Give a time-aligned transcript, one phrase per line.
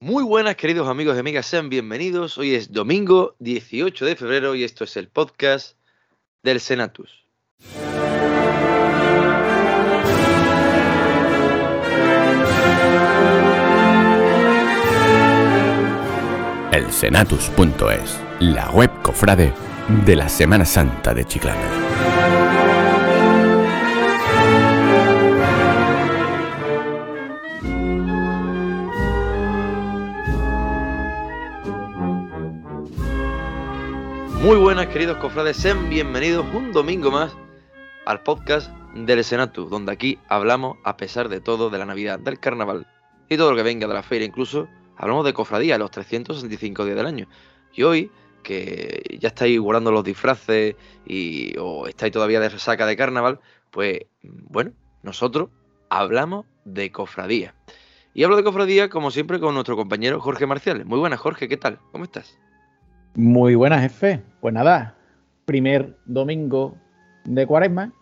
[0.00, 2.38] Muy buenas queridos amigos y amigas, sean bienvenidos.
[2.38, 5.76] Hoy es domingo 18 de febrero y esto es el podcast
[6.44, 7.10] del Senatus.
[16.70, 19.52] El Senatus.es, la web cofrade
[20.06, 21.87] de la Semana Santa de Chiclana.
[34.40, 37.36] Muy buenas queridos cofrades, sean bienvenidos un domingo más
[38.06, 42.38] al podcast del Senatus, donde aquí hablamos a pesar de todo de la Navidad, del
[42.38, 42.86] Carnaval
[43.28, 46.96] y todo lo que venga de la feria, incluso hablamos de cofradía los 365 días
[46.96, 47.26] del año.
[47.74, 48.12] Y hoy,
[48.44, 53.40] que ya estáis guardando los disfraces y o estáis todavía de resaca de carnaval,
[53.72, 54.70] pues bueno,
[55.02, 55.48] nosotros
[55.90, 57.56] hablamos de cofradía.
[58.14, 60.84] Y hablo de cofradía, como siempre, con nuestro compañero Jorge Marcial.
[60.84, 61.80] Muy buenas, Jorge, ¿qué tal?
[61.90, 62.38] ¿Cómo estás?
[63.14, 64.22] Muy buenas, jefe.
[64.40, 64.94] Pues nada,
[65.44, 66.76] primer domingo
[67.24, 67.92] de cuaresma,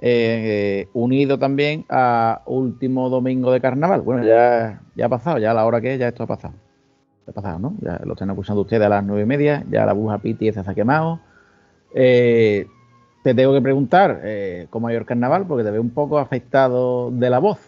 [0.00, 4.02] eh, unido también a último domingo de carnaval.
[4.02, 6.54] Bueno, ya, ya ha pasado, ya a la hora que es, ya esto ha pasado.
[7.26, 7.74] Ha pasado, ¿no?
[7.80, 10.60] Ya lo están acusando ustedes a las nueve y media, ya la buja Piti se
[10.60, 11.20] ha quemado.
[11.94, 12.66] Eh,
[13.24, 17.10] te tengo que preguntar eh, cómo ha el carnaval, porque te veo un poco afectado
[17.10, 17.58] de la voz.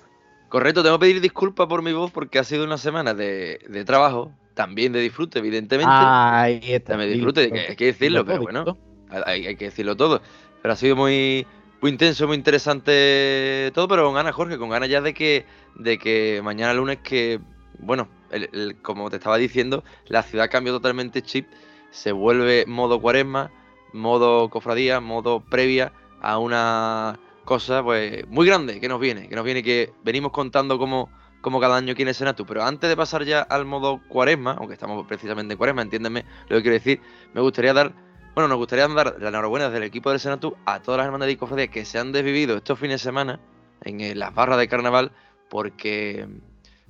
[0.48, 4.30] Correcto, tengo que pedir disculpas por mi voz porque ha sido una semana de trabajo,
[4.58, 5.94] también de disfrute, evidentemente.
[5.94, 6.94] Ahí está.
[6.94, 8.76] También de disfrute, hay, hay que decirlo, pero bueno,
[9.08, 10.20] hay, hay, que decirlo todo.
[10.60, 11.46] Pero ha sido muy,
[11.80, 15.96] muy intenso, muy interesante todo, pero con ganas, Jorge, con ganas ya de que, de
[15.96, 17.38] que mañana lunes, que,
[17.78, 21.46] bueno, el, el, como te estaba diciendo, la ciudad cambió totalmente chip,
[21.92, 23.52] se vuelve modo cuaresma,
[23.92, 29.44] modo cofradía, modo previa a una cosa pues muy grande que nos viene, que nos
[29.44, 32.46] viene que venimos contando como, como cada año en el Senatu.
[32.46, 36.56] Pero antes de pasar ya al modo cuaresma, aunque estamos precisamente en cuaresma, entiéndeme lo
[36.56, 37.00] que quiero decir,
[37.34, 37.92] me gustaría dar,
[38.34, 41.28] bueno, nos gustaría dar la enhorabuena desde el equipo del Senatu a todas las hermanas
[41.28, 43.40] de cofradías que se han desvivido estos fines de semana
[43.84, 45.12] en eh, las barras de carnaval,
[45.48, 46.26] porque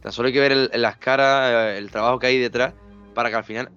[0.03, 2.75] tan solo hay que ver las caras el trabajo que hay detrás
[3.15, 3.71] para que al final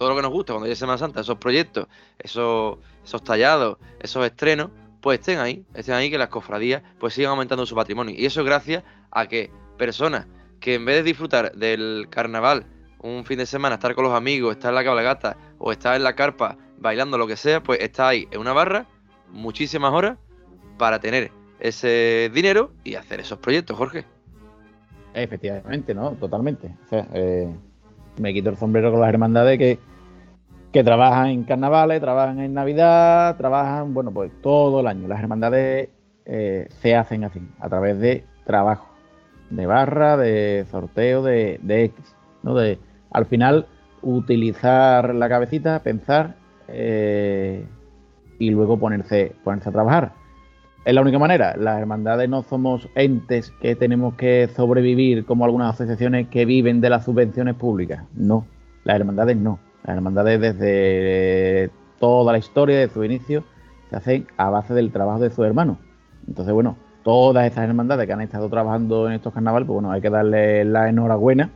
[0.00, 1.86] todo lo que nos gusta cuando llega Semana Santa, esos proyectos,
[2.18, 4.70] esos, esos tallados, esos estrenos,
[5.02, 8.14] pues estén ahí, estén ahí que las cofradías pues sigan aumentando su patrimonio.
[8.16, 9.50] Y eso gracias a que
[9.80, 10.26] personas
[10.60, 12.66] que en vez de disfrutar del carnaval
[13.02, 16.04] un fin de semana, estar con los amigos, estar en la cabalgata o estar en
[16.04, 18.86] la carpa bailando lo que sea, pues está ahí en una barra
[19.32, 20.18] muchísimas horas
[20.76, 24.04] para tener ese dinero y hacer esos proyectos, Jorge.
[25.14, 26.12] Efectivamente, ¿no?
[26.12, 26.74] Totalmente.
[26.84, 27.48] O sea, eh,
[28.18, 29.78] me quito el sombrero con las hermandades que,
[30.72, 35.08] que trabajan en carnavales, trabajan en Navidad, trabajan, bueno, pues todo el año.
[35.08, 35.88] Las hermandades
[36.26, 38.89] eh, se hacen así, a través de trabajo,
[39.50, 42.54] de barra, de sorteo, de, de X, ¿no?
[42.54, 42.78] De,
[43.10, 43.66] al final,
[44.02, 46.36] utilizar la cabecita, pensar
[46.68, 47.66] eh,
[48.38, 50.12] y luego ponerse, ponerse a trabajar.
[50.84, 51.56] Es la única manera.
[51.58, 56.88] Las hermandades no somos entes que tenemos que sobrevivir como algunas asociaciones que viven de
[56.88, 58.04] las subvenciones públicas.
[58.14, 58.46] No,
[58.84, 59.58] las hermandades no.
[59.84, 63.44] Las hermandades desde toda la historia, de su inicio,
[63.90, 65.76] se hacen a base del trabajo de sus hermanos.
[66.26, 70.00] Entonces, bueno, todas esas hermandades que han estado trabajando en estos carnavales, pues bueno, hay
[70.00, 71.50] que darle la enhorabuena,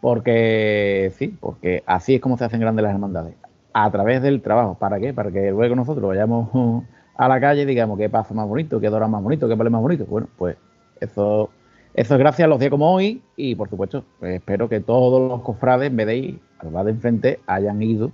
[0.00, 3.34] porque sí, porque así es como se hacen grandes las hermandades,
[3.72, 4.76] a través del trabajo.
[4.78, 5.12] ¿Para qué?
[5.12, 6.48] Para que luego nosotros vayamos
[7.16, 9.70] a la calle y digamos qué pasa más bonito, qué dora más bonito, qué vale
[9.70, 10.04] más bonito.
[10.06, 10.56] Bueno, pues
[11.00, 11.50] eso,
[11.94, 15.28] eso es gracias a los días como hoy y por supuesto, pues espero que todos
[15.28, 18.12] los cofrades, en vez de ir al bar de enfrente, hayan ido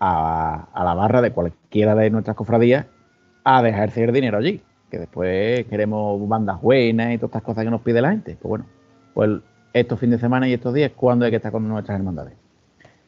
[0.00, 2.86] a, la barra de cualquiera de nuestras cofradías
[3.44, 7.70] a dejarse el dinero allí que después queremos bandas buenas y todas estas cosas que
[7.70, 8.36] nos pide la gente.
[8.40, 8.66] Pues bueno,
[9.14, 9.30] pues
[9.72, 12.34] estos fines de semana y estos días, cuando hay que estar con nuestras hermandades?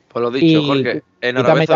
[0.09, 1.03] Pues lo dicho, Y- Jorge.
[1.21, 1.67] Enhorabuena.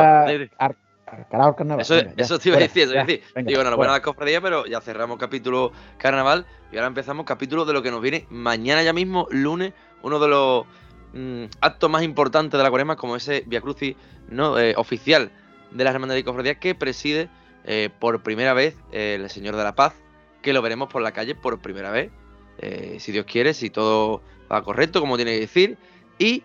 [1.56, 1.80] carnaval.
[1.80, 4.02] Eso, Venga, eso te iba a decir, eso ya, decir, venga, digo, enhorabuena a la
[4.02, 8.26] cofradía, pero ya cerramos capítulo carnaval y ahora empezamos capítulo de lo que nos viene
[8.30, 10.64] mañana ya mismo, lunes, uno de los
[11.12, 13.94] mm, actos más importantes de la cuaresma, como ese Via Crucis
[14.30, 14.58] ¿no?
[14.58, 15.30] Eh, oficial
[15.70, 17.28] de las hermandades y cofradías que preside
[17.64, 19.94] eh, por primera vez eh, el Señor de la Paz,
[20.42, 22.10] que lo veremos por la calle por primera vez,
[22.58, 25.78] eh, si Dios quiere, si todo va correcto, como tiene que decir,
[26.18, 26.42] y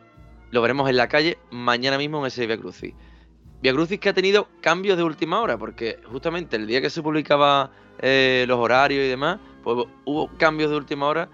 [0.52, 2.94] lo veremos en la calle mañana mismo en ese Via Crucis.
[3.62, 7.02] Via Crucis que ha tenido cambios de última hora, porque justamente el día que se
[7.02, 11.30] publicaba los horarios y demás, pues hubo cambios de última hora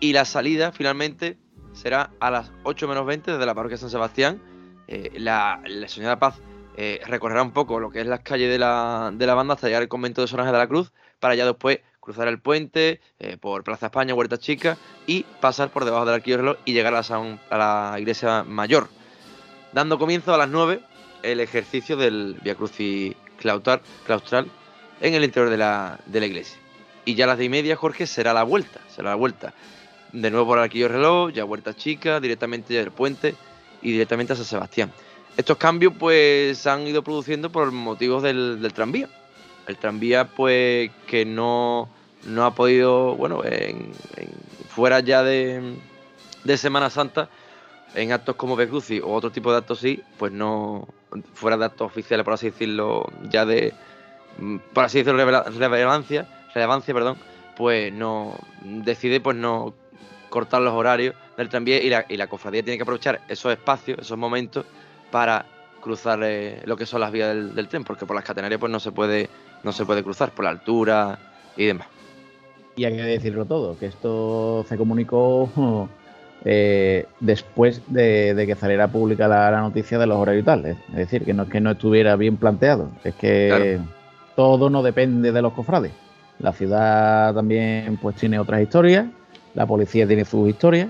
[0.00, 1.36] y la salida finalmente
[1.72, 4.40] será a las 8 menos 20 desde la parroquia San Sebastián.
[4.88, 6.40] Eh, la, la Paz
[6.82, 9.66] eh, recorrerá un poco lo que es las calles de la, de la banda hasta
[9.66, 13.36] llegar al convento de San de la Cruz, para ya después cruzar el puente eh,
[13.36, 17.02] por Plaza España, Huerta Chica y pasar por debajo del arquillo reloj y llegar a
[17.02, 18.88] la, a la iglesia mayor.
[19.74, 20.80] Dando comienzo a las 9
[21.22, 24.50] el ejercicio del Via Crucis claustral
[25.02, 26.58] en el interior de la, de la iglesia.
[27.04, 28.80] Y ya a las de y media, Jorge, será la vuelta.
[28.88, 29.52] Será la vuelta.
[30.14, 33.34] De nuevo por el arquillo reloj, ya Huerta Chica, directamente del puente
[33.82, 34.90] y directamente a San Sebastián.
[35.36, 39.08] Estos cambios pues se han ido produciendo por motivos del, tranvía.
[39.66, 41.88] El tranvía pues que no,
[42.24, 43.92] no ha podido, bueno, en,
[44.68, 45.76] fuera ya de,
[46.44, 47.28] de, Semana Santa,
[47.94, 50.88] en actos como Becruci o otro tipo de actos sí, pues no,
[51.34, 53.72] fuera de actos oficiales, por así decirlo, ya de,
[54.72, 57.16] por así decirlo, relevancia, relevancia, perdón,
[57.56, 59.74] pues no, decide pues no
[60.28, 63.98] cortar los horarios del tranvía y la, y la cofradía tiene que aprovechar esos espacios,
[64.00, 64.64] esos momentos
[65.10, 65.46] para
[65.80, 68.80] cruzar eh, lo que son las vías del, tren, porque por las catenarias pues no
[68.80, 69.28] se puede
[69.62, 71.18] no se puede cruzar por la altura
[71.56, 71.86] y demás.
[72.76, 75.88] Y hay que decirlo todo, que esto se comunicó
[76.44, 80.66] eh, después de, que saliera pública la, noticia de los horarios y tal.
[80.66, 83.78] Es decir, que no es que no estuviera bien planteado, es que
[84.36, 85.92] todo no depende de los cofrades.
[86.38, 89.06] La ciudad también pues tiene otras historias,
[89.54, 90.88] la policía tiene sus historias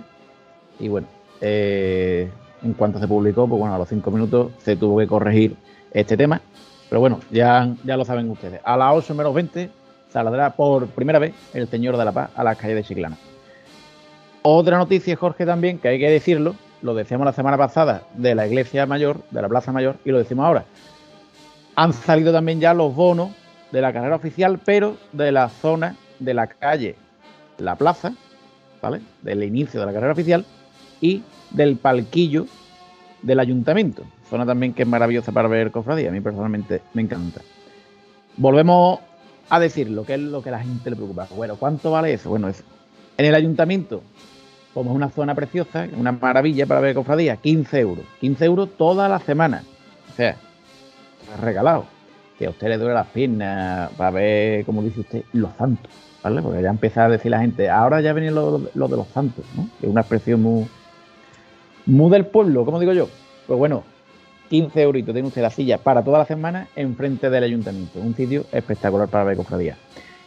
[0.78, 1.08] y bueno,
[1.40, 2.30] eh,
[2.62, 5.56] en cuanto se publicó, pues bueno, a los cinco minutos se tuvo que corregir
[5.92, 6.40] este tema.
[6.88, 8.60] Pero bueno, ya, ya lo saben ustedes.
[8.64, 9.70] A las 8 menos 20
[10.12, 13.16] saldrá por primera vez el Señor de la Paz a las calles de Chiclana.
[14.42, 18.46] Otra noticia, Jorge, también, que hay que decirlo, lo decíamos la semana pasada de la
[18.46, 20.64] Iglesia Mayor, de la Plaza Mayor, y lo decimos ahora.
[21.76, 23.30] Han salido también ya los bonos
[23.70, 26.96] de la carrera oficial, pero de la zona de la calle
[27.58, 28.14] La Plaza,
[28.82, 29.00] ¿vale?
[29.22, 30.44] Del inicio de la carrera oficial
[31.00, 32.46] y del palquillo
[33.22, 34.04] del ayuntamiento.
[34.28, 36.08] Zona también que es maravillosa para ver cofradía.
[36.08, 37.40] A mí personalmente me encanta.
[38.36, 39.00] Volvemos
[39.48, 41.26] a decir lo que es lo que a la gente le preocupa.
[41.34, 42.30] Bueno, ¿cuánto vale eso?
[42.30, 42.62] Bueno, eso.
[43.18, 44.02] En el ayuntamiento,
[44.72, 48.04] como es una zona preciosa, una maravilla para ver cofradía, 15 euros.
[48.20, 49.64] 15 euros toda la semana.
[50.10, 50.36] O sea,
[51.40, 51.84] regalado.
[52.38, 55.92] Que a usted le duele las piernas para ver, como dice usted, los santos.
[56.22, 56.40] ¿Vale?
[56.42, 59.42] Porque ya empieza a decir la gente, ahora ya viene lo, lo de los santos,
[59.80, 60.66] es una expresión muy,
[61.86, 63.08] muy del pueblo, como digo yo.
[63.46, 63.84] Pues bueno,
[64.50, 68.00] 15 euritos tiene usted la silla para toda la semana enfrente del ayuntamiento.
[68.00, 69.76] Un sitio espectacular para ver cofradía.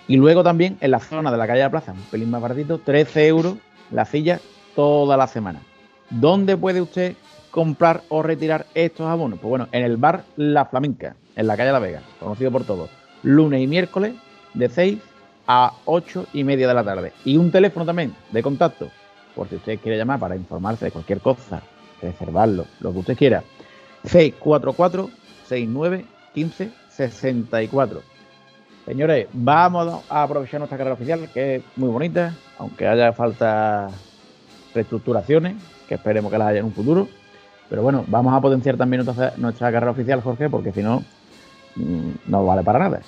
[0.08, 2.42] Y luego también en la zona de la calle de la Plaza, un pelín más
[2.42, 3.56] baratito, 13 euros
[3.92, 4.40] la silla
[4.76, 5.62] toda la semana.
[6.10, 7.16] ¿Dónde puede usted
[7.52, 9.40] comprar o retirar estos abonos?
[9.40, 12.90] Pues bueno, en el bar La Flamenca, en la calle La Vega, conocido por todos.
[13.24, 14.14] Lunes y miércoles
[14.54, 15.00] de 6
[15.48, 17.14] a 8 y media de la tarde.
[17.26, 18.90] Y un teléfono también de contacto
[19.36, 21.62] por si usted quiere llamar para informarse de cualquier cosa,
[22.02, 23.44] reservarlo, lo que usted quiera.
[24.04, 25.10] 644
[25.48, 28.02] 69 15 64.
[28.86, 33.90] Señores, vamos a aprovechar nuestra carrera oficial, que es muy bonita, aunque haya falta
[34.74, 35.56] reestructuraciones,
[35.88, 37.08] que esperemos que las haya en un futuro.
[37.70, 41.04] Pero bueno, vamos a potenciar también nuestra, nuestra carrera oficial, Jorge, porque si no,
[41.76, 43.02] mm, no vale para nada.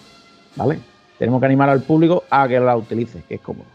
[0.55, 0.79] ¿Vale?
[1.19, 3.74] Tenemos que animar al público a que la utilice, que es cómodo.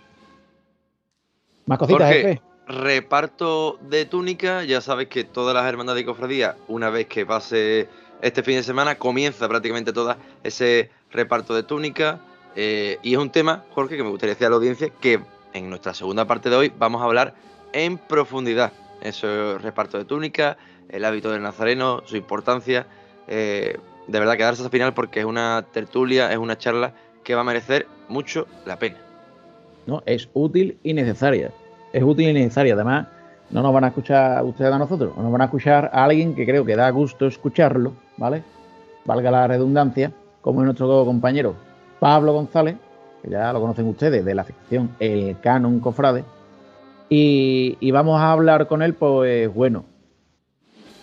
[1.67, 2.41] Más cositas, Jorge,
[2.71, 7.89] Reparto de túnica, ya sabes que todas las hermandades de cofradía, una vez que pase
[8.23, 12.21] este fin de semana, comienza prácticamente toda ese reparto de túnica.
[12.55, 15.21] Eh, y es un tema, Jorge, que me gustaría decir a la audiencia que
[15.53, 17.35] en nuestra segunda parte de hoy vamos a hablar
[17.73, 18.73] en profundidad.
[19.03, 20.57] Ese reparto de túnica,
[20.91, 22.87] el hábito del nazareno, su importancia.
[23.27, 27.41] Eh, de verdad, quedarse hasta final porque es una tertulia, es una charla que va
[27.41, 29.10] a merecer mucho la pena.
[29.87, 31.51] No, es útil y necesaria
[31.93, 32.75] es útil y necesaria.
[32.75, 33.09] Además,
[33.51, 36.47] no nos van a escuchar ustedes a nosotros, nos van a escuchar a alguien que
[36.47, 38.43] creo que da gusto escucharlo, ¿vale?
[39.05, 41.55] Valga la redundancia, como es nuestro compañero
[41.99, 42.77] Pablo González,
[43.23, 46.25] que ya lo conocen ustedes, de la sección El Canon Cofrade.
[47.09, 49.85] Y, y vamos a hablar con él, pues bueno,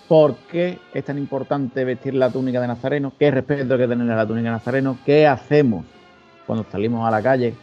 [0.07, 3.11] ¿por qué es tan importante vestir la túnica de Nazareno?
[3.19, 4.97] ¿Qué respeto hay que tener a la túnica de Nazareno?
[5.05, 5.85] ¿Qué hacemos
[6.45, 7.55] cuando salimos a la calle?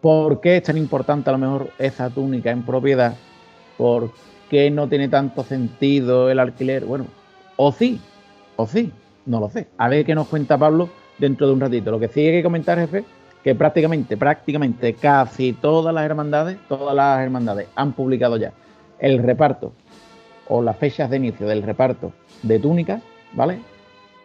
[0.00, 3.14] ¿Por qué es tan importante a lo mejor esa túnica en propiedad?
[3.76, 4.12] ¿Por
[4.48, 6.84] qué no tiene tanto sentido el alquiler?
[6.84, 7.06] Bueno,
[7.56, 8.00] o sí,
[8.56, 8.92] o sí,
[9.26, 9.66] no lo sé.
[9.76, 10.88] A ver qué nos cuenta Pablo
[11.18, 11.90] dentro de un ratito.
[11.90, 13.04] Lo que sí hay que comentar, jefe,
[13.42, 18.52] que prácticamente, prácticamente casi todas las hermandades, todas las hermandades han publicado ya
[19.00, 19.72] el reparto
[20.48, 22.12] o las fechas de inicio del reparto
[22.42, 23.02] de túnicas,
[23.32, 23.58] ¿vale?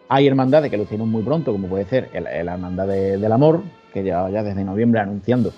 [0.08, 3.62] Hay hermandades que lo hicieron muy pronto, como puede ser la hermandad del amor,
[3.94, 5.52] que llevaba ya desde noviembre anunciando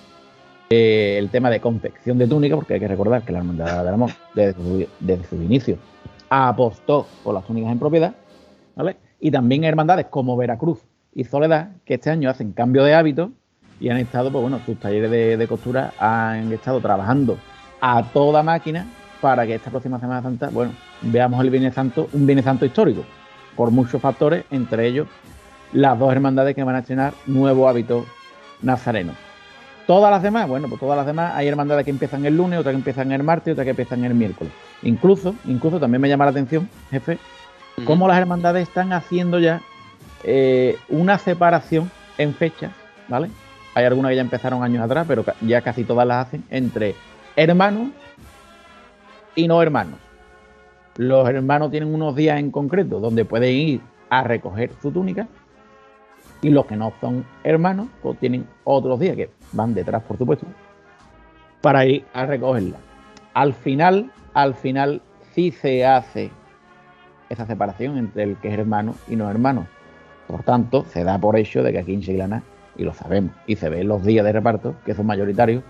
[0.69, 3.95] eh, el tema de confección de túnica, porque hay que recordar que la Hermandad del
[3.95, 5.78] Amor, desde su, desde su inicio,
[6.28, 8.14] apostó por las túnicas en propiedad,
[8.75, 8.97] ¿vale?
[9.19, 10.81] Y también hermandades como Veracruz
[11.14, 13.33] y Soledad, que este año hacen cambio de hábito
[13.81, 17.38] y han estado, pues bueno, sus talleres de, costura han estado trabajando
[17.81, 18.87] a toda máquina
[19.23, 23.02] para que esta próxima Semana Santa, bueno, veamos el Viernes Santo, un Viernes Santo histórico,
[23.57, 25.07] por muchos factores, entre ellos
[25.73, 28.05] las dos hermandades que van a estrenar nuevo hábito
[28.62, 29.12] nazareno.
[29.86, 32.72] Todas las demás, bueno, pues todas las demás hay hermandades que empiezan el lunes, otras
[32.72, 34.52] que empiezan el martes, otras que empiezan el miércoles.
[34.82, 37.18] Incluso, incluso también me llama la atención, jefe,
[37.84, 39.60] cómo las hermandades están haciendo ya
[40.25, 42.72] eh, una separación en fechas,
[43.08, 43.30] ¿vale?
[43.75, 46.96] Hay algunas que ya empezaron años atrás, pero ya casi todas las hacen entre
[47.36, 47.90] hermanos
[49.36, 50.00] y no hermanos.
[50.96, 55.28] Los hermanos tienen unos días en concreto donde pueden ir a recoger su túnica
[56.47, 60.47] y los que no son hermanos pues tienen otros días que van detrás, por supuesto,
[61.61, 62.76] para ir a recogerla.
[63.35, 65.03] Al final, al final
[65.35, 66.31] sí se hace
[67.31, 69.67] esa separación entre el que es hermano y no hermano.
[70.29, 72.45] Por tanto, se da por hecho de que aquí en Chiclana
[72.76, 75.65] y lo sabemos, y se ve en los días de reparto, que son mayoritarios,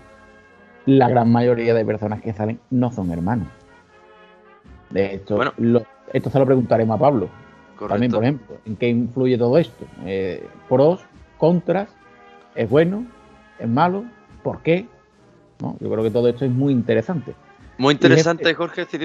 [0.85, 3.47] la gran mayoría de personas que salen no son hermanos.
[4.91, 5.39] De hecho,
[6.13, 7.29] esto se lo preguntaremos a Pablo.
[7.87, 9.85] También, por ejemplo, ¿en qué influye todo esto?
[10.05, 11.01] Eh, pros,
[11.37, 11.89] contras,
[12.55, 13.05] ¿es bueno?
[13.59, 14.05] ¿Es malo?
[14.43, 14.87] ¿Por qué?
[15.61, 15.75] ¿No?
[15.79, 17.35] Yo creo que todo esto es muy interesante.
[17.77, 18.97] Muy interesante, Jorge, si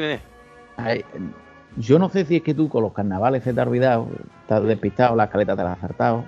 [1.76, 4.08] yo no sé si es que tú con los carnavales se te ha olvidado,
[4.42, 6.24] estás despistado, las caletas te las has saltado,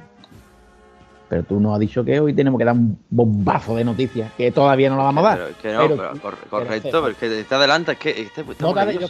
[1.29, 4.51] pero tú nos has dicho que hoy tenemos que dar un bombazo de noticias que
[4.51, 5.39] todavía no la vamos a dar.
[5.39, 8.75] Pero, que no, pero, correcto, pero es que está adelante, es que este, pues, no,
[8.91, 9.01] yo,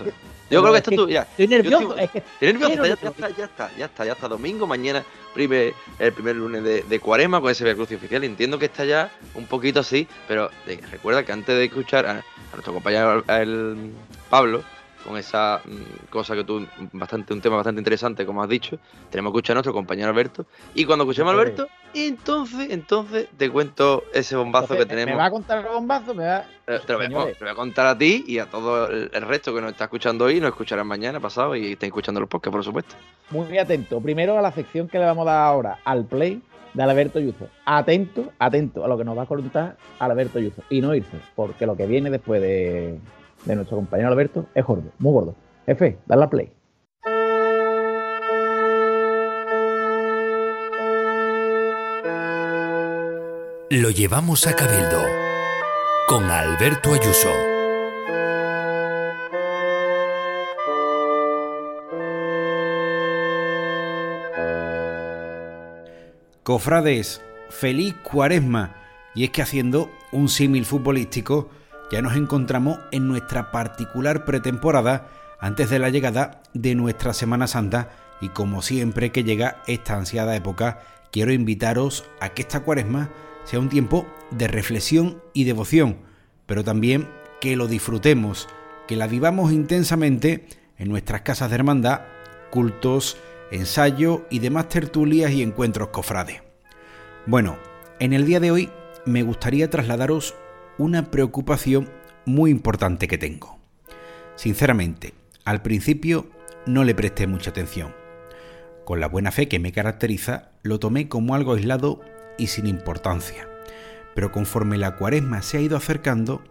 [0.50, 1.22] yo, creo que esto tú ya.
[1.22, 4.66] Estoy nervioso, es que estoy nervioso, ya, está, ya está, ya está, ya está domingo,
[4.66, 5.02] mañana
[5.34, 8.24] primer, el primer lunes de, de Cuaresma con ese Via oficial.
[8.24, 10.50] Entiendo que está ya un poquito así, pero
[10.90, 13.92] recuerda que antes de escuchar a, nuestro compañero el
[14.30, 14.62] Pablo,
[15.04, 18.78] con esa mm, cosa que tú, bastante, un tema bastante interesante, como has dicho.
[19.10, 20.46] Tenemos que escuchar a nuestro compañero Alberto.
[20.74, 25.12] Y cuando escuchemos a Alberto, entonces, entonces te cuento ese bombazo que tenemos.
[25.12, 26.14] ¿Me va a contar el bombazo?
[26.14, 26.44] Me va...
[26.66, 29.72] Eh, te, lo voy, a contar a ti y a todo el, resto que nos
[29.72, 32.94] está escuchando hoy, nos escucharán mañana, pasado y estén escuchando los podcasts, por supuesto.
[33.30, 34.00] Muy atento.
[34.00, 36.42] Primero a la sección que le vamos a dar ahora, al play
[36.72, 37.48] de Alberto Yuzo.
[37.64, 40.62] Atento, atento a lo que nos va a contar Alberto Yuzo.
[40.70, 42.98] Y no irse, porque lo que viene después de
[43.44, 45.34] de nuestro compañero Alberto es gordo, muy gordo.
[45.66, 46.52] F, dale la play.
[53.70, 55.02] Lo llevamos a Cabildo
[56.06, 57.32] con Alberto Ayuso.
[66.44, 68.76] Cofrades, feliz cuaresma.
[69.14, 71.48] Y es que haciendo un símil futbolístico,
[71.94, 75.06] ya nos encontramos en nuestra particular pretemporada
[75.38, 80.34] antes de la llegada de nuestra Semana Santa y como siempre que llega esta ansiada
[80.34, 80.80] época,
[81.12, 83.10] quiero invitaros a que esta cuaresma
[83.44, 85.98] sea un tiempo de reflexión y devoción,
[86.46, 87.08] pero también
[87.40, 88.48] que lo disfrutemos,
[88.88, 90.48] que la vivamos intensamente
[90.78, 92.00] en nuestras casas de hermandad,
[92.50, 93.18] cultos,
[93.52, 96.42] ensayo y demás tertulias y encuentros cofrades.
[97.24, 97.56] Bueno,
[98.00, 98.70] en el día de hoy
[99.06, 100.34] me gustaría trasladaros
[100.78, 101.88] una preocupación
[102.24, 103.58] muy importante que tengo.
[104.36, 105.14] Sinceramente,
[105.44, 106.26] al principio
[106.66, 107.94] no le presté mucha atención.
[108.84, 112.00] Con la buena fe que me caracteriza, lo tomé como algo aislado
[112.38, 113.48] y sin importancia.
[114.14, 116.42] Pero conforme la cuaresma se ha ido acercando,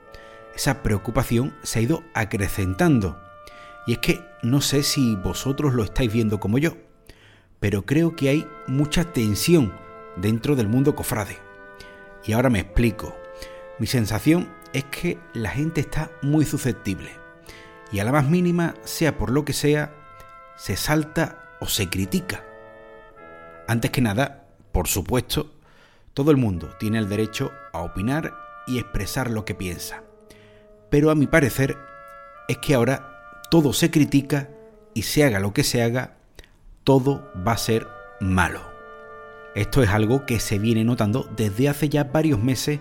[0.56, 3.20] esa preocupación se ha ido acrecentando.
[3.86, 6.78] Y es que no sé si vosotros lo estáis viendo como yo,
[7.60, 9.74] pero creo que hay mucha tensión
[10.16, 11.38] dentro del mundo cofrade.
[12.26, 13.23] Y ahora me explico.
[13.84, 17.12] Mi sensación es que la gente está muy susceptible
[17.92, 19.94] y a la más mínima, sea por lo que sea,
[20.56, 22.46] se salta o se critica.
[23.68, 25.52] Antes que nada, por supuesto,
[26.14, 28.34] todo el mundo tiene el derecho a opinar
[28.68, 30.04] y expresar lo que piensa.
[30.90, 31.78] Pero a mi parecer
[32.48, 34.50] es que ahora todo se critica
[34.94, 36.16] y se haga lo que se haga,
[36.86, 37.86] todo va a ser
[38.22, 38.62] malo.
[39.56, 42.80] Esto es algo que se viene notando desde hace ya varios meses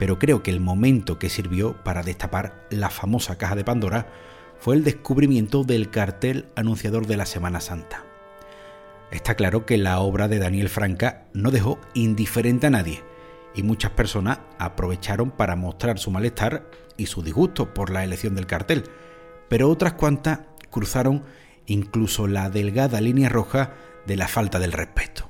[0.00, 4.06] pero creo que el momento que sirvió para destapar la famosa caja de Pandora
[4.58, 8.06] fue el descubrimiento del cartel anunciador de la Semana Santa.
[9.10, 13.02] Está claro que la obra de Daniel Franca no dejó indiferente a nadie
[13.54, 18.46] y muchas personas aprovecharon para mostrar su malestar y su disgusto por la elección del
[18.46, 18.84] cartel,
[19.50, 20.40] pero otras cuantas
[20.70, 21.24] cruzaron
[21.66, 23.74] incluso la delgada línea roja
[24.06, 25.28] de la falta del respeto.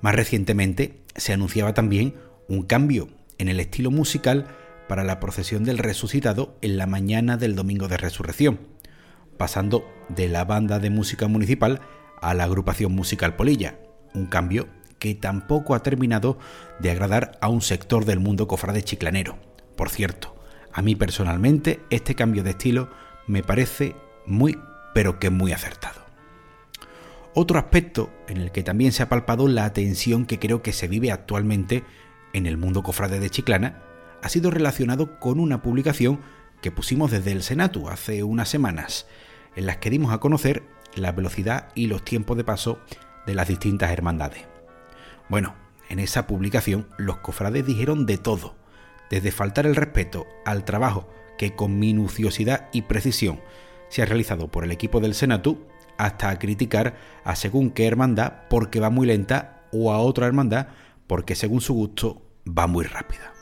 [0.00, 2.14] Más recientemente se anunciaba también
[2.48, 3.08] un cambio
[3.42, 4.46] en el estilo musical
[4.88, 8.60] para la procesión del resucitado en la mañana del domingo de resurrección,
[9.36, 11.80] pasando de la banda de música municipal
[12.20, 13.78] a la agrupación musical Polilla,
[14.14, 14.68] un cambio
[15.00, 16.38] que tampoco ha terminado
[16.78, 19.36] de agradar a un sector del mundo cofrade chiclanero.
[19.76, 20.36] Por cierto,
[20.72, 22.90] a mí personalmente este cambio de estilo
[23.26, 24.56] me parece muy,
[24.94, 26.00] pero que muy acertado.
[27.34, 30.86] Otro aspecto en el que también se ha palpado la tensión que creo que se
[30.86, 31.82] vive actualmente
[32.32, 33.82] en el mundo cofrade de Chiclana
[34.22, 36.20] ha sido relacionado con una publicación
[36.60, 39.06] que pusimos desde el Senatu hace unas semanas,
[39.56, 40.62] en las que dimos a conocer
[40.94, 42.78] la velocidad y los tiempos de paso
[43.26, 44.46] de las distintas hermandades.
[45.28, 45.54] Bueno,
[45.88, 48.54] en esa publicación los cofrades dijeron de todo,
[49.10, 53.40] desde faltar el respeto al trabajo que con minuciosidad y precisión
[53.88, 55.66] se ha realizado por el equipo del Senatu,
[55.98, 60.68] hasta criticar a según qué hermandad porque va muy lenta o a otra hermandad
[61.06, 63.32] porque según su gusto va muy rápida.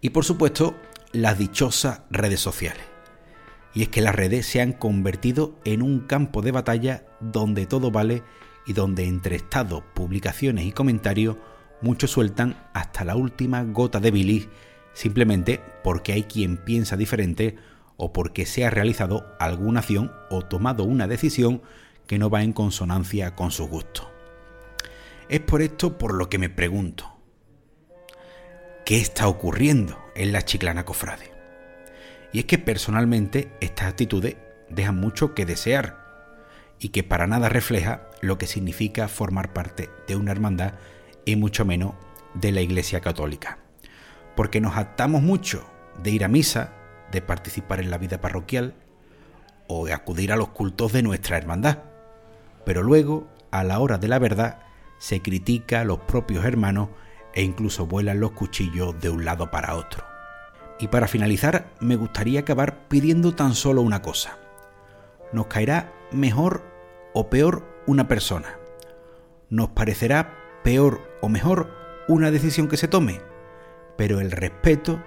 [0.00, 0.76] Y por supuesto,
[1.12, 2.84] las dichosas redes sociales.
[3.74, 7.90] Y es que las redes se han convertido en un campo de batalla donde todo
[7.90, 8.22] vale
[8.66, 11.36] y donde entre estados, publicaciones y comentarios
[11.80, 14.48] muchos sueltan hasta la última gota de bilis
[14.94, 17.56] simplemente porque hay quien piensa diferente
[17.96, 21.62] o porque se ha realizado alguna acción o tomado una decisión
[22.06, 24.10] que no va en consonancia con su gusto.
[25.28, 27.11] Es por esto por lo que me pregunto,
[28.92, 31.32] ¿qué está ocurriendo en la chiclana cofrade?
[32.30, 34.36] Y es que personalmente estas actitudes
[34.68, 35.96] dejan mucho que desear
[36.78, 40.74] y que para nada refleja lo que significa formar parte de una hermandad
[41.24, 41.94] y mucho menos
[42.34, 43.60] de la Iglesia Católica.
[44.36, 45.66] Porque nos atamos mucho
[46.02, 46.74] de ir a misa,
[47.10, 48.74] de participar en la vida parroquial
[49.68, 51.78] o de acudir a los cultos de nuestra hermandad.
[52.66, 54.58] Pero luego, a la hora de la verdad,
[54.98, 56.90] se critica a los propios hermanos
[57.34, 60.04] e incluso vuelan los cuchillos de un lado para otro.
[60.78, 64.38] Y para finalizar, me gustaría acabar pidiendo tan solo una cosa.
[65.32, 66.64] Nos caerá mejor
[67.14, 68.58] o peor una persona.
[69.48, 71.70] Nos parecerá peor o mejor
[72.08, 73.20] una decisión que se tome,
[73.96, 75.02] pero el respeto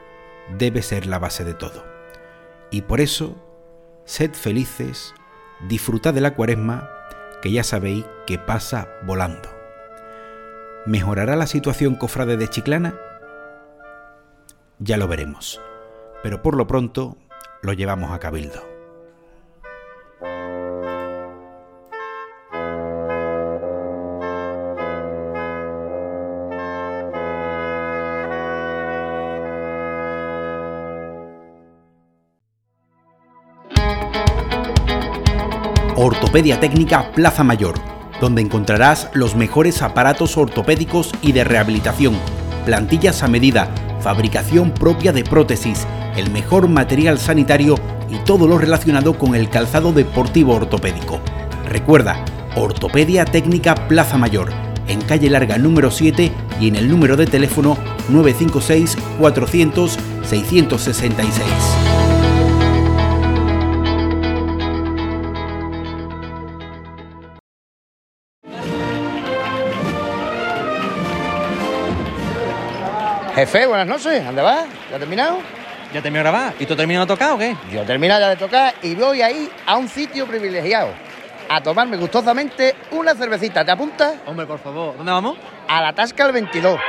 [0.57, 1.85] debe ser la base de todo.
[2.71, 3.35] Y por eso,
[4.05, 5.13] sed felices,
[5.67, 6.89] disfrutad de la cuaresma,
[7.41, 9.54] que ya sabéis que pasa volando.
[10.85, 12.93] ¿Mejorará la situación cofrade de Chiclana?
[14.77, 15.59] Ya lo veremos,
[16.21, 17.17] pero por lo pronto
[17.63, 18.61] lo llevamos a Cabildo.
[35.97, 42.15] Ortopedia Técnica Plaza Mayor, donde encontrarás los mejores aparatos ortopédicos y de rehabilitación,
[42.65, 43.69] plantillas a medida,
[44.01, 47.75] fabricación propia de prótesis, el mejor material sanitario
[48.09, 51.19] y todo lo relacionado con el calzado deportivo ortopédico.
[51.67, 52.23] Recuerda,
[52.55, 54.49] Ortopedia Técnica Plaza Mayor,
[54.87, 57.77] en calle larga número 7 y en el número de teléfono
[58.09, 61.94] 956 400 666.
[73.35, 74.23] Jefe, buenas noches.
[74.23, 74.65] ¿Dónde vas?
[74.89, 75.39] ¿Ya terminado?
[75.93, 76.53] ¿Ya terminó de grabar?
[76.57, 77.53] ¿Y tú terminado de tocar o qué?
[77.69, 80.87] Yo he terminado ya de tocar y voy ahí a un sitio privilegiado
[81.49, 83.65] a tomarme gustosamente una cervecita.
[83.65, 84.15] ¿Te apuntas?
[84.25, 84.95] Hombre, por favor.
[84.95, 85.37] ¿Dónde vamos?
[85.67, 86.79] A la Tasca el 22.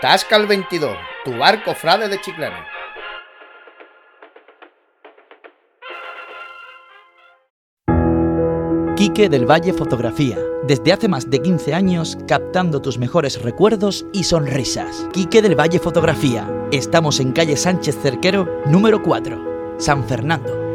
[0.00, 2.77] Tasca el 22, tu barco frade de Chiclana.
[8.98, 10.36] Quique del Valle Fotografía.
[10.66, 15.06] Desde hace más de 15 años captando tus mejores recuerdos y sonrisas.
[15.12, 16.50] Quique del Valle Fotografía.
[16.72, 20.67] Estamos en calle Sánchez Cerquero, número 4, San Fernando.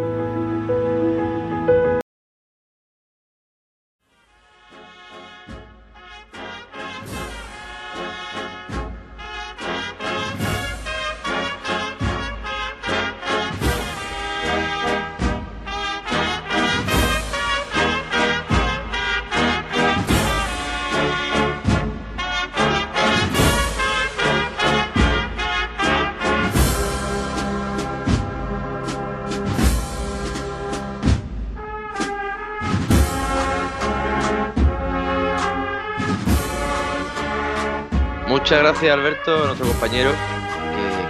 [38.53, 40.11] Muchas gracias Alberto, nuestro compañero,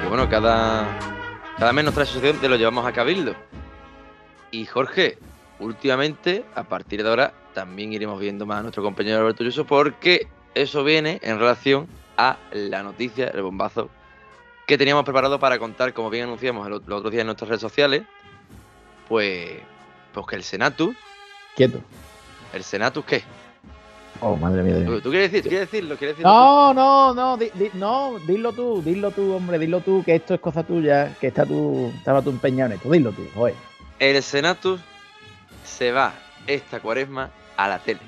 [0.02, 0.98] que, bueno, cada,
[1.58, 3.36] cada mes nuestra asociación te lo llevamos a Cabildo.
[4.50, 5.18] Y Jorge,
[5.60, 10.26] últimamente, a partir de ahora, también iremos viendo más a nuestro compañero Alberto Yuso, porque
[10.56, 13.90] eso viene en relación a la noticia, el bombazo
[14.66, 18.04] que teníamos preparado para contar, como bien anunciamos los otros días en nuestras redes sociales,
[19.10, 19.52] pues,
[20.14, 20.96] pues que el Senatu
[21.58, 21.82] Quieto.
[22.54, 23.22] ¿El Senatus qué?
[24.19, 24.86] Oh, madre mía.
[24.86, 25.97] ¿Tú, tú quieres, decir, quieres decirlo?
[25.97, 30.04] ¿Quieres decirlo no, no, no, di, di, no, dilo tú, dilo tú, hombre, dilo tú,
[30.04, 33.26] que esto es cosa tuya, que está tú, estaba tú empeñado en esto, dilo tú,
[33.36, 33.56] joder.
[33.99, 34.80] El Senatus
[35.63, 36.13] se va
[36.47, 37.99] esta cuaresma a la tele.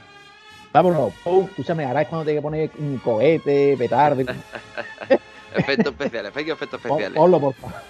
[0.71, 4.21] Vámonos, pum, escúchame, ahora es cuando tiene que poner un cohete, petardo.
[5.55, 7.13] efectos especiales, efectos especiales.
[7.13, 7.81] Ponlo, por favor.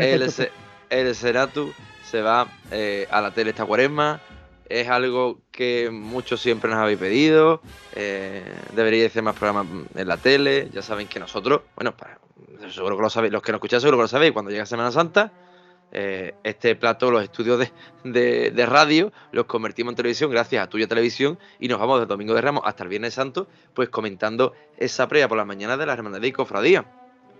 [0.00, 0.50] El, se,
[0.90, 1.70] el Senatus
[2.04, 4.20] se va eh, a la tele esta cuaresma
[4.68, 7.60] es algo que muchos siempre nos habéis pedido.
[7.94, 8.42] Eh,
[9.06, 10.68] hacer más programas en la tele.
[10.72, 11.94] Ya saben que nosotros, bueno,
[12.70, 14.90] seguro que lo sabéis, los que nos escucháis seguro que lo sabéis, cuando llega Semana
[14.90, 15.32] Santa,
[15.92, 17.70] eh, este plato, los estudios
[18.02, 22.34] de, radio, los convertimos en televisión gracias a tuya televisión y nos vamos del Domingo
[22.34, 25.92] de Ramos hasta el Viernes Santo, pues comentando esa previa por las mañanas de la
[25.92, 26.84] Hermandad y Cofradía.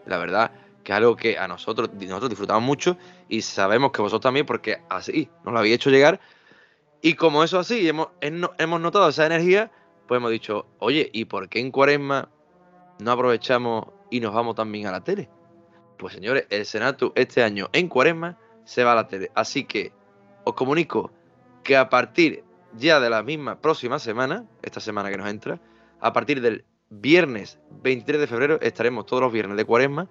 [0.06, 0.52] La verdad
[0.84, 2.96] que es algo que a nosotros, nosotros disfrutamos mucho
[3.28, 6.20] y sabemos que vosotros también, porque así nos lo habéis hecho llegar
[7.04, 9.70] y como eso así, hemos, hemos notado esa energía,
[10.08, 12.30] pues hemos dicho, oye, ¿y por qué en Cuaresma
[12.98, 15.28] no aprovechamos y nos vamos también a la tele?
[15.98, 19.30] Pues señores, el Senatu este año en Cuaresma se va a la tele.
[19.34, 19.92] Así que
[20.44, 21.12] os comunico
[21.62, 25.60] que a partir ya de la misma próxima semana, esta semana que nos entra,
[26.00, 30.08] a partir del viernes 23 de febrero estaremos todos los viernes de Cuaresma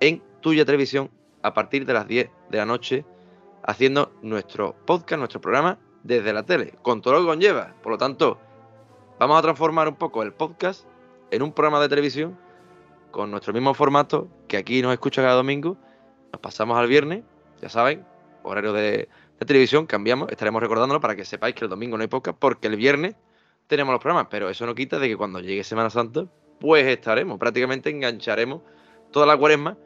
[0.00, 1.10] en Tuya Televisión
[1.40, 3.06] a partir de las 10 de la noche
[3.62, 7.74] haciendo nuestro podcast, nuestro programa desde la tele, con todo lo que conlleva.
[7.82, 8.38] Por lo tanto,
[9.18, 10.86] vamos a transformar un poco el podcast
[11.30, 12.38] en un programa de televisión
[13.10, 15.76] con nuestro mismo formato que aquí nos escucha cada domingo.
[16.32, 17.24] Nos pasamos al viernes,
[17.60, 18.04] ya saben,
[18.42, 19.08] horario de,
[19.46, 22.76] televisión, cambiamos, estaremos recordándolo para que sepáis que el domingo no hay podcast porque el
[22.76, 23.14] viernes
[23.66, 26.26] tenemos los programas, pero eso no quita de que cuando llegue Semana Santa,
[26.58, 28.62] pues estaremos, prácticamente engancharemos
[29.12, 29.76] toda la cuaresma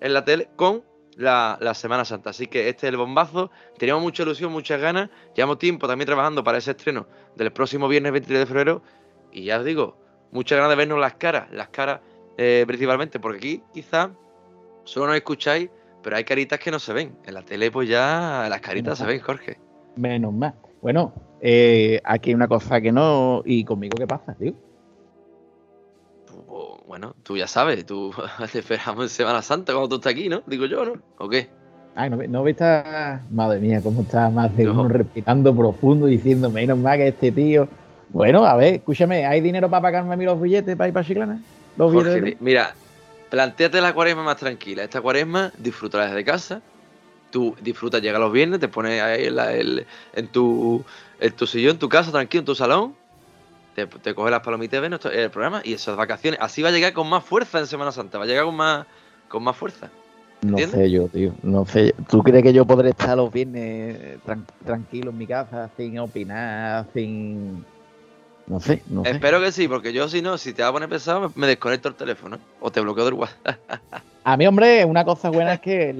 [0.00, 0.82] en la tele con
[1.16, 2.30] la, Semana Santa.
[2.30, 3.50] Así que este es el bombazo.
[3.78, 5.10] Teníamos mucha ilusión, muchas ganas.
[5.34, 8.82] Llevamos tiempo también trabajando para ese estreno del próximo viernes 23 de febrero.
[9.32, 9.96] Y ya os digo,
[10.30, 12.00] muchas ganas de vernos las caras, las caras
[12.36, 14.10] eh, principalmente, porque aquí quizá
[14.84, 15.70] solo nos escucháis,
[16.02, 17.16] pero hay caritas que no se ven.
[17.24, 19.58] En la tele, pues ya las caritas se ven, Jorge.
[19.96, 20.54] Menos mal.
[20.80, 23.42] Bueno, eh, aquí hay una cosa que no.
[23.44, 24.54] ¿Y conmigo qué pasa, tío?
[26.86, 28.12] Bueno, tú ya sabes, tú
[28.52, 30.42] te esperamos en Semana Santa cuando tú estás aquí, ¿no?
[30.46, 30.92] Digo yo, ¿no?
[31.18, 31.48] ¿O qué?
[31.94, 36.78] Ay, no, no está, madre mía, cómo está más de uno respirando profundo diciendo, menos
[36.78, 37.68] mal que este tío.
[38.08, 41.06] Bueno, a ver, escúchame, ¿hay dinero para pagarme a mí los billetes para ir para
[41.06, 41.40] Chiclana?
[41.76, 42.74] Los Jorge, mira,
[43.30, 44.84] planteate la cuaresma más tranquila.
[44.84, 46.62] Esta cuaresma, disfrútala desde casa.
[47.30, 49.28] Tú disfrutas, llega los viernes, te pones ahí
[50.14, 50.84] en, tu,
[51.18, 52.94] en tu sillón, en tu casa, tranquilo, en tu salón,
[53.74, 56.40] te, te coge las palomitas nuestro, el programa y esas vacaciones.
[56.40, 58.86] Así va a llegar con más fuerza en Semana Santa, va a llegar con más,
[59.28, 59.90] con más fuerza.
[60.42, 61.32] No sé yo, tío.
[61.42, 61.94] No sé.
[62.10, 64.18] ¿Tú crees que yo podré estar los viernes
[64.64, 67.64] tranquilo en mi casa, sin opinar, sin.
[68.48, 69.10] No sé, no sé.
[69.12, 71.88] Espero que sí, porque yo si no, si te va a poner pesado, me, desconecto
[71.88, 73.56] el teléfono o te bloqueo del WhatsApp.
[74.24, 75.94] a mí, hombre, una cosa buena es que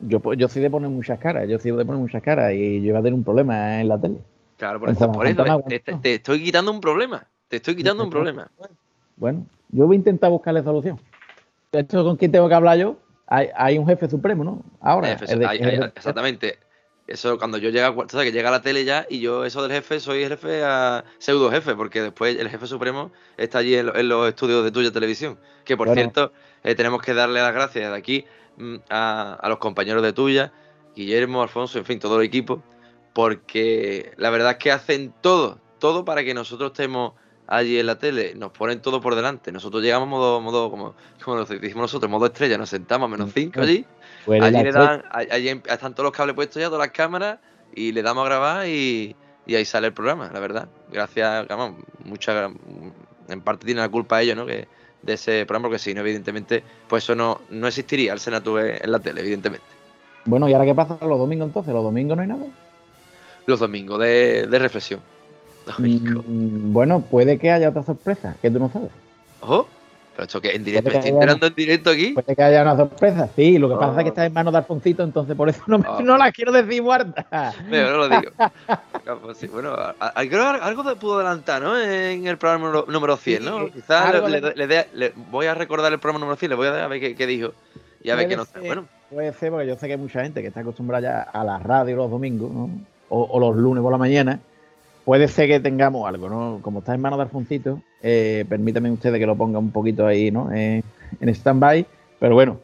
[0.00, 2.88] yo, yo soy de poner muchas caras, yo soy de poner muchas caras y yo
[2.88, 4.18] iba a tener un problema en la tele.
[4.56, 5.12] Claro, por eso,
[6.02, 7.26] te, estoy quitando un problema.
[7.48, 8.50] Te estoy quitando un problema.
[9.16, 10.98] Bueno, yo voy a intentar buscarle solución.
[11.72, 12.96] ¿Esto con quién tengo que hablar yo?
[13.26, 14.62] Hay, un jefe supremo, ¿no?
[14.80, 15.12] Ahora.
[15.12, 16.58] exactamente.
[17.06, 19.62] Eso cuando yo llega, o sea, que llega a la tele ya y yo eso
[19.62, 24.08] del jefe soy jefe a pseudo jefe, porque después el jefe supremo está allí en,
[24.08, 25.38] los estudios de tuya televisión.
[25.64, 26.32] Que por cierto,
[26.64, 28.24] eh, tenemos que darle las gracias de aquí
[28.56, 30.52] mm, a, a, los compañeros de tuya,
[30.96, 32.60] Guillermo, Alfonso, en fin, todo el equipo,
[33.16, 37.14] porque la verdad es que hacen todo, todo para que nosotros estemos
[37.46, 39.50] allí en la tele, nos ponen todo por delante.
[39.52, 43.62] Nosotros llegamos modo, modo como, como lo decimos nosotros, modo estrella, nos sentamos menos cinco
[43.62, 43.86] allí.
[44.28, 47.38] allí le dan, allí em, están todos los cables puestos ya, todas las cámaras,
[47.74, 49.16] y le damos a grabar y,
[49.48, 50.68] ahí sale el programa, la verdad.
[50.92, 52.50] Gracias, vamos, mucha,
[53.30, 54.44] en parte tiene la culpa ellos, ¿no?
[54.44, 54.68] Que,
[55.00, 58.92] de ese programa, porque si no, evidentemente, pues eso no, no existiría el Senatu en
[58.92, 59.64] la tele, evidentemente.
[60.26, 61.72] Bueno, ¿y ahora qué pasa los domingos entonces?
[61.72, 62.44] ¿Los domingos no hay nada?
[63.46, 65.00] Los domingos de, reflexión.
[65.78, 68.90] Mm, bueno, puede que haya otra sorpresa que tú no sabes.
[69.40, 69.68] Ojo,
[70.16, 72.12] pero esto que en directo, estoy enterando en directo aquí.
[72.12, 73.58] Puede que haya una sorpresa, sí.
[73.58, 76.00] Lo que pasa es que está en manos de Alfoncito, entonces por eso no, oh.
[76.00, 77.26] no la quiero decir muerta.
[77.70, 78.32] Pero no lo digo.
[79.52, 81.78] bueno, algo pudo adelantar, ¿no?
[81.78, 83.70] En el programa número 100, ¿no?
[83.70, 84.14] Quizás
[84.94, 87.52] le, voy a recordar el programa número 100, le voy a, a ver qué, dijo
[88.02, 88.60] y a ver qué no está.
[88.60, 88.86] Bueno.
[89.10, 91.58] Puede ser, porque yo sé que hay mucha gente que está acostumbrada ya a la
[91.58, 92.70] radio los domingos, ¿no?
[93.08, 94.40] O, los lunes por la mañana,
[95.04, 96.58] puede ser que tengamos algo, ¿no?
[96.62, 100.30] Como está en manos de Alfoncito, eh, permítanme ustedes que lo ponga un poquito ahí,
[100.30, 100.52] ¿no?
[100.52, 100.82] En
[101.20, 101.86] stand-by,
[102.18, 102.58] pero bueno,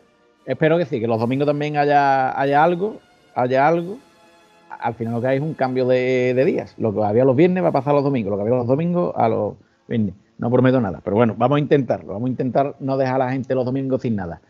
[0.47, 3.01] espero que sí, que los domingos también haya, haya algo,
[3.35, 3.99] haya algo.
[4.69, 6.75] al final lo que hay es un cambio de, días.
[6.79, 9.13] Lo que había los viernes va a pasar los domingos, lo que había los domingos
[9.17, 9.55] a los
[9.89, 10.15] viernes.
[10.39, 12.15] No prometo nada, pero bueno, vamos a intentarlo.
[12.15, 14.41] Vamos a intentar no dejar a la gente los domingos sin nada.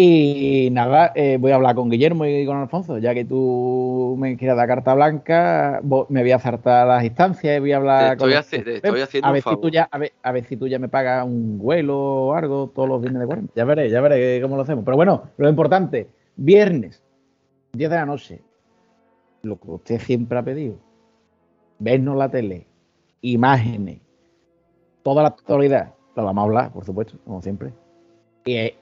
[0.00, 4.36] Y nada, eh, voy a hablar con Guillermo y con Alfonso, ya que tú me
[4.36, 8.30] quieres dar carta blanca, me voy a acertar las instancias y voy a hablar con...
[8.30, 11.58] Estoy, haciendo a ver, Si tú ya, a, ver, si tú ya me pagas un
[11.58, 13.52] vuelo o algo todos los viernes de 40.
[13.56, 14.84] Ya veré, ya veré cómo lo hacemos.
[14.84, 16.06] Pero bueno, lo importante,
[16.36, 17.02] viernes,
[17.72, 18.40] 10 de la noche,
[19.42, 20.76] lo que usted siempre ha pedido,
[21.80, 22.68] vernos la tele,
[23.22, 23.98] imágenes,
[25.02, 27.72] toda la actualidad, lo vamos a hablar, por supuesto, como siempre.
[28.44, 28.74] Y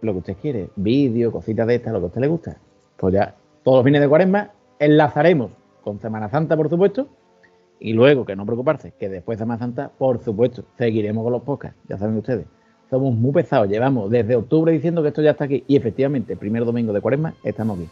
[0.00, 2.56] lo que usted quiere, vídeo, cositas de estas, lo que a usted le gusta.
[2.96, 5.50] Pues ya, todos los fines de cuaresma enlazaremos
[5.82, 7.08] con Semana Santa, por supuesto,
[7.80, 11.42] y luego, que no preocuparse, que después de Semana Santa, por supuesto, seguiremos con los
[11.42, 12.46] podcasts, ya saben ustedes.
[12.90, 16.38] Somos muy pesados, llevamos desde octubre diciendo que esto ya está aquí, y efectivamente, el
[16.38, 17.88] primer domingo de cuaresma estamos aquí.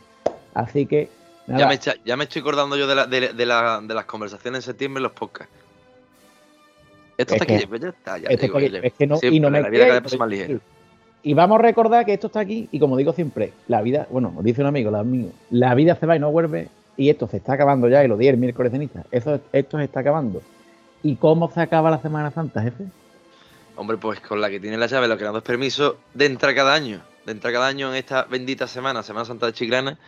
[0.54, 1.08] Así que...
[1.46, 4.98] Ya, me, ya, me, estoy acordando yo de, la, de, de, las conversaciones en septiembre
[4.98, 5.54] en los podcasts.
[7.16, 9.68] Esto está aquí, pues ya está, ya digo, es que no, y no me la
[9.68, 10.58] vida más ligera.
[11.26, 14.32] Y vamos a recordar que esto está aquí y como digo siempre, la vida, bueno,
[14.42, 15.04] dice un amigo, la,
[15.50, 18.16] la vida se va y no vuelve y esto se está acabando ya y lo
[18.16, 19.02] di el miércoles ceniza.
[19.10, 20.40] Eso, esto se está acabando.
[21.02, 22.84] ¿Y cómo se acaba la Semana Santa, jefe?
[23.74, 26.54] Hombre, pues con la que tiene la llave, lo que nos da permiso de entrar
[26.54, 29.98] cada año, de entrar cada año en esta bendita semana, Semana Santa de Chiclana.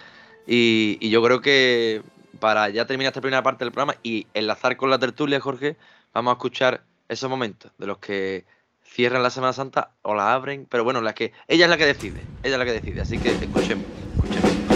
[0.47, 2.01] Y, y yo creo que
[2.39, 5.75] para ya terminar esta primera parte del programa y enlazar con la tertulia, Jorge,
[6.15, 8.45] vamos a escuchar esos momentos de los que
[8.89, 11.87] cierran la Semana Santa o la abren, pero bueno, la que ella es la que
[11.87, 13.85] decide, ella es la que decide, así que escuchen,
[14.17, 14.68] escuchen.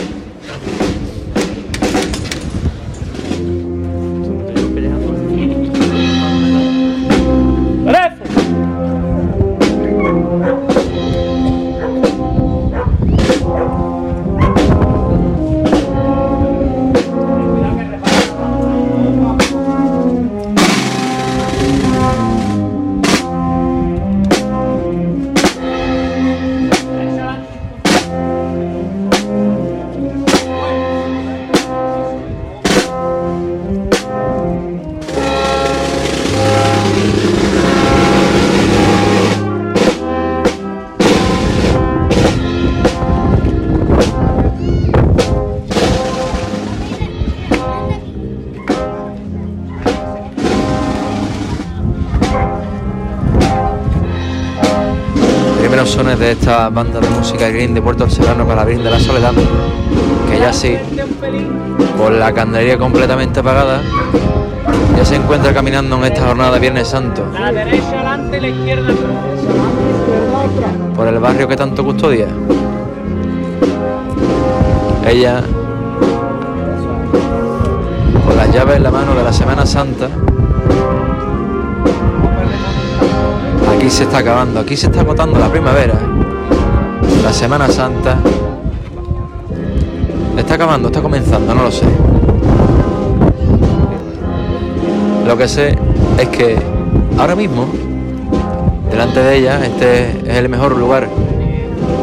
[55.83, 59.33] De esta banda de música green de Puerto Serrano con la Virgen de la Soledad,
[60.31, 60.77] que ya sí,
[61.99, 63.81] por la candelería completamente apagada,
[64.97, 67.27] ya se encuentra caminando en esta jornada de Viernes Santo.
[67.37, 68.95] La derecha adelante, la izquierda
[70.95, 72.29] Por el barrio que tanto custodia.
[75.05, 75.43] Ella,
[78.25, 80.09] con las llaves en la mano de la Semana Santa,
[83.83, 85.95] aquí se está acabando, aquí se está agotando la primavera,
[87.21, 88.17] la Semana Santa.
[90.39, 91.87] Está acabando, está comenzando, no lo sé.
[95.27, 95.77] Lo que sé
[96.17, 96.57] es que
[97.19, 97.67] ahora mismo,
[98.89, 101.09] delante de ella, este es el mejor lugar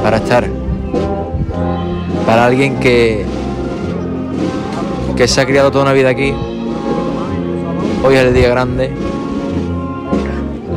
[0.04, 0.50] para estar.
[2.26, 3.26] Para alguien que,
[5.16, 6.34] que se ha criado toda una vida aquí.
[8.04, 8.92] Hoy es el día grande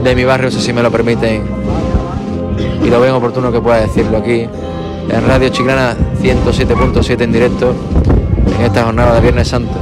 [0.02, 1.42] de mi barrio, si me lo permiten,
[2.84, 4.46] y lo ven oportuno que pueda decirlo aquí,
[5.08, 7.74] en Radio Chiclana 107.7 en directo,
[8.58, 9.81] en esta jornada de Viernes Santo.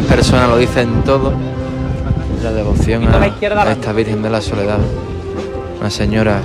[0.00, 1.32] Las personas lo dicen todo.
[2.42, 3.26] La devoción a,
[3.70, 4.78] esta Virgen de la Soledad.
[5.78, 6.40] Una señora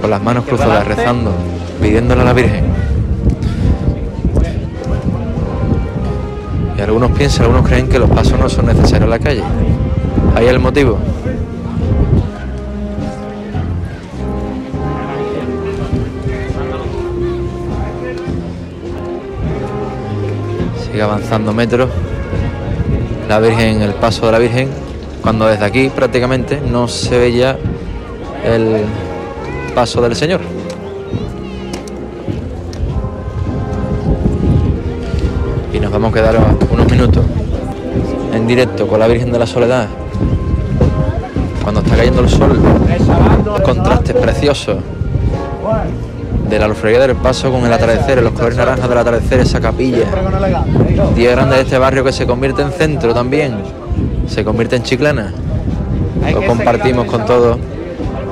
[0.00, 1.32] con las manos cruzadas rezando,
[1.82, 2.64] pidiéndole a la Virgen.
[6.82, 9.42] algunos piensan, algunos creen que los pasos no son necesarios en la calle.
[10.34, 10.98] Ahí es el motivo.
[20.86, 21.88] Sigue avanzando metros.
[23.28, 24.68] La Virgen, el paso de la Virgen,
[25.22, 27.56] cuando desde aquí prácticamente no se ve ya
[28.44, 28.84] el
[29.74, 30.40] paso del Señor.
[35.72, 36.36] Y nos vamos a quedar
[36.70, 37.24] unos minutos
[38.32, 39.88] en directo con la Virgen de la Soledad.
[41.62, 42.60] Cuando está cayendo el sol,
[43.64, 44.76] contrastes preciosos
[46.48, 50.06] de la alfreguía del paso con el atardecer, los colores naranjas del atardecer, esa capilla.
[51.14, 53.56] Día grande de este barrio que se convierte en centro también,
[54.26, 55.32] se convierte en chiclana.
[56.32, 57.58] Lo compartimos con todo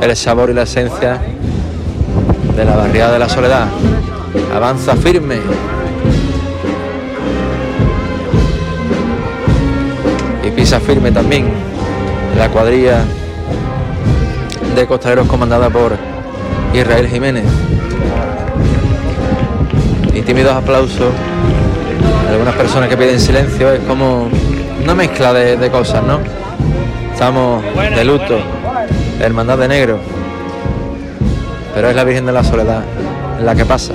[0.00, 1.20] el sabor y la esencia
[2.56, 3.66] de la barriada de la soledad.
[4.54, 5.38] Avanza firme.
[10.44, 11.46] Y pisa firme también
[12.36, 13.04] la cuadrilla
[14.74, 15.92] de costaleros comandada por
[16.74, 17.44] Israel Jiménez.
[20.26, 21.12] Tímidos aplausos
[22.28, 23.72] algunas personas que piden silencio.
[23.72, 24.28] Es como
[24.82, 26.20] una mezcla de cosas, ¿no?
[27.12, 27.62] Estamos
[27.94, 28.38] de luto
[29.20, 29.98] hermandad de negro.
[31.74, 32.82] Pero es la Virgen de la Soledad
[33.40, 33.92] la que pasa.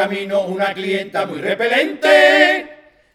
[0.00, 2.66] Caminos una clienta muy repelente.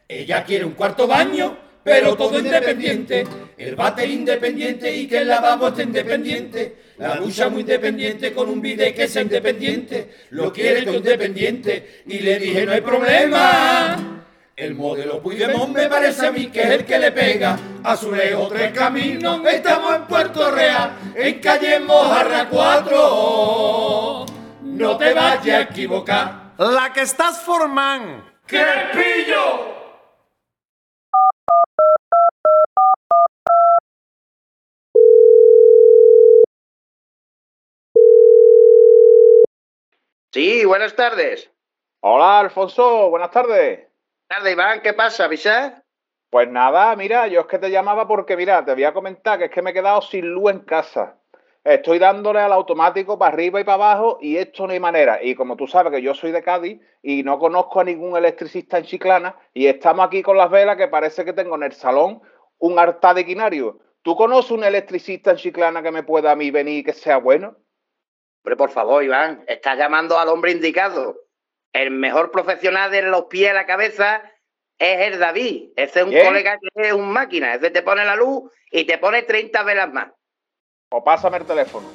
[0.08, 3.24] Ella quiere un cuarto baño, pero todo independiente.
[3.58, 6.76] El váter independiente y que el lavabo esté independiente.
[7.00, 10.10] La ducha muy independiente con un bidet que sea independiente.
[10.30, 12.04] Lo quiere todo independiente.
[12.06, 14.22] Y le dije, no hay problema.
[14.56, 18.12] El modelo Puigdemont me parece a mí que es el que le pega a su
[18.12, 19.42] lejos tres caminos.
[19.48, 24.26] Estamos en Puerto Real, en calle Mojarra 4.
[24.62, 26.45] No te vayas a equivocar.
[26.58, 28.24] La que estás formando.
[28.46, 29.76] ¡Crepillo!
[40.32, 41.52] Sí, buenas tardes.
[42.00, 43.80] Hola, Alfonso, buenas tardes.
[43.80, 43.90] Buenas
[44.30, 45.84] tardes, Iván, ¿qué pasa, avisar?
[46.30, 49.46] Pues nada, mira, yo es que te llamaba porque, mira, te voy a comentar que
[49.46, 51.18] es que me he quedado sin luz en casa.
[51.66, 55.24] Estoy dándole al automático para arriba y para abajo y esto no hay manera.
[55.24, 58.78] Y como tú sabes que yo soy de Cádiz y no conozco a ningún electricista
[58.78, 62.22] en Chiclana y estamos aquí con las velas que parece que tengo en el salón
[62.60, 62.80] un
[63.26, 63.80] quinario.
[64.04, 67.18] ¿Tú conoces un electricista en Chiclana que me pueda a mí venir y que sea
[67.18, 67.58] bueno?
[68.44, 71.20] Hombre, por favor, Iván, estás llamando al hombre indicado.
[71.74, 74.22] El mejor profesional de los pies a la cabeza
[74.78, 75.72] es el David.
[75.76, 77.56] Ese es un colega que es un máquina.
[77.56, 80.12] Ese te pone la luz y te pone 30 velas más.
[80.92, 81.88] O pásame el teléfono.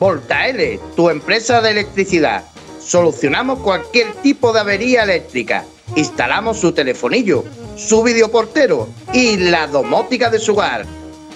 [0.00, 2.44] L, tu empresa de electricidad.
[2.78, 5.64] Solucionamos cualquier tipo de avería eléctrica.
[5.96, 7.42] Instalamos su telefonillo,
[7.76, 10.84] su videoportero y la domótica de su hogar.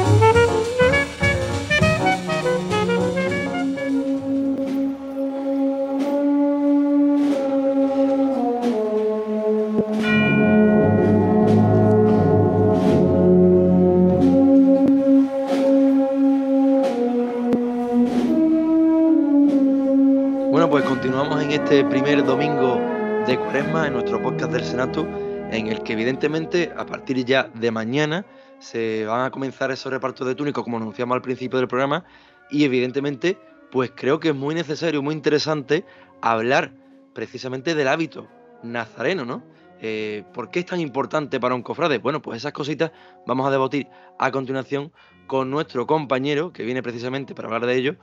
[21.69, 22.82] Este primer domingo
[23.27, 25.08] de Cuaresma en nuestro podcast del Senato,
[25.51, 28.26] en el que evidentemente a partir ya de mañana
[28.57, 32.05] se van a comenzar esos repartos de túnicos como anunciamos al principio del programa
[32.49, 33.38] y evidentemente
[33.72, 35.86] pues creo que es muy necesario, muy interesante
[36.24, 36.74] hablar
[37.13, 38.28] precisamente del hábito
[38.63, 39.43] nazareno, ¿no?
[39.80, 41.99] Eh, ¿Por qué es tan importante para un cofrade?
[41.99, 42.91] Bueno, pues esas cositas
[43.28, 44.91] vamos a debatir a continuación
[45.28, 47.95] con nuestro compañero que viene precisamente para hablar de ello,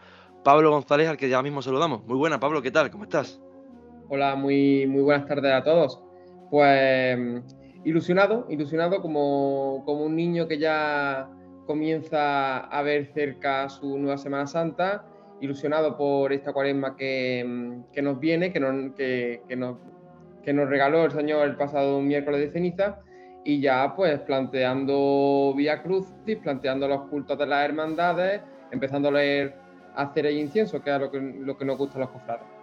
[0.45, 2.05] Pablo González, al que ya mismo saludamos.
[2.07, 2.93] Muy buena, Pablo, ¿qué tal?
[2.93, 3.41] ¿Cómo estás?
[4.09, 6.01] Hola, muy, muy buenas tardes a todos.
[6.49, 7.19] Pues
[7.85, 11.29] ilusionado, ilusionado como, como un niño que ya
[11.67, 15.05] comienza a ver cerca su nueva Semana Santa,
[15.41, 19.77] ilusionado por esta cuaresma que, nos viene, que nos, que, nos
[20.45, 23.01] que nos regaló el Señor el pasado miércoles de ceniza
[23.45, 28.41] y ya pues planteando Vía Crucis, planteando los cultos de las hermandades,
[28.71, 29.57] empezando a leer
[29.97, 32.56] hacer el incienso, que es lo que, lo que nos gusta a los cofrades.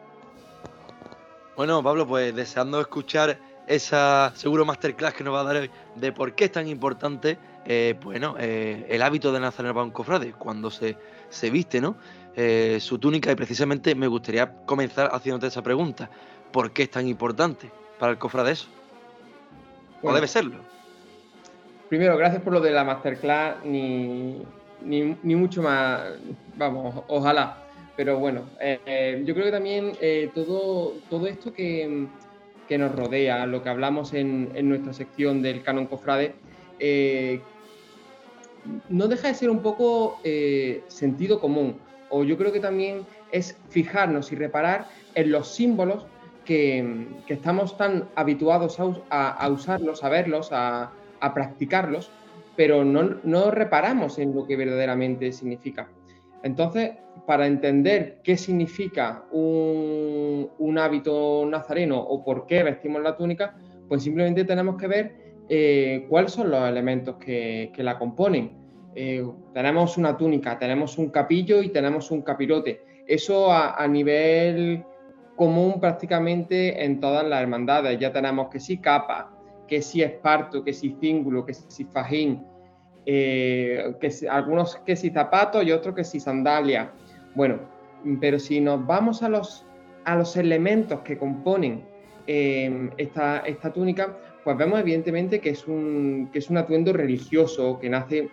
[1.56, 3.38] Bueno, Pablo, pues deseando escuchar
[3.68, 7.38] esa seguro masterclass que nos va a dar hoy de por qué es tan importante
[7.66, 10.98] eh, bueno, eh, el hábito de Nazareno para un cofrade, cuando se,
[11.30, 11.96] se viste, ¿no?
[12.36, 16.10] Eh, su túnica, y precisamente me gustaría comenzar haciéndote esa pregunta.
[16.52, 18.68] ¿Por qué es tan importante para el cofrade eso?
[20.02, 20.58] ¿O debe serlo?
[21.88, 24.42] Primero, gracias por lo de la masterclass, ni,
[24.82, 26.02] ni, mucho más,
[26.58, 27.63] vamos, ojalá.
[27.96, 29.92] Pero bueno, yo creo que también
[30.34, 32.08] todo, todo esto que,
[32.68, 36.34] que, nos rodea, lo que hablamos en, en nuestra sección del canon cofrade,
[38.90, 41.78] no deja de ser un poco eh, sentido común.
[42.10, 46.06] O yo creo que también es fijarnos y reparar en los símbolos
[46.46, 48.78] que, estamos tan habituados
[49.10, 50.92] a, usarlos, a verlos, a,
[51.34, 52.12] practicarlos,
[52.56, 55.88] pero no, reparamos en lo que verdaderamente significa.
[56.44, 56.92] Entonces,
[57.26, 63.56] para entender qué significa un, hábito nazareno o por qué vestimos la túnica,
[63.88, 65.16] pues simplemente tenemos que ver
[65.50, 68.58] eh, cuáles son los elementos que, la componen.
[68.96, 69.24] Eh,
[69.54, 72.82] tenemos una túnica, tenemos un capillo y tenemos un capirote.
[73.08, 74.84] Eso a, nivel
[75.36, 78.00] común prácticamente en todas las hermandades.
[78.00, 79.32] Ya tenemos que si capa,
[79.68, 82.44] que si esparto, que si cíngulo, que si fajín,
[83.06, 86.92] eh, que algunos que si zapatos y otros que si sandalia.
[87.36, 87.60] Bueno,
[88.20, 89.66] pero si nos vamos a los,
[90.06, 91.86] a los elementos que componen
[92.26, 97.90] esta, esta túnica, pues vemos evidentemente que es un, que es un atuendo religioso que
[97.90, 98.30] nace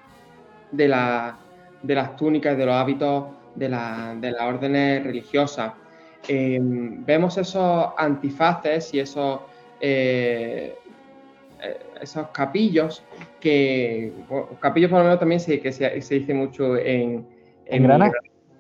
[0.72, 1.38] de, la,
[1.82, 5.72] de las túnicas, de los hábitos de, la, de las órdenes religiosas.
[6.28, 9.40] Em, vemos esos antifaces y esos,
[9.80, 10.76] eh,
[12.00, 13.04] esos capillos
[13.40, 14.12] que,
[14.60, 17.26] capillos por lo menos también se, que se, dice mucho en...
[17.66, 18.12] ¿En, Granada?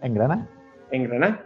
[0.02, 0.48] ¿En Granada?
[0.90, 1.44] En Granada.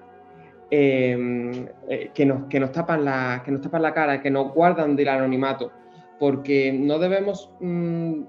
[0.70, 4.52] Em, eh, que, nos, que, nos tapan la, que nos tapan la cara, que nos
[4.52, 5.70] guardan del anonimato
[6.18, 8.22] porque no debemos mm,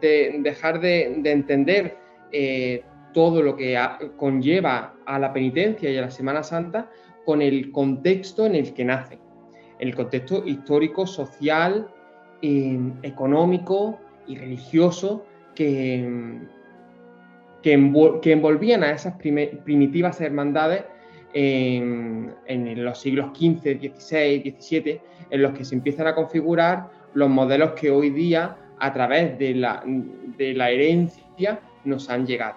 [0.00, 1.96] dejar de, entender
[2.32, 3.78] eh, todo lo que
[4.16, 6.90] conlleva a la penitencia y a la Semana Santa
[7.24, 9.18] con el contexto en el que nace,
[9.78, 11.88] el contexto histórico, social,
[13.02, 15.24] económico y religioso
[15.54, 16.38] que,
[17.62, 20.84] que, envolvían a esas primitivas hermandades
[21.32, 27.72] en, los siglos XV, XVI, XVII, en los que se empiezan a configurar los modelos
[27.72, 32.56] que hoy día, a través de la, de la herencia, nos han llegado.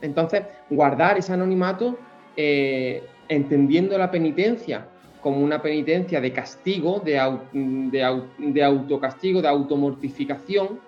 [0.00, 1.98] Entonces, guardar ese anonimato,
[2.36, 4.86] eh, entendiendo la penitencia
[5.22, 7.12] como una penitencia de castigo, de,
[7.52, 10.80] de, autocastigo, de automortificación,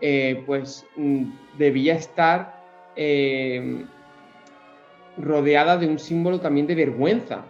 [0.00, 1.24] eh, pues mm,
[1.58, 2.62] debía estar
[2.96, 3.84] eh,
[5.18, 7.44] rodeada de un símbolo también de vergüenza.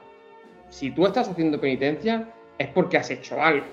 [0.68, 2.28] Si tú estás haciendo penitencia
[2.58, 3.66] es porque has hecho algo.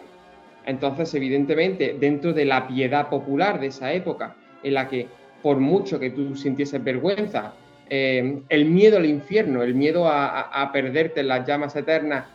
[0.65, 5.07] Entonces, evidentemente, dentro de la piedad popular de esa época, en la que
[5.41, 7.55] por mucho que tú sintieses vergüenza,
[7.89, 12.25] eh, el miedo al infierno, el miedo a, perderte en las llamas eternas,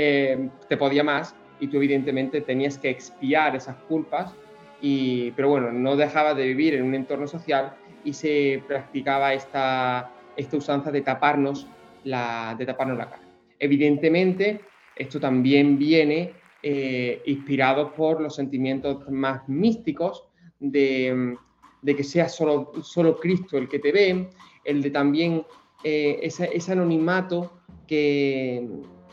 [0.00, 4.32] eh, te podía más y tú evidentemente tenías que expiar esas culpas,
[4.80, 7.74] y, pero bueno, no dejabas de vivir en un entorno social
[8.04, 11.66] y se practicaba esta, esta usanza de taparnos
[12.04, 13.22] la, de taparnos la cara.
[13.58, 14.60] Evidentemente,
[14.94, 16.32] esto también viene
[16.62, 20.28] eh, inspirado por los sentimientos más místicos
[20.60, 21.36] de,
[21.84, 24.30] que sea solo, solo, Cristo el que te ve,
[24.64, 25.44] el de también
[25.82, 28.64] eh, ese, anonimato que,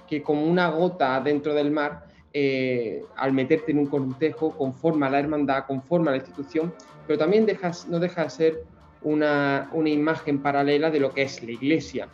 [0.08, 5.20] que, como una gota dentro del mar, eh, al meterte en un cortejo, conforma la
[5.20, 6.74] hermandad, conforma la institución,
[7.08, 8.64] pero también dejas, no deja de ser
[9.02, 12.10] una, imagen paralela de lo que es la iglesia,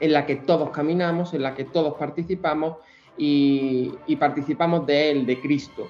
[0.00, 2.78] en la que todos caminamos, en la que todos participamos
[3.16, 5.88] y, participamos de Él, de Cristo,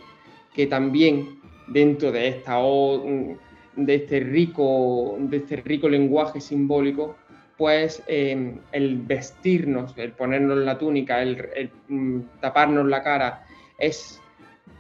[0.55, 7.17] que también dentro de, esta, de, este, rico, de este rico lenguaje simbólico,
[7.57, 13.47] pues em, el vestirnos, el ponernos la túnica, el, mm, taparnos la cara,
[13.79, 14.21] es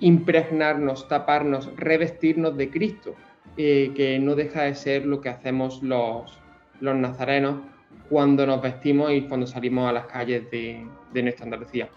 [0.01, 3.15] impregnarnos, taparnos, revestirnos de Cristo,
[3.57, 6.39] eh, que no deja de ser lo que hacemos los,
[6.81, 7.61] los nazarenos
[8.11, 11.89] cuando nos vestimos y cuando salimos a las calles de, de nuestra Andalucía.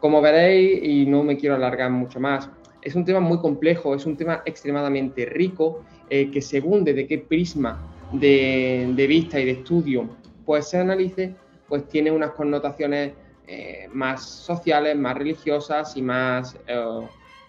[0.00, 2.50] Como veréis, y no me quiero alargar mucho más,
[2.82, 7.18] es un tema muy complejo, es un tema extremadamente rico, eh, que según desde qué
[7.18, 7.80] prisma
[8.12, 10.08] de, de, vista y de estudio
[10.44, 11.34] pues se analice,
[11.68, 13.12] pues tiene unas connotaciones
[13.46, 16.56] eh, más sociales, más religiosas y más,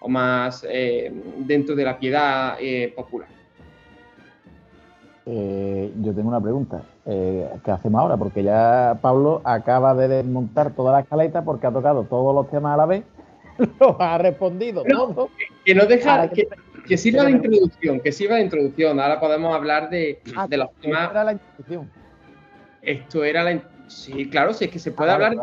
[0.00, 0.66] o más
[1.38, 2.56] dentro de la piedad
[2.94, 3.28] popular.
[5.24, 6.82] yo tengo una pregunta.
[7.04, 8.16] ¿Qué hacemos ahora?
[8.16, 12.74] Porque ya Pablo acaba de desmontar toda la escaleta porque ha tocado todos los temas
[12.74, 13.04] a la vez
[13.80, 15.30] lo ha respondido todo.
[15.64, 19.00] Que no deja, que, sirva de introducción, que sirva de introducción.
[19.00, 21.12] Ahora podemos hablar de, ah, de los temas.
[21.12, 21.90] La introducción.
[22.86, 23.62] Esto era la.
[23.88, 25.34] Sí, claro, sí, es que se puede hablar.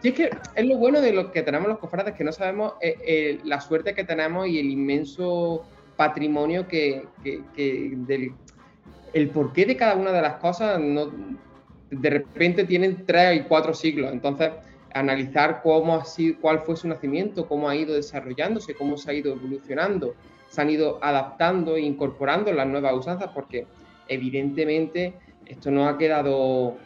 [0.00, 2.74] Sí, es que es lo bueno de lo que tenemos los cofrades, que no sabemos
[2.80, 5.64] eh, eh, la suerte que tenemos y el inmenso
[5.96, 8.32] patrimonio que, que, del
[9.12, 11.10] el porqué de cada una de las cosas no,
[11.90, 14.12] de repente tienen tres y cuatro siglos.
[14.12, 14.50] Entonces,
[14.94, 19.14] analizar cómo ha sido, cuál fue su nacimiento, cómo ha ido desarrollándose, cómo se ha
[19.14, 20.14] ido evolucionando,
[20.48, 23.66] se han ido adaptando e incorporando las nuevas usanzas, porque
[24.08, 25.14] evidentemente
[25.46, 26.76] esto no ha quedado,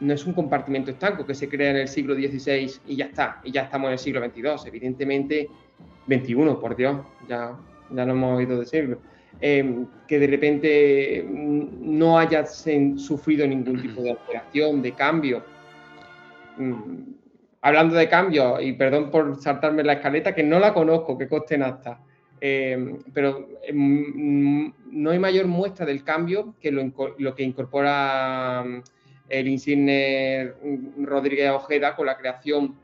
[0.00, 3.40] no es un compartimento estanco que se crea en el siglo XVI y ya está,
[3.44, 5.48] y ya estamos en el siglo XXII, evidentemente
[6.08, 7.56] XXI, por Dios, ya,
[7.90, 8.98] ya lo hemos oído decirlo.
[9.40, 15.42] Eh, que de repente no haya sufrido ningún tipo de alteración, de cambio.
[16.56, 17.14] Mm,
[17.60, 21.58] hablando de cambio, y perdón por saltarme la escaleta, que no la conozco, que coste
[21.58, 22.00] nada,
[22.40, 28.82] eh, pero em, no hay mayor muestra del cambio que lo, que incorpora mm,
[29.28, 30.52] el insigne
[30.98, 32.76] Rodríguez Ojeda con la creación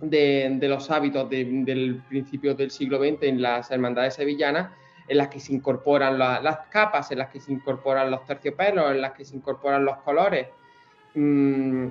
[0.00, 4.70] de, los hábitos del principio del siglo XX en las hermandades sevillanas,
[5.08, 9.02] en las que se incorporan las capas, en las que se incorporan los terciopelos, en
[9.02, 10.48] las que se incorporan los colores.
[11.14, 11.88] Mm,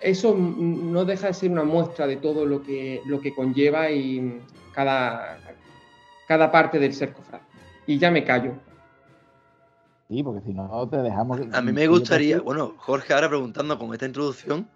[0.00, 4.40] eso no deja de ser una muestra de todo lo que, lo que conlleva y
[4.74, 5.38] cada,
[6.26, 7.44] cada parte del ser cofrade.
[7.86, 8.52] Y ya me callo.
[10.08, 11.40] Sí, porque si no te dejamos.
[11.52, 14.68] A mí me gustaría, bueno, Jorge ahora preguntando con esta introducción,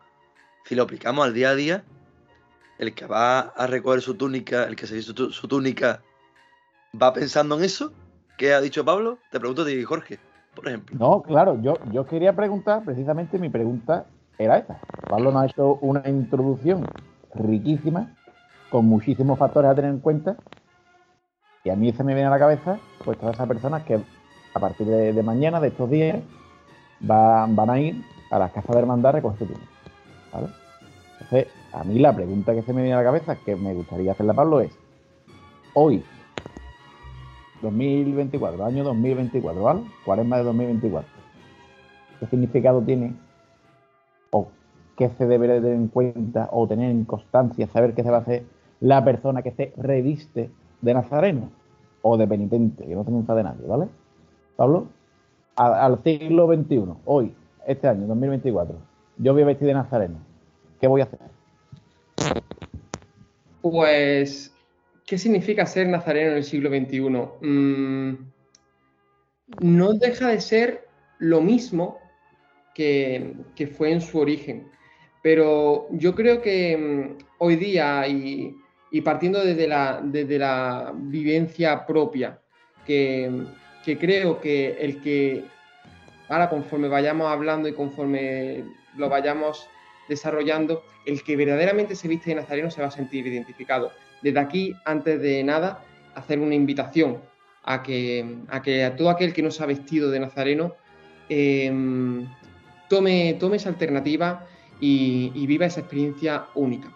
[0.64, 1.84] si lo aplicamos al día a día,
[2.78, 6.00] el que va a recoger su túnica, el que se hizo su, túnica,
[7.00, 7.92] ¿va pensando en eso?
[8.38, 9.18] ¿Qué ha dicho Pablo?
[9.30, 10.18] Te pregunto a ti, Jorge,
[10.54, 10.96] por ejemplo.
[10.98, 14.06] No, claro, yo, yo quería preguntar, precisamente mi pregunta
[14.38, 14.80] era esta.
[15.08, 16.86] Pablo nos ha hecho una introducción
[17.34, 18.16] riquísima,
[18.70, 20.36] con muchísimos factores a tener en cuenta.
[21.64, 24.00] Y a mí se me viene a la cabeza, pues todas esas personas que
[24.58, 26.18] a partir de, mañana, de estos días,
[27.00, 29.48] van, a ir a las casas de hermandad a recoger
[30.32, 30.48] ¿vale?
[31.20, 34.12] Entonces, a mí la pregunta que se me viene a la cabeza, que me gustaría
[34.12, 34.72] hacerle a Pablo, es:
[35.74, 36.02] hoy,
[37.62, 39.80] 2024, año 2024, ¿vale?
[40.04, 41.08] Cuaresma de 2024,
[42.20, 43.14] ¿qué significado tiene
[44.30, 44.48] o
[44.96, 48.20] qué se debe tener en cuenta o tener en constancia, saber qué se va a
[48.20, 48.44] hacer
[48.80, 50.50] la persona que se reviste
[50.80, 51.50] de nazareno
[52.02, 53.88] o de penitente, que no se nunca de nadie, ¿vale?
[54.58, 54.88] Pablo,
[55.54, 57.32] al, siglo XXI, hoy,
[57.64, 58.76] este año, 2024,
[59.18, 60.18] yo voy a vestir de nazareno,
[60.80, 61.20] ¿qué voy a hacer?
[63.62, 64.52] Pues,
[65.06, 67.00] ¿qué significa ser nazareno en el siglo XXI?
[67.40, 68.14] Mm,
[69.60, 70.88] no deja de ser
[71.20, 71.98] lo mismo
[72.74, 73.36] que,
[73.76, 74.68] fue en su origen.
[75.22, 78.56] Pero yo creo que mm, hoy día y,
[79.04, 82.40] partiendo la, desde la vivencia propia,
[82.84, 83.46] que,
[83.84, 85.44] creo que el que
[86.28, 88.64] ahora conforme vayamos hablando y conforme
[88.96, 89.66] lo vayamos
[90.08, 93.92] desarrollando, el que verdaderamente se viste de nazareno se va a sentir identificado.
[94.22, 97.18] Desde aquí, antes de nada, hacer una invitación
[97.64, 100.74] a que a, que a todo aquel que no se ha vestido de nazareno
[101.28, 101.70] eh,
[102.88, 104.46] tome, tome esa alternativa
[104.80, 106.92] y, viva esa experiencia única.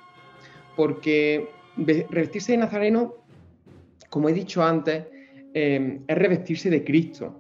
[0.77, 3.15] Porque revestirse de Nazareno,
[4.09, 5.07] como he dicho antes,
[5.55, 7.39] em, es revestirse de Cristo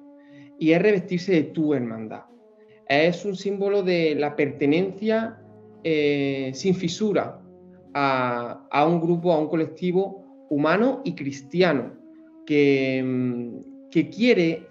[0.58, 2.22] y es revestirse de tu hermandad.
[2.88, 5.38] Es un símbolo de la pertenencia
[5.84, 7.40] eh, sin fisura
[7.94, 11.92] a, un grupo, a un colectivo humano y cristiano
[12.46, 14.66] que, em, que quiere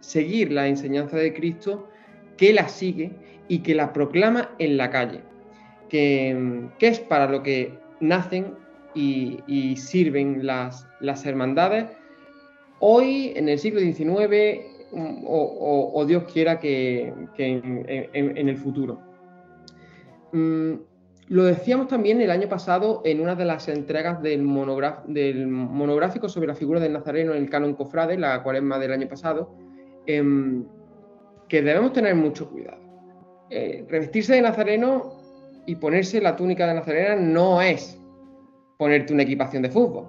[0.00, 1.88] seguir la enseñanza de Cristo,
[2.36, 3.12] que la sigue
[3.48, 5.20] y que la proclama en la calle,
[5.88, 8.54] que, es para lo que nacen
[8.94, 11.86] y, sirven las, las, hermandades
[12.80, 14.74] hoy, en el siglo XIX,
[15.26, 19.00] o, Dios quiera que, en, el futuro.
[20.32, 20.74] Mm,
[21.28, 24.46] lo decíamos también el año pasado en una de las entregas del,
[25.06, 29.08] del monográfico sobre la figura del Nazareno en el canon Cofrade, la cuaresma del año
[29.08, 29.54] pasado,
[30.06, 30.64] em,
[31.48, 32.78] que debemos tener mucho cuidado.
[33.50, 35.14] Eh, revestirse de nazareno
[35.66, 37.98] y ponerse la túnica de nazarena no es
[38.78, 40.08] ponerte una equipación de fútbol.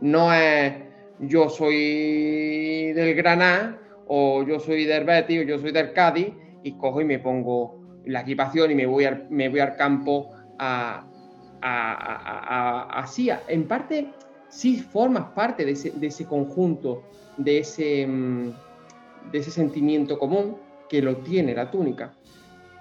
[0.00, 0.72] No es
[1.20, 6.72] yo soy del Granada o yo soy del Betis o yo soy del Cádiz y
[6.72, 10.30] cojo y me pongo la equipación y me voy al, me voy al campo
[11.60, 14.08] así, en parte
[14.48, 17.02] sí formas parte de ese, conjunto,
[17.36, 18.50] de ese, mm,
[19.32, 20.56] de ese sentimiento común
[20.88, 22.12] que lo tiene la túnica,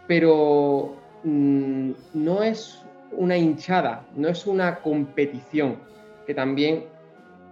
[0.08, 5.78] pero mm, no es una hinchada, no es una competición,
[6.28, 6.86] que también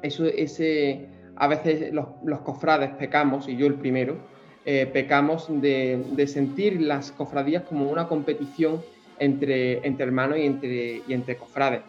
[0.04, 4.18] eso, ese, a veces los, cofrades pecamos, y yo el primero,
[4.66, 8.82] eh, pecamos de, sentir las cofradías como una competición
[9.18, 11.82] entre, entre hermanos y entre, y entre cofrades.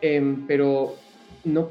[0.00, 0.96] Em, pero
[1.44, 1.70] no,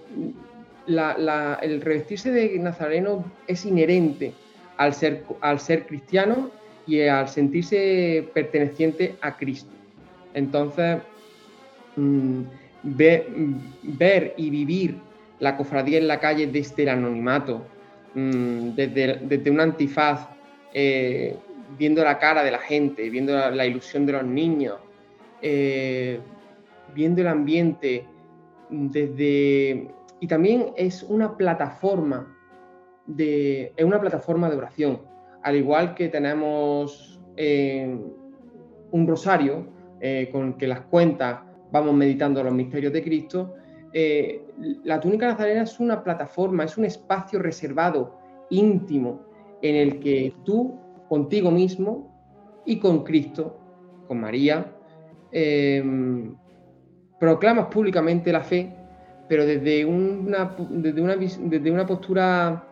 [0.88, 4.34] el revestirse de nazareno es inherente
[4.78, 6.50] al ser, al ser cristiano
[6.88, 9.72] y al sentirse perteneciente a Cristo.
[10.34, 10.98] Entonces,
[11.96, 12.42] mm,
[12.84, 14.98] ver y vivir
[15.44, 17.66] la cofradía en la calle desde el anonimato,
[18.16, 20.30] mm, desde, un antifaz,
[20.74, 21.36] eh,
[21.78, 24.78] viendo la cara de la gente, viendo la, ilusión de los niños,
[25.42, 26.20] eh,
[26.96, 28.06] viendo el ambiente,
[28.70, 29.90] desde...
[30.22, 32.34] Y también es una plataforma
[33.06, 35.02] de, es una plataforma de oración.
[35.42, 37.94] Al igual que tenemos eh,
[38.92, 39.74] un rosario
[40.34, 41.40] con que las cuentas
[41.72, 43.56] vamos meditando los misterios de Cristo,
[43.94, 44.42] eh,
[44.84, 48.18] la túnica nazarena es una plataforma, es un espacio reservado,
[48.50, 49.22] íntimo,
[49.62, 53.58] en el que tú, contigo mismo y con Cristo,
[54.08, 54.66] con María,
[55.32, 56.36] em,
[57.20, 58.74] proclamas públicamente la fe,
[59.30, 62.64] pero desde una, desde una, desde una postura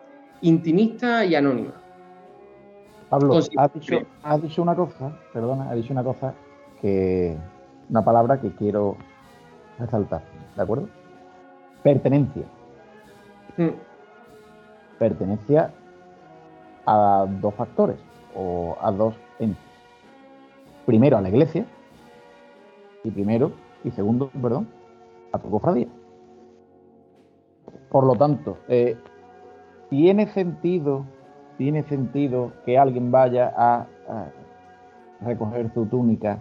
[0.42, 1.74] intimista y anónima.
[3.08, 4.00] Pablo, has dicho,
[4.42, 6.34] dicho, una cosa, perdona, ha dicho una cosa
[6.80, 7.36] que,
[7.90, 8.96] una palabra que quiero
[9.78, 10.22] resaltar,
[10.56, 10.88] ¿de acuerdo?
[11.82, 12.44] Pertenencia.
[13.56, 13.68] Mm.
[14.98, 15.72] Pertenencia
[16.86, 17.96] a dos factores
[18.34, 19.62] o a dos entes.
[20.86, 21.64] Primero a la iglesia
[23.04, 23.52] y primero
[23.84, 24.68] y segundo, perdón,
[25.32, 25.88] a tu cofradía.
[27.90, 28.96] Por lo tanto, eh,
[29.90, 31.04] tiene sentido,
[31.58, 33.86] tiene sentido que alguien vaya a,
[35.20, 36.40] recoger su túnica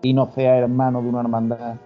[0.00, 1.76] y no sea hermano de una hermandad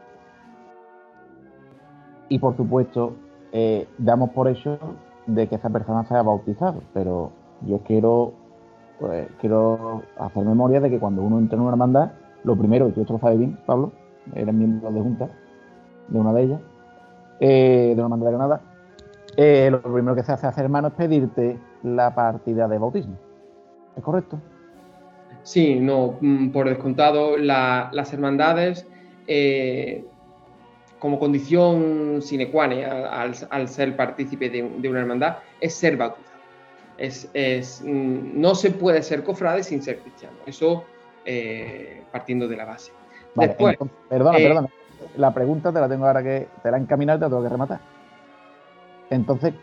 [2.28, 3.14] y por supuesto
[3.52, 4.78] eh, damos por hecho
[5.26, 8.32] de que esa persona sea bautizado, pero yo quiero,
[8.98, 12.12] pues, quiero hacer memoria de que cuando uno entra en una hermandad,
[12.44, 13.92] lo primero, y tú esto lo sabes bien, Pablo,
[14.34, 15.28] eres miembro de junta
[16.08, 16.60] de una de ellas,
[17.40, 18.60] eh, de una hermandad de Granada,
[19.36, 23.16] eh, lo primero que se hace hacer hermano es pedirte la partida de bautismo.
[23.96, 24.38] ¿Es correcto?
[25.42, 28.86] Sí, no, mm, por descontado, las hermandades
[30.98, 32.82] como condición sine qua non
[33.50, 36.38] al, ser partícipe de, una hermandad es ser bautizado.
[36.98, 40.36] Es, mm, no se puede ser cofrade sin ser cristiano.
[40.46, 40.84] Eso
[41.24, 42.92] eh, partiendo de la base.
[43.34, 43.76] Después,
[44.08, 44.68] perdona, eh, perdona.
[45.16, 47.48] La pregunta te la tengo ahora que te la he encaminado y te tengo que
[47.48, 47.80] rematar.
[49.10, 49.54] Entonces,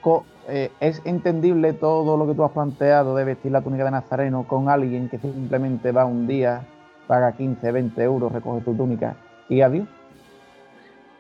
[0.48, 4.48] eh, ¿es entendible todo lo que tú has planteado de vestir la túnica de Nazareno
[4.48, 6.66] con alguien que simplemente va un día,
[7.08, 9.16] paga 15, 20 euros, recoge tu túnica
[9.50, 9.88] y adiós?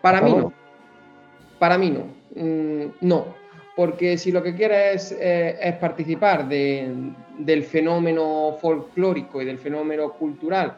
[0.06, 0.54] Para mí no.
[1.58, 2.06] Para mí no.
[2.36, 3.36] Mm, no.
[3.76, 10.78] Porque si lo que quieres eh, es, participar del fenómeno folclórico y del fenómeno cultural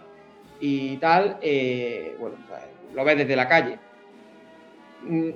[0.62, 2.62] y tal, eh, bueno, pues,
[2.96, 3.78] lo ves desde la calle.
[5.04, 5.32] Mm,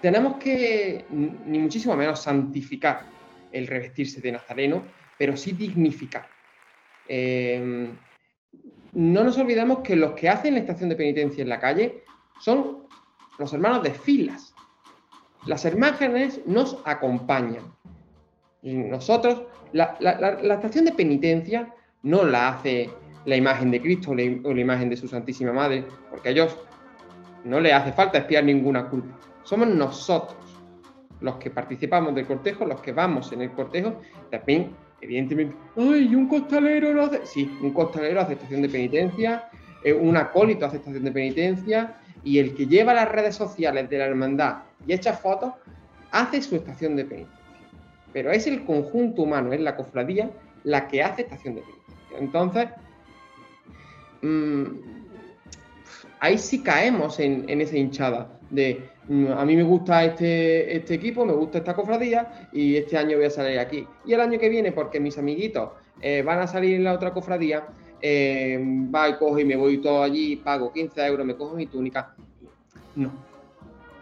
[0.00, 3.02] tenemos que, ni muchísimo menos, santificar
[3.52, 4.82] el revestirse de nazareno,
[5.16, 6.26] pero sí dignificar.
[7.06, 7.96] Em,
[8.94, 12.02] no nos olvidemos que los que hacen la estación de penitencia en la calle
[12.40, 12.82] son
[13.42, 14.54] los hermanos de filas.
[15.46, 17.64] Las imágenes nos acompañan.
[18.62, 19.96] Nosotros, la,
[20.40, 21.74] estación de penitencia
[22.04, 22.88] no la hace
[23.24, 26.56] la imagen de Cristo o la, imagen de su Santísima Madre, porque a ellos
[27.44, 29.18] no les hace falta espiar ninguna culpa.
[29.42, 30.36] Somos nosotros
[31.20, 34.70] los que participamos del cortejo, los que vamos en el cortejo, también,
[35.00, 37.26] evidentemente, ¡ay, un costalero lo hace!
[37.26, 39.48] Sí, un costalero hace estación de penitencia,
[39.82, 43.98] eh, un acólito hace estación de penitencia, y el que lleva las redes sociales de
[43.98, 45.52] la hermandad y echa fotos,
[46.10, 47.40] hace su estación de penitencia.
[48.12, 50.30] Pero es el conjunto humano, es la cofradía,
[50.64, 52.18] la que hace estación de penitencia.
[52.18, 52.68] Entonces,
[54.22, 54.64] mm,
[56.20, 61.24] ahí sí caemos en, esa hinchada de mm, a mí me gusta este, este equipo,
[61.24, 63.86] me gusta esta cofradía y este año voy a salir aquí.
[64.04, 65.70] Y el año que viene, porque mis amiguitos
[66.00, 67.66] eh, van a salir en la otra cofradía,
[68.02, 68.58] eh,
[68.92, 72.14] va y cojo y me voy todo allí, pago 15 euros, me cojo mi túnica.
[72.96, 73.12] No.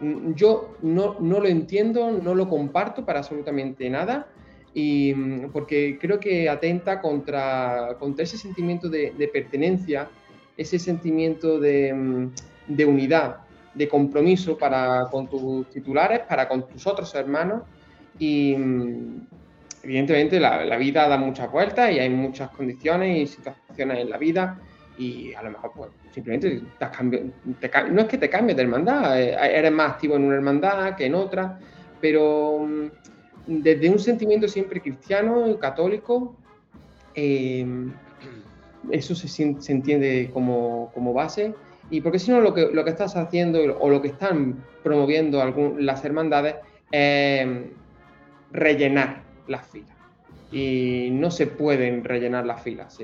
[0.01, 4.27] Mm, yo no, lo entiendo, no lo comparto para absolutamente nada,
[4.73, 10.09] y mm, porque creo que atenta contra, contra ese sentimiento de, pertenencia
[10.57, 12.31] ese sentimiento de, mm,
[12.69, 13.37] de unidad,
[13.75, 17.63] de compromiso para con tus titulares, para con tus otros hermanos
[18.19, 18.57] y
[19.83, 24.59] evidentemente la, vida da muchas vueltas y hay muchas condiciones y situaciones en la vida
[24.99, 29.37] y a lo mejor pues simplemente te no es que te cambies de hermandad, eh,
[29.41, 31.59] eres más activo en una hermandad que en otra,
[32.01, 32.89] pero mm,
[33.47, 36.37] desde un sentimiento siempre cristiano y católico,
[37.15, 37.67] eh,
[38.91, 41.55] eso se, se entiende como, como, base.
[41.91, 45.43] Y porque si no, lo que, lo que estás haciendo o lo que están promoviendo
[45.43, 46.57] algún, las hermandades
[46.93, 47.49] es
[48.53, 49.97] rellenar las filas.
[50.53, 52.99] Y no se pueden rellenar las filas.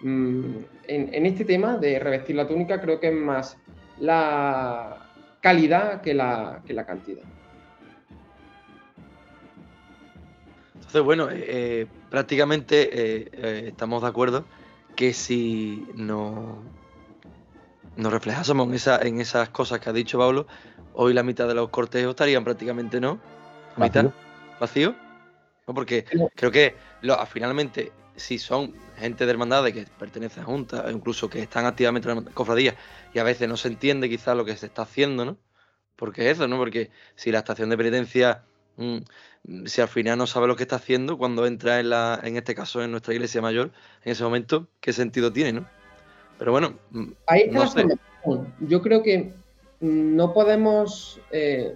[0.00, 0.56] Mm,
[0.88, 3.56] en, este tema de revestir la túnica creo que es más
[4.00, 4.98] la
[5.40, 7.22] calidad que la, que la cantidad.
[10.74, 14.44] Entonces, bueno, eh, eh, prácticamente eh, estamos de acuerdo
[14.96, 16.58] que si no
[17.96, 20.46] nos reflejásemos en, esa, en esas cosas que ha dicho Pablo,
[20.94, 23.18] hoy la mitad de los cortejos estarían prácticamente, ¿no?
[23.76, 24.10] ¿Mitad?
[24.60, 24.94] ¿Vacío?
[25.66, 25.74] ¿No?
[25.74, 26.04] Porque
[26.34, 31.40] creo que lo, finalmente, si son gente de hermandades que pertenecen a juntas, incluso que
[31.40, 32.74] están activamente en cofradías,
[33.14, 35.38] y a veces no se entiende quizás lo que se está haciendo, ¿no?
[35.96, 36.56] Porque eso, ¿no?
[36.56, 38.42] Porque si la estación de penitencia,
[38.76, 38.98] mm,
[39.66, 42.54] si al final no sabe lo que está haciendo, cuando entra en, la, en este
[42.54, 43.72] caso en nuestra iglesia mayor,
[44.04, 45.68] en ese momento, ¿qué sentido tiene, no?
[46.38, 47.84] Pero bueno, mm, ahí está
[48.60, 49.32] Yo creo que
[49.80, 51.74] no podemos eh,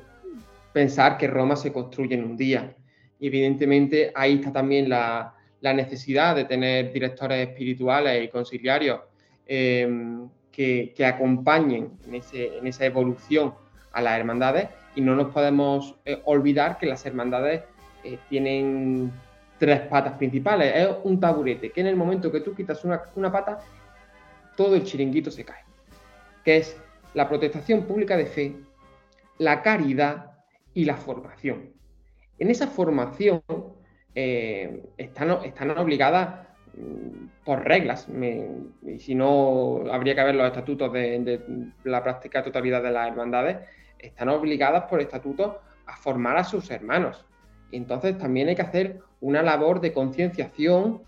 [0.72, 2.75] pensar que Roma se construye en un día.
[3.18, 9.00] Y evidentemente ahí está también la, necesidad de tener directores espirituales y conciliarios
[9.48, 13.52] em, que, acompañen en, esa evolución
[13.90, 17.62] a las hermandades y no nos podemos eh, olvidar que las hermandades
[18.04, 19.10] eh, tienen
[19.58, 20.72] tres patas principales.
[20.74, 23.58] Es un taburete que en el momento que tú quitas una, una pata,
[24.56, 25.64] todo el chiringuito se cae.
[26.44, 26.76] Que es
[27.14, 28.56] la protestación pública de fe,
[29.38, 30.32] la caridad
[30.74, 31.75] y la formación.
[32.38, 33.42] En esa formación
[34.14, 35.30] eh, están,
[35.78, 38.08] obligadas mm, por reglas,
[38.86, 41.50] y si no, habría que ver los estatutos de,
[41.84, 43.58] la práctica totalidad de las hermandades,
[43.98, 45.56] están obligadas por estatutos
[45.86, 47.24] a formar a sus hermanos.
[47.72, 51.02] Entonces también hay que hacer una labor de concienciación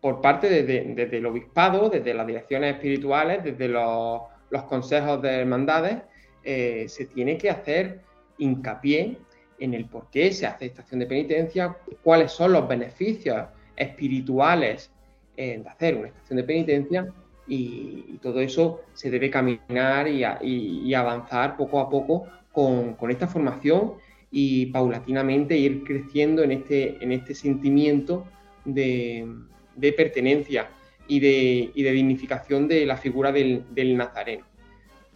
[0.00, 5.98] por parte desde, el obispado, desde las direcciones espirituales, desde los, los consejos de hermandades,
[6.42, 8.00] eh, se tiene que hacer
[8.40, 9.16] hincapié
[9.58, 14.90] en el por qué se hace esta acción de penitencia, cuáles son los beneficios espirituales
[15.36, 17.12] de hacer una estación de penitencia
[17.48, 23.94] y, todo eso se debe caminar y, avanzar poco a poco con, esta formación
[24.30, 28.26] y paulatinamente ir creciendo en este, en este sentimiento
[28.64, 29.26] de,
[29.96, 30.70] pertenencia
[31.08, 34.49] y de, dignificación de la figura del nazareno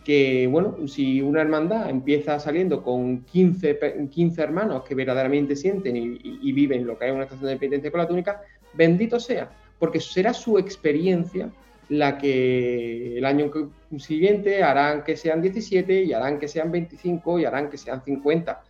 [0.05, 6.53] que, bueno, si una hermandad empieza saliendo con 15, 15 hermanos que verdaderamente sienten y,
[6.53, 8.43] viven lo que es una estación de penitencia con la túnica,
[8.75, 11.51] bendito sea, porque será su experiencia
[11.89, 13.51] la que el año
[13.99, 18.63] siguiente harán que sean 17 y harán que sean 25 y harán que sean 50,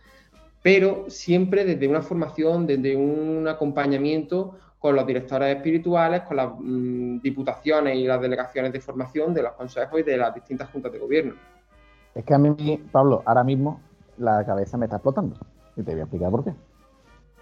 [0.61, 7.17] pero siempre desde una formación, desde un acompañamiento con los directores espirituales, con las mm,
[7.19, 10.99] diputaciones y las delegaciones de formación de los consejos y de las distintas juntas de
[10.99, 11.33] gobierno.
[12.13, 13.81] Es que a mí, Pablo, ahora mismo
[14.19, 15.37] la cabeza me está explotando.
[15.75, 16.53] Y te voy a explicar por qué.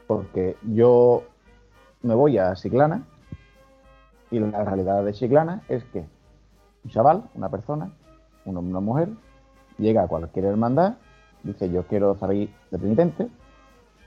[0.07, 1.23] Porque yo
[2.01, 3.03] me voy a Chiclana
[4.31, 6.05] y la realidad de Chiclana es que
[6.85, 7.91] un chaval, una persona,
[8.45, 9.09] una, una mujer,
[9.77, 10.93] llega a cualquier hermandad,
[11.43, 13.27] dice yo quiero salir de penitente,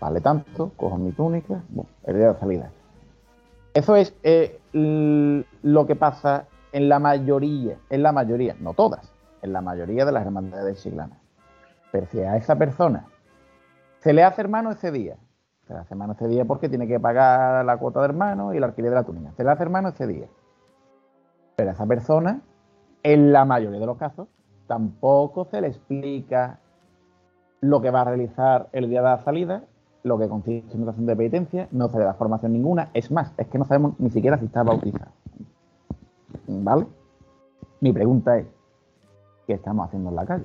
[0.00, 2.70] vale tanto, cojo mi túnica, bueno, el día de salida.
[3.76, 9.12] Eso es eh, lo que pasa en la mayoría, en la mayoría, no todas,
[9.42, 11.18] en la mayoría de las hermandades chiclanas.
[11.92, 13.04] Pero si a esa persona
[13.98, 15.18] se le hace hermano ese día,
[15.66, 18.56] se le hace hermano ese día porque tiene que pagar la cuota de hermano y
[18.56, 20.26] el alquiler de la túnica, se le hace hermano ese día.
[21.56, 22.40] Pero a esa persona,
[23.02, 24.28] en la mayoría de los casos,
[24.66, 26.60] tampoco se le explica
[27.60, 29.64] lo que va a realizar el día de la salida
[30.06, 33.32] lo que consiste en una de penitencia, no se le da formación ninguna, es más,
[33.36, 35.10] es que no sabemos ni siquiera si está bautizado.
[36.46, 36.86] ¿Vale?
[37.80, 38.46] Mi pregunta es,
[39.46, 40.44] ¿qué estamos haciendo en la calle?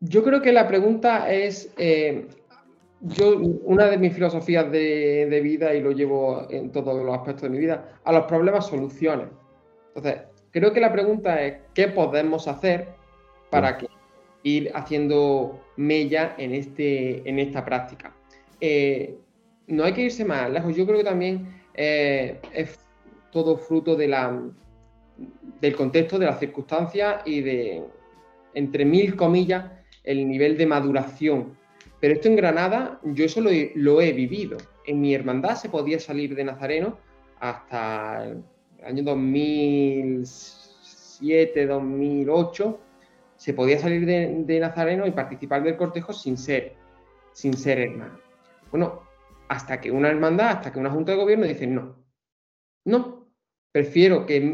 [0.00, 2.28] Yo creo que la pregunta es, eh,
[3.00, 7.50] yo, una de mis filosofías de, vida, y lo llevo en todos los aspectos de
[7.50, 9.28] mi vida, a los problemas soluciones.
[9.94, 12.88] Entonces, creo que la pregunta es, ¿qué podemos hacer
[13.50, 13.86] para que
[14.46, 18.14] ir haciendo mella en, este, en esta práctica.
[18.60, 19.18] Eh,
[19.66, 20.76] no hay que irse más lejos.
[20.76, 22.78] Yo creo que también eh, es
[23.32, 24.40] todo fruto de la,
[25.60, 27.82] del contexto, de las circunstancias y de,
[28.54, 29.64] entre mil comillas,
[30.04, 31.56] el nivel de maduración.
[31.98, 34.58] Pero esto en Granada, yo eso lo he, lo he vivido.
[34.86, 36.98] En mi hermandad se podía salir de Nazareno
[37.40, 38.44] hasta el
[38.84, 42.85] año 2007, 2008,
[43.36, 46.74] se podía salir de, Nazareno y participar del cortejo sin ser,
[47.32, 48.18] sin ser hermano.
[48.70, 49.02] Bueno,
[49.48, 51.96] hasta que una hermandad, hasta que una junta de gobierno dice no,
[52.84, 53.26] no,
[53.72, 54.52] prefiero que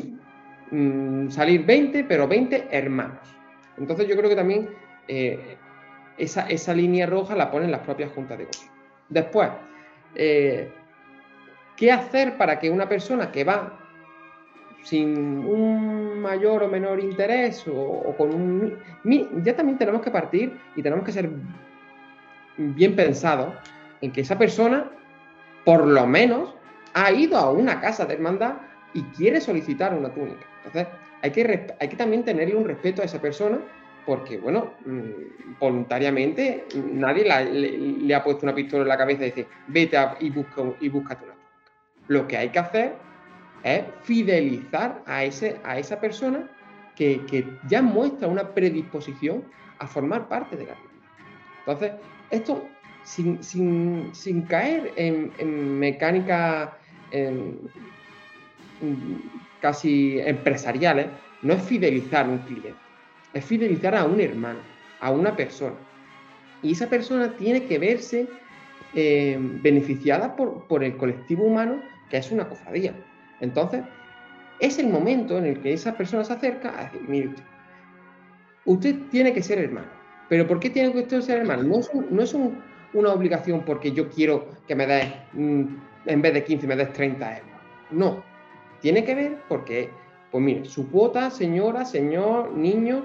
[0.70, 3.28] mm, salir 20, pero 20 hermanos.
[3.78, 4.70] Entonces yo creo que también
[5.09, 5.57] eh,
[6.18, 8.72] esa, esa, línea roja la ponen las propias juntas de gobierno.
[9.09, 9.51] Después,
[10.14, 10.70] eh,
[11.76, 13.82] ¿Qué hacer para que una persona que va
[14.83, 18.78] sin un mayor o menor interés o, con un...
[19.45, 21.30] Ya también tenemos que partir y tenemos que ser
[22.57, 23.55] bien pensados
[24.01, 24.91] en que esa persona,
[25.64, 26.55] por lo menos,
[26.95, 28.55] ha ido a una casa de hermandad
[28.93, 30.47] y quiere solicitar una túnica.
[30.64, 30.89] Entonces,
[31.22, 33.59] hay que, hay que también tenerle un respeto a esa persona
[34.05, 39.47] porque, bueno, mm, voluntariamente nadie le, ha puesto una pistola en la cabeza y dice,
[39.68, 41.35] vete y, busca, y búscate una
[42.09, 43.12] lo que hay que hacer
[43.63, 46.49] es fidelizar a, ese, a esa persona
[46.97, 49.45] que, ya muestra una predisposición
[49.79, 51.03] a formar parte de la comunidad.
[51.61, 51.93] Entonces,
[52.31, 52.69] esto
[53.03, 56.77] sin, caer en, mecánica
[59.61, 61.07] casi empresariales,
[61.43, 62.75] no es fidelizar a un cliente,
[63.33, 64.61] es fidelizar a un hermano,
[65.01, 65.77] a una persona.
[66.63, 68.29] Y esa persona tiene que verse
[68.95, 72.95] eh, beneficiada por, por, el colectivo humano que es una cofradía.
[73.43, 73.82] Entonces,
[74.61, 77.45] es el momento en el que esa persona se acerca a decir, mire usted,
[78.64, 79.88] usted tiene que ser hermano.
[80.28, 81.64] ¿Pero por qué tiene que usted ser hermano?
[81.64, 82.34] No es,
[82.95, 85.64] una obligación porque yo quiero que me des, mm,
[86.07, 87.61] en vez de 15, me des 30 euros.
[87.90, 88.22] No.
[88.80, 89.90] Tiene que ver porque,
[90.30, 93.05] pues mire, su cuota, señora, señor, niño,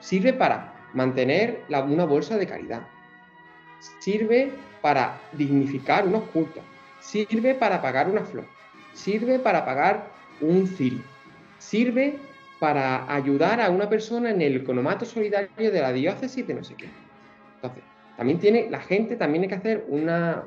[0.00, 2.82] sirve para mantener una bolsa de caridad.
[4.00, 4.50] Sirve
[4.82, 6.62] para dignificar unos cultos
[7.06, 8.46] sirve para pagar una flor,
[8.96, 10.08] sirve para pagar
[10.40, 11.02] un cirio,
[11.58, 12.18] sirve
[12.58, 16.74] para ayudar a una persona en el economato solidario de la diócesis de no sé
[16.74, 16.88] qué.
[17.56, 17.84] Entonces,
[18.16, 20.42] también tiene, la gente también hay que hacer una,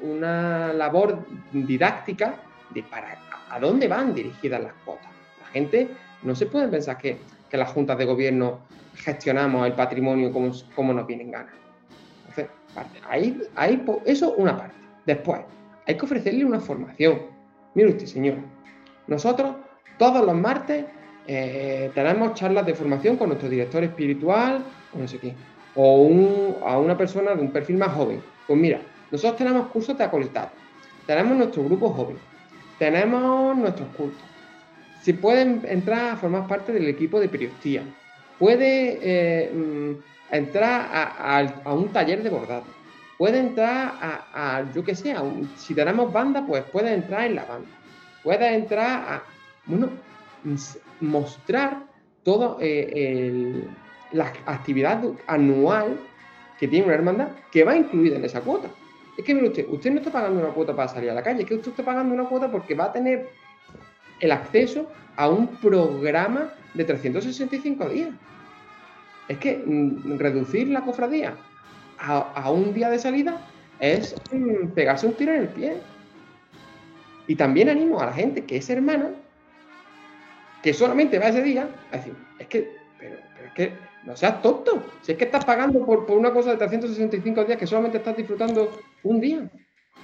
[0.00, 2.36] una labor didáctica
[2.70, 3.18] de para
[3.50, 5.10] a dónde van dirigidas las cuotas.
[5.40, 5.88] La gente
[6.22, 7.18] no se puede pensar que,
[7.48, 8.60] que las juntas de gobierno
[8.94, 11.54] gestionamos el patrimonio como, como nos vienen ganas.
[12.28, 12.46] Entonces,
[13.08, 14.76] ahí, ahí, eso una parte.
[15.04, 15.40] Después,
[15.86, 17.39] hay que ofrecerle una formación.
[17.74, 18.38] Mire usted, señora,
[19.06, 19.54] nosotros
[19.98, 20.84] todos los martes
[21.26, 24.64] eh, tenemos charlas de formación con nuestro director espiritual,
[24.94, 25.34] o no sé qué,
[25.76, 28.20] o a una persona de un perfil más joven.
[28.46, 30.50] Pues mira, nosotros tenemos cursos de acolitado,
[31.06, 32.16] tenemos nuestro grupo joven,
[32.78, 34.22] tenemos nuestros cultos.
[35.02, 37.82] Si pueden entrar a formar parte del equipo de periodistía,
[38.38, 40.88] puede eh, mm, entrar
[41.64, 42.79] a un taller de bordado
[43.20, 45.14] puede entrar a, yo que sé,
[45.58, 47.68] si tenemos banda, pues puede entrar en la banda.
[48.22, 49.22] Puede entrar a,
[51.00, 51.84] mostrar
[52.22, 53.62] toda eh,
[54.12, 55.98] la actividad anual
[56.58, 58.70] que tiene una hermandad que va incluida en esa cuota.
[59.18, 61.42] Es que mire usted, usted no está pagando una cuota para salir a la calle,
[61.42, 63.28] es que usted está pagando una cuota porque va a tener
[64.20, 68.08] el acceso a un programa de 365 días.
[69.28, 71.36] Es que mm, reducir la cofradía
[72.00, 73.40] a, un día de salida
[73.78, 75.76] es mm, pegarse un tiro en el pie.
[77.26, 79.10] Y también animo a la gente que es hermana,
[80.62, 83.72] que solamente va ese día, a decir, es que, pero, es que
[84.04, 84.82] no seas tonto.
[85.02, 88.72] Si es que estás pagando por, una cosa de 365 días que solamente estás disfrutando
[89.04, 89.48] un día.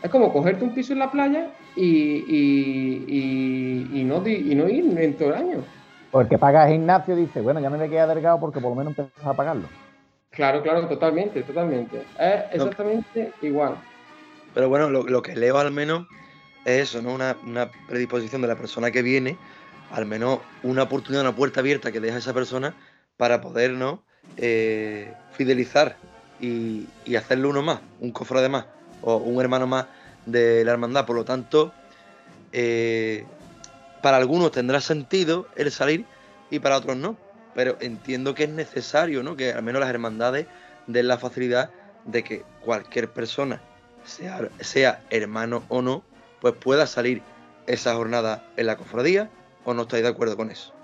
[0.03, 2.22] Es como cogerte un piso en la playa y,
[3.92, 5.64] y, no, y no ir en todo el año.
[6.11, 9.26] Porque pagas gimnasio dice, bueno, ya me me queda delgado porque por lo menos empiezas
[9.26, 9.66] a pagarlo.
[10.37, 12.03] Claro, claro, totalmente, totalmente.
[12.20, 13.76] Es exactamente igual.
[14.53, 16.07] Pero bueno, lo, que leo al menos
[16.66, 17.14] es eso, ¿no?
[17.14, 19.39] Una, predisposición de la persona que viene,
[19.91, 22.74] al menos una oportunidad, una puerta abierta que deja esa persona
[23.16, 24.03] para poder, ¿no?
[24.37, 25.97] Eh, fidelizar
[26.39, 28.66] y, y hacerle uno más, un cofre más,
[29.01, 29.87] o un hermano más
[30.26, 31.07] de la hermandad.
[31.07, 31.72] Por lo tanto,
[32.53, 33.24] eh,
[34.03, 36.05] para algunos tendrá sentido el salir
[36.51, 37.16] y para otros no
[37.57, 39.34] pero entiendo que es necesario, ¿no?
[39.34, 40.46] Que al menos las hermandades
[40.86, 41.70] den la facilidad
[42.04, 43.62] de que cualquier persona,
[44.04, 46.04] sea, sea hermano o no,
[46.42, 47.22] pues pueda salir
[47.66, 49.30] esa jornada en la cofradía
[49.64, 50.74] o no estáis de acuerdo con eso.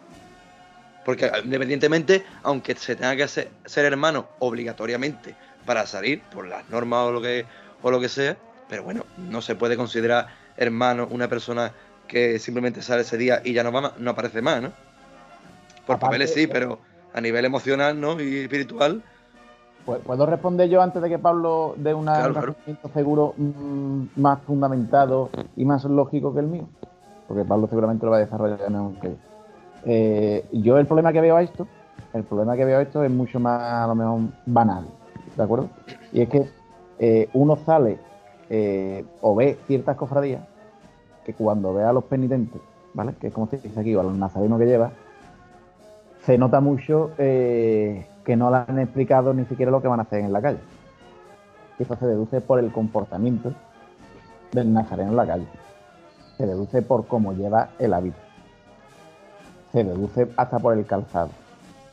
[1.04, 7.12] Porque independientemente, aunque se tenga que ser, hermano obligatoriamente para salir por las normas o
[7.12, 7.44] lo que
[7.82, 8.38] o lo que sea,
[8.70, 11.74] pero bueno, no se puede considerar hermano una persona
[12.08, 14.72] que simplemente sale ese día y ya no, va, no aparece más, ¿no?
[15.86, 16.78] Por papeles sí, pero
[17.12, 18.20] a nivel emocional ¿no?
[18.20, 19.02] y espiritual.
[19.84, 22.54] ¿Puedo responder yo antes de que Pablo dé un claro,
[22.94, 26.68] seguro mm, más fundamentado y más lógico que el mío?
[27.26, 29.16] Porque Pablo seguramente lo va a desarrollar mejor que
[29.84, 31.66] eh, yo el problema que veo a esto,
[32.12, 34.86] el problema que veo a esto es mucho más a lo mejor banal,
[35.36, 35.68] ¿de acuerdo?
[36.12, 36.48] Y es que
[37.00, 37.98] eh, uno sale
[38.48, 40.42] eh, o ve ciertas cofradías
[41.24, 42.60] que cuando ve a los penitentes,
[42.94, 43.14] ¿vale?
[43.20, 44.92] Que es como se dice aquí, o a los nazarenos que lleva,
[46.24, 50.04] se nota mucho eh, que no le han explicado ni siquiera lo que van a
[50.04, 50.60] hacer en la calle.
[51.78, 53.52] Eso se deduce por el comportamiento
[54.52, 55.46] del nazareno en la calle.
[56.36, 58.18] Se deduce por cómo lleva el hábito.
[59.72, 61.30] Se deduce hasta por el calzado.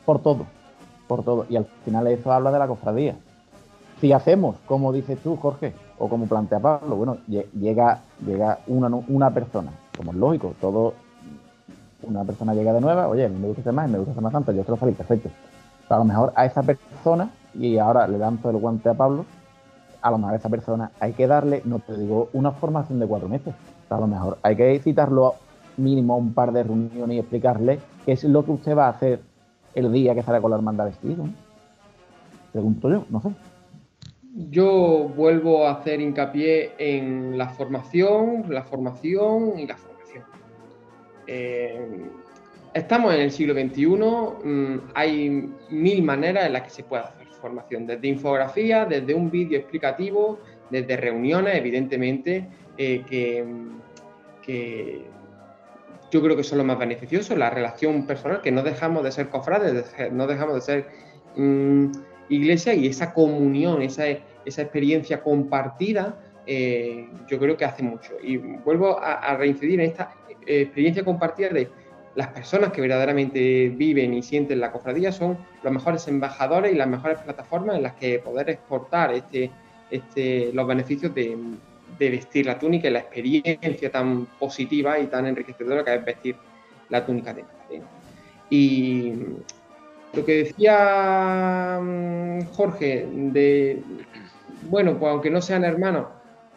[0.06, 0.46] Por todo.
[1.08, 1.46] Por todo.
[1.50, 3.16] Y al final eso habla de la cofradía.
[4.00, 9.30] Si hacemos, como dices tú, Jorge, o como plantea Pablo, bueno, llega, llega una, una
[9.32, 10.94] persona, como es lógico, todo
[12.04, 14.78] una persona llega de nueva, oye, me gusta más, me gusta más tanto, yo quiero
[14.78, 15.30] salir, perfecto.
[15.90, 19.26] a lo mejor a esa persona, y ahora le dan todo el guante a Pablo,
[20.02, 23.08] a lo mejor a esa persona hay que darle, no te digo, una formación de
[23.08, 23.54] cuatro meses.
[23.90, 25.36] a lo mejor hay que citarlo
[25.78, 29.22] mínimo un par de reuniones y explicarle qué es lo que usted va a hacer
[29.76, 31.26] el día que sale con la hermandad vestido.
[32.52, 33.30] Pregunto yo, no sé.
[34.52, 39.89] Yo vuelvo a hacer hincapié en la formación, la formación y la formación
[41.32, 41.80] eh,
[42.74, 47.28] estamos en el siglo XXI, mm, hay mil maneras en las que se puede hacer
[47.40, 50.40] formación, desde infografía, desde un vídeo explicativo,
[50.72, 53.46] desde reuniones, evidentemente, eh, que,
[56.12, 59.30] yo creo que son los más beneficiosos, la relación personal, que no dejamos de ser
[59.30, 60.88] cofrades, no dejamos de ser
[61.36, 61.92] mm,
[62.30, 68.14] iglesia y esa comunión, esa, experiencia compartida, eh, yo creo que hace mucho.
[68.24, 71.70] Y vuelvo a reincidir en esta experiencia compartida de
[72.16, 76.88] las personas que verdaderamente viven y sienten la cofradía son los mejores embajadores y las
[76.88, 79.52] mejores plataformas en las que poder exportar este,
[79.90, 81.38] este, los beneficios de,
[81.98, 86.36] vestir la túnica y la experiencia tan positiva y tan enriquecedora que es vestir
[86.90, 87.86] la túnica de Nazareno.
[88.50, 89.14] Y
[90.14, 93.82] lo que decía mm, Jorge de,
[94.70, 96.08] bueno, pues aunque no sean hermanos,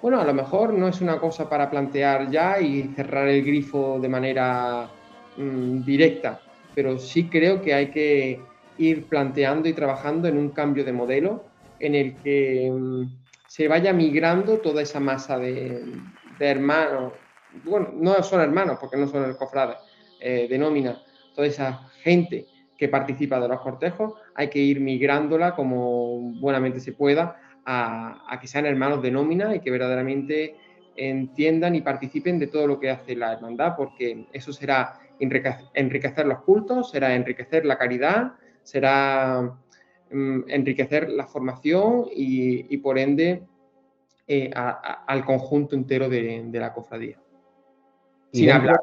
[0.03, 4.01] bueno, a lo mejor no es una cosa para plantear ya y cerrar el grifo
[4.01, 4.91] de manera
[5.37, 6.41] mm, directa,
[6.75, 8.41] pero sí creo que hay que
[8.79, 11.45] ir planteando y trabajando en un cambio de modelo
[11.79, 13.05] en el que mm,
[13.47, 15.85] se vaya migrando toda esa masa de,
[16.41, 17.13] hermanos,
[17.63, 19.77] bueno, no son hermanos porque no son el cofrade,
[20.19, 21.01] eh, de nómina,
[21.33, 26.93] toda esa gente que participa de los cortejos, hay que ir migrándola como buenamente se
[26.93, 30.57] pueda a, que sean hermanos de nómina y que verdaderamente
[30.97, 36.41] entiendan y participen de todo lo que hace la hermandad, porque eso será enriquecer los
[36.41, 38.33] cultos, será enriquecer la caridad,
[38.63, 39.55] será
[40.11, 43.43] mm, enriquecer la formación y, por ende
[44.27, 47.19] eh, al conjunto entero de, la cofradía.
[48.33, 48.81] Sin hablar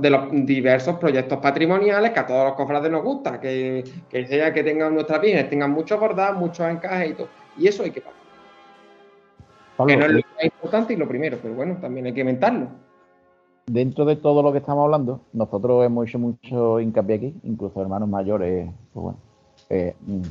[0.00, 3.84] de los, diversos proyectos patrimoniales que a todos los cofrades nos gusta, que,
[4.26, 7.28] sea que tengan nuestras bienes, tengan muchos bordados, muchos encajes y todo.
[7.58, 8.18] Y eso hay que pagar.
[9.86, 12.68] que no es lo más importante y lo primero, pero bueno, también hay que inventarlo.
[13.66, 18.08] Dentro de todo lo que estamos hablando, nosotros hemos hecho mucho hincapié aquí, incluso hermanos
[18.08, 19.18] mayores, pues bueno,
[19.68, 20.22] eh, mm,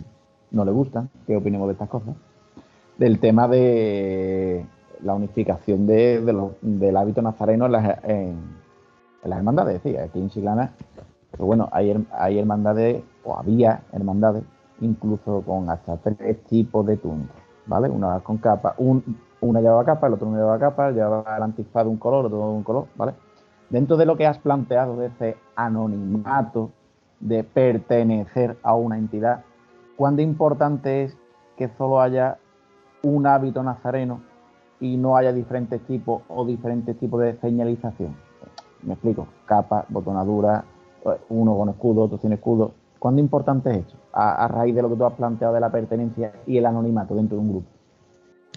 [0.51, 2.15] no les gustan, qué opinemos de estas cosas,
[2.97, 4.65] del tema de
[5.03, 6.21] la unificación de,
[6.61, 8.37] del hábito nazareno en las, en,
[9.23, 9.85] las hermandades.
[9.85, 10.73] Es aquí en Chiclana,
[11.31, 14.43] pues bueno, hay, hay hermandades, o había hermandades,
[14.81, 17.89] incluso con hasta tres tipos de túnicas, ¿vale?
[17.89, 21.89] Una con capa, una llevaba capa, el otro no llevaba capa, llevaba el antifaz de
[21.89, 23.13] un color, otro de un color, ¿vale?
[23.69, 26.71] Dentro de lo que has planteado de ese anonimato
[27.19, 29.43] de pertenecer a una entidad,
[29.97, 31.17] ¿cuán importante es
[31.57, 32.37] que solo haya
[33.03, 34.21] un hábito nazareno
[34.79, 38.15] y no haya diferentes tipos o diferentes tipos de señalización?
[38.83, 40.63] Me explico, capa, botonadura,
[41.29, 42.73] uno con escudo, otro sin escudo.
[42.99, 43.97] ¿Cuán importante es esto?
[44.17, 47.37] a, raíz de lo que tú has planteado de la pertenencia y el anonimato dentro
[47.37, 47.67] de un grupo?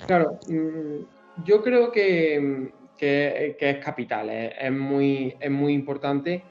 [0.06, 6.42] Claro, mm, yo creo que, es capital, es, muy, es muy importante.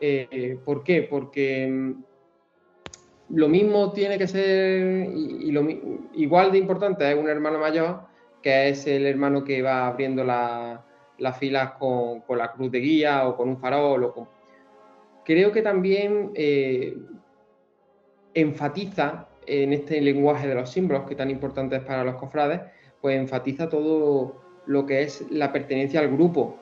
[0.00, 1.02] Eh, ¿Por qué?
[1.02, 5.66] Porque mm, lo mismo tiene que ser, y, lo,
[6.14, 8.00] igual de importante es un hermano mayor,
[8.42, 13.36] que es el hermano que va abriendo las filas con, la cruz de guía o
[13.36, 14.12] con un farol.
[15.24, 16.96] Creo que también eh,
[18.36, 22.60] enfatiza en este lenguaje de los símbolos que tan importante es para los cofrades,
[23.00, 26.58] pues enfatiza todo lo que es la pertenencia al grupo.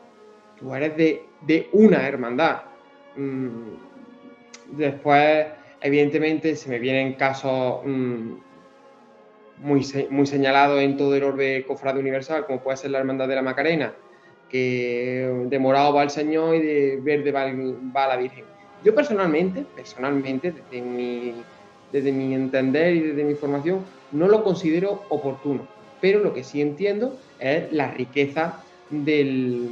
[0.56, 2.62] tú eres de, una hermandad.
[3.16, 5.46] Mm, después,
[5.80, 8.34] evidentemente, se me vienen casos mm,
[9.58, 13.34] muy, muy señalados en todo el orbe cofrade universal, como puede ser la Hermandad de
[13.34, 13.94] la Macarena,
[14.48, 17.46] que de morado va el Señor y de verde va,
[17.96, 18.44] va la Virgen.
[18.84, 21.34] Yo personalmente, personalmente, desde mi,
[21.94, 25.68] desde mi entender y desde mi formación, no lo considero oportuno.
[26.00, 29.68] Pero lo que sí entiendo es la riqueza de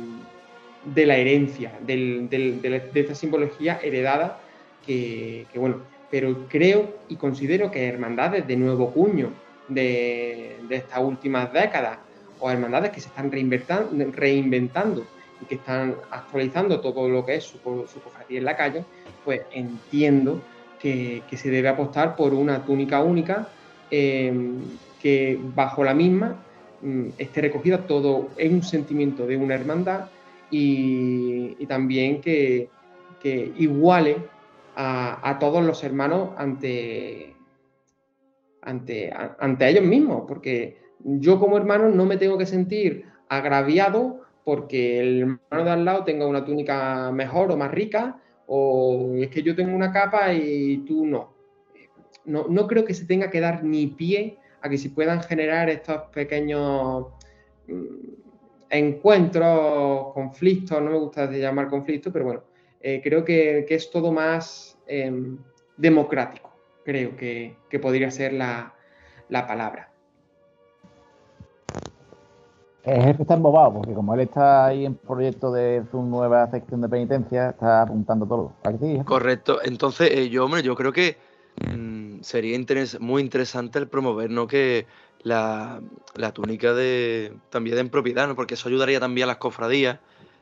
[0.95, 4.39] la herencia, de, esta simbología heredada
[4.87, 5.79] que, bueno,
[6.13, 9.31] pero creo y considero que hermandades de nuevo cuño
[9.67, 11.99] de, estas últimas décadas
[12.39, 15.05] o hermandades que se están reinventando
[15.41, 18.85] y que están actualizando todo lo que es su cofradía en la calle,
[19.25, 20.41] pues entiendo
[20.83, 23.49] que, se debe apostar por una túnica única
[23.91, 24.57] em,
[25.01, 26.43] que bajo la misma
[26.83, 30.07] mm, esté recogida todo en un sentimiento de una hermandad
[30.51, 32.69] y, también que,
[33.57, 34.17] iguale
[34.75, 37.35] a, todos los hermanos ante,
[38.61, 45.01] ante, ante ellos mismos, porque yo como hermano no me tengo que sentir agraviado porque
[45.01, 49.43] el hermano de al lado tenga una túnica mejor o más rica, o es que
[49.43, 51.33] yo tengo una capa y tú no.
[52.25, 55.69] No, no creo que se tenga que dar ni pie a que se puedan generar
[55.69, 57.07] estos pequeños
[57.67, 58.23] mm,
[58.73, 62.45] encuentros, conflictos, no me gusta llamar conflictos, pero bueno,
[62.81, 65.39] eh, creo que, es todo más em,
[65.77, 66.51] democrático,
[66.85, 68.75] creo que, podría ser la,
[69.29, 69.92] palabra.
[72.85, 76.51] Es el que está embobado, porque como él está ahí en proyecto de su nueva
[76.51, 78.53] sección de penitencia, está apuntando todo.
[79.05, 79.61] Correcto.
[79.63, 81.17] Entonces, eh, yo, hombre, yo creo que
[81.65, 82.59] mm, sería
[82.99, 84.49] muy interesante el promover, ¿no?
[84.49, 84.87] Que
[85.23, 85.81] la,
[86.35, 88.35] túnica de también en propiedad, ¿no?
[88.35, 90.01] porque eso ayudaría también a las cofradías,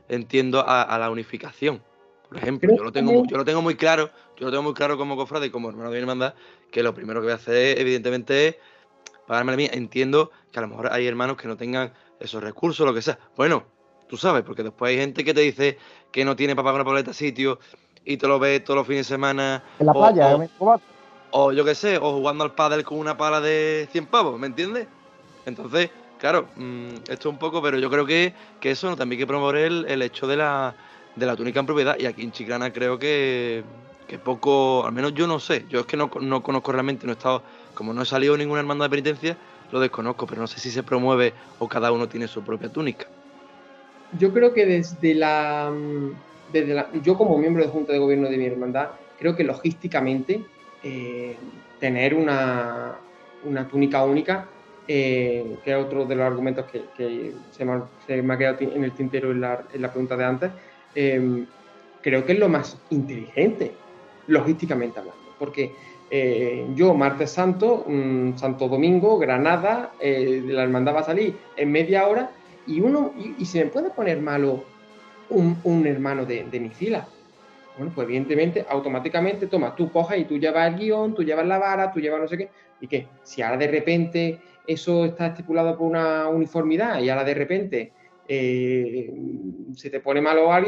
[0.08, 1.82] entiendo, a, la unificación.
[2.28, 4.96] Por ejemplo, yo lo, tengo, yo lo tengo muy claro, yo lo tengo muy claro
[4.96, 6.34] como cofrade y como hermano de mi hermandad,
[6.70, 8.56] que lo primero que voy a hacer, evidentemente, es
[9.26, 9.70] pagarme la mía.
[9.72, 13.18] Entiendo que a lo mejor hay hermanos que no tengan esos recursos, lo que sea.
[13.36, 13.64] Bueno,
[14.08, 15.78] tú sabes, porque después hay gente que te dice
[16.12, 17.58] que no tiene para pagar una paleta sitio
[18.04, 19.64] y te lo ves todos los fines de semana.
[19.78, 20.38] En la playa,
[21.32, 24.46] o yo qué sé, o jugando al pádel con una pala de 100 pavos, ¿me
[24.46, 24.88] entiendes?
[25.46, 28.96] Entonces, claro, mm, esto es un poco, pero yo creo que, que eso ¿no?
[28.96, 30.74] también hay que promover el, hecho de la,
[31.16, 31.96] de la túnica en propiedad.
[31.98, 33.62] Y aquí en Chiclana creo que,
[34.08, 37.12] que poco, al menos yo no sé, yo es que no, no conozco realmente, no
[37.12, 37.42] he estado,
[37.74, 39.36] como no he salido ninguna hermandad de penitencia,
[39.72, 43.06] lo desconozco, pero no sé si se promueve o cada uno tiene su propia túnica.
[44.18, 46.12] Yo creo que desde la, mm,
[46.52, 50.44] desde la yo como miembro de Junta de Gobierno de mi hermandad, creo que logísticamente
[50.82, 51.36] eh,
[51.78, 52.98] tener una,
[53.70, 54.48] túnica única,
[54.88, 59.30] eh, que es otro de los argumentos que, se, me, ha quedado en el tintero
[59.30, 60.50] en la, pregunta de antes,
[60.94, 61.46] em,
[62.02, 63.72] creo que es lo más inteligente,
[64.26, 65.74] logísticamente hablando, porque
[66.10, 67.86] eh, yo, martes santo,
[68.36, 72.30] Santo Domingo, Granada, la hermandad va a salir en media hora
[72.66, 74.64] y uno, y, se me puede poner malo
[75.28, 77.06] un, hermano de, de mi fila,
[77.76, 81.58] bueno, pues evidentemente, automáticamente, toma, tú coges y tú llevas el guion, tú llevas la
[81.58, 82.50] vara, tú llevas no sé qué,
[82.80, 87.34] y qué, si ahora de repente eso está estipulado por una uniformidad y ahora de
[87.34, 87.92] repente
[88.28, 89.12] eh,
[89.74, 90.60] se te pone malo a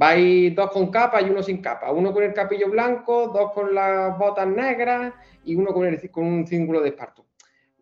[0.00, 0.54] alguien, ¿qué?
[0.54, 3.74] Vais dos con capa y uno sin capa, uno con el capillo blanco, dos con
[3.74, 5.14] las botas negras
[5.44, 5.86] y uno con,
[6.24, 7.24] un círculo de esparto.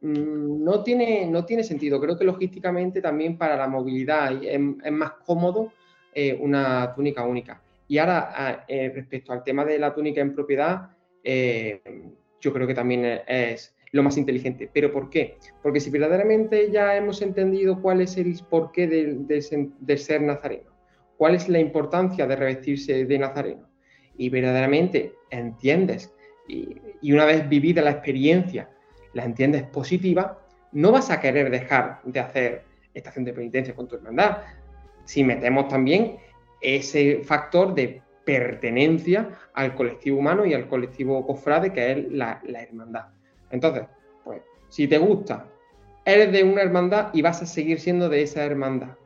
[0.01, 2.01] Mm, no tiene, no tiene sentido.
[2.01, 4.61] Creo que logísticamente también para la movilidad es,
[4.93, 5.73] más cómodo
[6.13, 7.61] eh, una túnica única.
[7.89, 10.91] Y ahora, eh, respecto al tema de la túnica en propiedad,
[11.23, 11.81] eh,
[12.41, 14.69] yo creo que también es lo más inteligente.
[14.73, 15.37] ¿Pero por qué?
[15.63, 20.74] Porque si verdaderamente ya hemos entendido cuál es el porqué de, ser nazareno,
[21.17, 23.69] cuál es la importancia de revestirse de nazareno,
[24.17, 26.13] y verdaderamente entiendes,
[26.49, 26.81] y,
[27.13, 28.71] una vez vivida la experiencia,
[29.13, 30.41] la entiendes positiva,
[30.73, 32.63] no vas a querer dejar de hacer
[32.93, 34.39] estación de penitencia con tu hermandad.
[35.05, 36.17] Si metemos también
[36.61, 43.07] ese factor de pertenencia al colectivo humano y al colectivo cofrade que es la, hermandad.
[43.51, 43.85] Entonces,
[44.25, 45.47] pues, si te gusta,
[46.05, 48.97] eres de una hermandad y vas a seguir siendo de esa hermandad.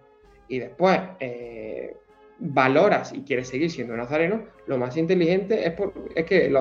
[0.49, 1.97] Y después eh,
[2.39, 6.53] valoras y quieres seguir siendo nazareno, lo más inteligente es, que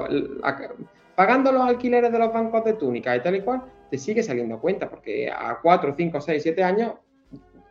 [1.15, 4.59] pagando los alquileres de los bancos de túnica y tal y cual, te sigue saliendo
[4.59, 6.93] cuenta, porque a 4, 5, 6, 7 años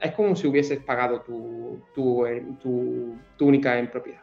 [0.01, 2.45] es como si hubieses pagado tu, tu, eh,
[3.37, 4.21] túnica en propiedad.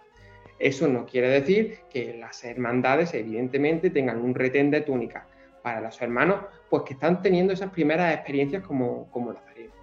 [0.59, 5.27] Eso no quiere decir que las hermandades, evidentemente, tengan un retén de túnica
[5.61, 9.73] para los hermanos, pues que están teniendo esas primeras experiencias como, como Nazareno.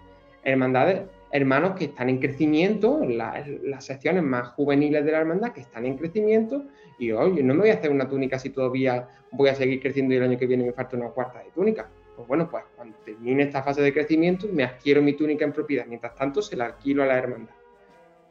[0.42, 5.86] Hermandades hermanos que están en crecimiento, las secciones más juveniles de la hermandad que están
[5.86, 6.64] en crecimiento,
[6.98, 10.12] y oye, no me voy a hacer una túnica si todavía voy a seguir creciendo
[10.14, 11.88] y el año que viene me falta una cuarta de túnica.
[12.14, 15.86] Pues bueno, pues cuando termine esta fase de crecimiento, me adquiero mi túnica en propiedad.
[15.86, 17.54] Mientras tanto, se la alquilo a la hermandad.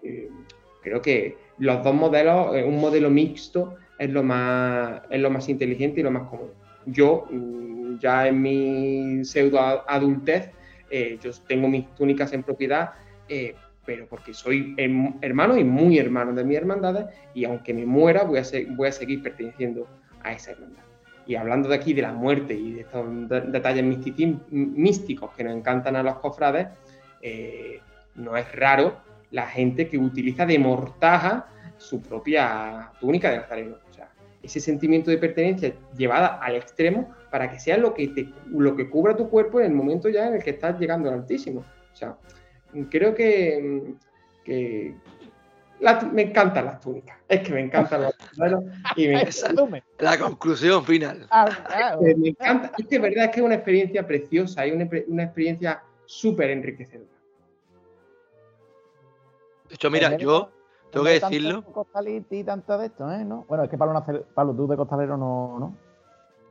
[0.03, 0.30] Eh,
[0.84, 5.49] creo que los dos modelos, eh, un modelo mixto, es lo más, es lo más
[5.49, 6.53] inteligente y lo más cómodo.
[6.85, 10.51] Yo, mm, ya en mi pseudo adultez,
[10.89, 12.91] eh, yo tengo mis túnicas en propiedad,
[13.85, 14.75] pero porque soy
[15.21, 18.43] hermano y muy hermano de mis hermandades, y aunque me muera, voy a,
[18.75, 19.87] voy a seguir perteneciendo
[20.21, 20.83] a esa hermandad.
[21.25, 23.05] Y hablando de aquí de la muerte y de estos
[23.51, 23.83] detalles
[24.49, 26.67] místicos que nos encantan a los cofrades,
[27.21, 27.81] eh,
[28.15, 28.97] no es raro
[29.31, 31.47] la gente que utiliza de mortaja
[31.77, 33.75] su propia túnica de nazareno.
[33.89, 34.09] O sea,
[34.41, 38.89] ese sentimiento de pertenencia llevada al extremo para que sea lo que, te, lo que
[38.89, 41.64] cubra tu cuerpo en el momento ya en el que estás llegando al Altísimo.
[41.91, 42.18] O sea,
[42.89, 43.93] creo que,
[44.43, 44.95] que,
[46.11, 47.18] me encantan las túnicas.
[47.27, 48.14] Es que me encantan los
[48.95, 49.23] y me
[49.99, 51.27] La conclusión final.
[51.30, 52.72] Ah, me encanta.
[52.77, 56.49] Es que es verdad es que es una experiencia preciosa y una, una experiencia súper
[56.49, 57.10] enriquecedora.
[59.69, 60.51] De hecho, mira, yo
[60.91, 61.64] tengo que decirlo.
[62.31, 63.23] y tanto de esto, ¿eh?
[63.23, 63.45] ¿No?
[63.47, 64.03] Bueno, es que Pablo,
[64.34, 65.88] Pablo, tú de costalero no, ¿no?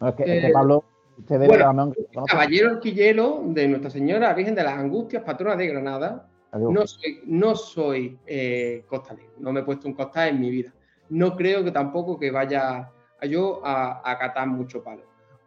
[0.00, 0.84] No es, que, es que eh, Pablo
[1.18, 1.92] Usted bueno,
[2.28, 7.56] caballero arquillero de Nuestra Señora Virgen de las Angustias, patrona de Granada, no soy, no
[7.56, 10.72] soy eh, costalero, no me he puesto un costal en mi vida.
[11.10, 15.02] No creo que tampoco que vaya a yo a, catar mucho palo.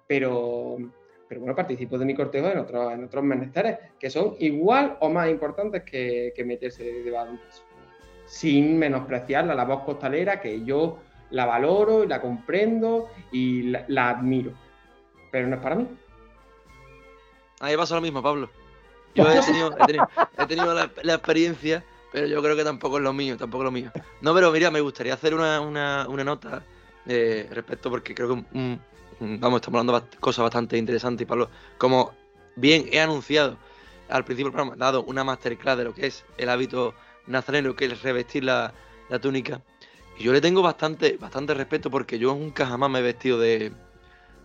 [0.07, 0.77] Pero,
[1.29, 5.09] pero bueno, participo de mi cortejo en otros, en otros menesteres que son igual o
[5.09, 7.39] más importantes que, meterse debajo de un
[8.25, 10.97] Sin menospreciar la voz costalera, que yo
[11.31, 14.51] la valoro la comprendo y la, admiro.
[15.31, 15.87] Pero no es para mí.
[17.59, 18.49] Ahí pasa lo mismo, Pablo.
[19.15, 19.75] Yo he tenido,
[20.37, 23.71] he tenido, la, experiencia, pero yo creo que tampoco es lo mío, tampoco es lo
[23.71, 23.91] mío.
[24.21, 26.63] No, pero mira, me gustaría hacer una, nota
[27.05, 28.45] eh, respecto, porque creo que,
[29.19, 32.13] vamos, estamos hablando de cosas bastante interesantes, Pablo, como
[32.55, 33.57] bien he anunciado
[34.09, 36.93] al principio del programa, dado una masterclass de lo que es el hábito
[37.27, 38.73] nazareno, que es revestir la,
[39.21, 39.61] túnica,
[40.21, 43.71] yo le tengo bastante, bastante respeto porque yo nunca jamás me he vestido de,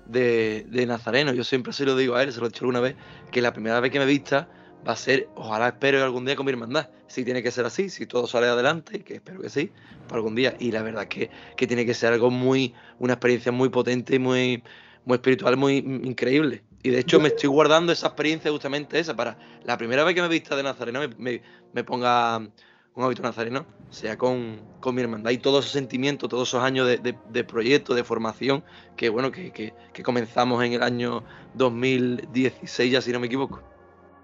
[0.06, 1.32] de, Nazareno.
[1.32, 2.96] Yo siempre se lo digo a él, se lo he dicho alguna vez,
[3.30, 4.48] que la primera vez que me vista
[4.86, 6.90] va a ser, ojalá espero algún día con mi hermandad.
[7.08, 9.70] Si tiene que ser así, si todo sale adelante, que espero que sí,
[10.06, 10.56] para algún día.
[10.58, 14.18] Y la verdad que, que tiene que ser algo muy, una experiencia muy potente y
[14.18, 14.62] muy,
[15.04, 16.62] muy espiritual, muy increíble.
[16.82, 20.22] Y de hecho me estoy guardando esa experiencia justamente esa para la primera vez que
[20.22, 21.42] me vista de Nazareno me,
[21.72, 22.48] me ponga
[22.96, 24.58] un hábito nazareno, sea con,
[24.92, 28.64] mi hermandad y todos esos sentimientos, todos esos años de, de, proyecto, de formación,
[28.96, 31.22] que bueno, que, comenzamos en el año
[31.54, 33.60] 2016, ya si no me equivoco.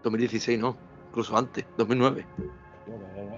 [0.03, 0.77] 2016 no,
[1.09, 2.25] incluso antes, 2009.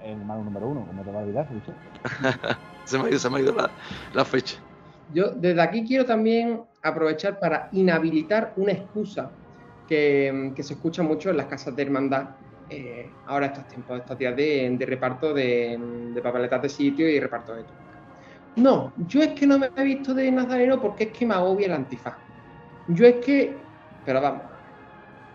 [0.05, 1.49] El hermano número uno, como te va a olvidar,
[2.85, 3.55] se me ha ido, se me ha ido
[4.13, 4.57] la, fecha.
[5.13, 9.31] Yo desde aquí quiero también aprovechar para inhabilitar una excusa
[9.87, 12.29] que, que, se escucha mucho en las casas de hermandad
[12.69, 15.77] eh, ahora estos tiempos, estos días de, reparto de,
[16.13, 17.85] de, papeletas de sitio y reparto de todo.
[18.55, 21.67] No, yo es que no me he visto de nazareno porque es que me agobia
[21.67, 22.15] el antifaz.
[22.87, 23.55] Yo es que,
[24.05, 24.43] pero vamos,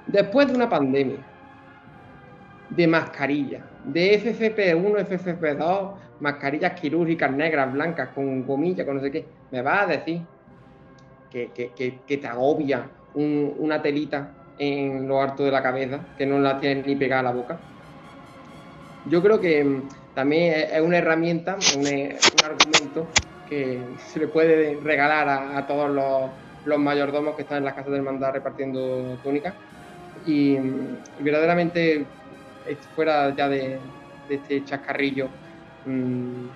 [0.06, 1.18] después de una pandemia,
[2.70, 9.26] de mascarilla, de FFP1, FFP2, mascarillas quirúrgicas negras, blancas, con gomilla, con no sé qué,
[9.50, 10.22] me vas a decir
[11.30, 16.82] que, te agobia una telita en lo alto de la cabeza, que no la tiene
[16.82, 17.58] ni pegada a la boca.
[19.06, 21.86] Yo creo que mm, también es una herramienta, un,
[22.44, 23.06] argumento
[23.48, 23.80] que
[24.12, 28.34] se le puede regalar a, todos los, mayordomos que están en las casas del mandar
[28.34, 29.54] repartiendo túnicas.
[30.26, 32.04] Y, mm, verdaderamente,
[32.94, 33.78] fuera ya de,
[34.28, 35.28] este chascarrillo,
[35.86, 36.46] mm,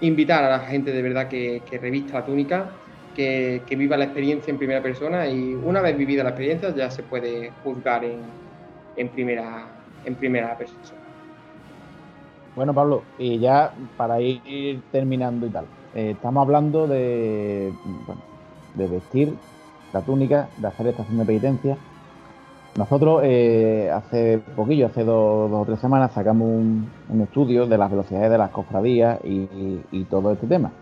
[0.00, 2.72] invitar a la gente de verdad que, que revista la túnica,
[3.14, 7.02] que, viva la experiencia en primera persona y una vez vivida la experiencia ya se
[7.02, 9.66] puede juzgar en, primera,
[10.04, 10.80] en primera persona.
[12.54, 15.64] Bueno, Pablo, y ya para ir terminando y tal,
[15.94, 17.72] eh, estamos hablando de,
[18.74, 19.34] de vestir
[19.92, 21.76] la túnica, de hacer estación de penitencia.
[22.76, 28.30] Nosotros eh, hace poquillo, hace dos, o tres semanas, sacamos un, estudio de las velocidades
[28.30, 30.72] de las cofradías y todo este tema.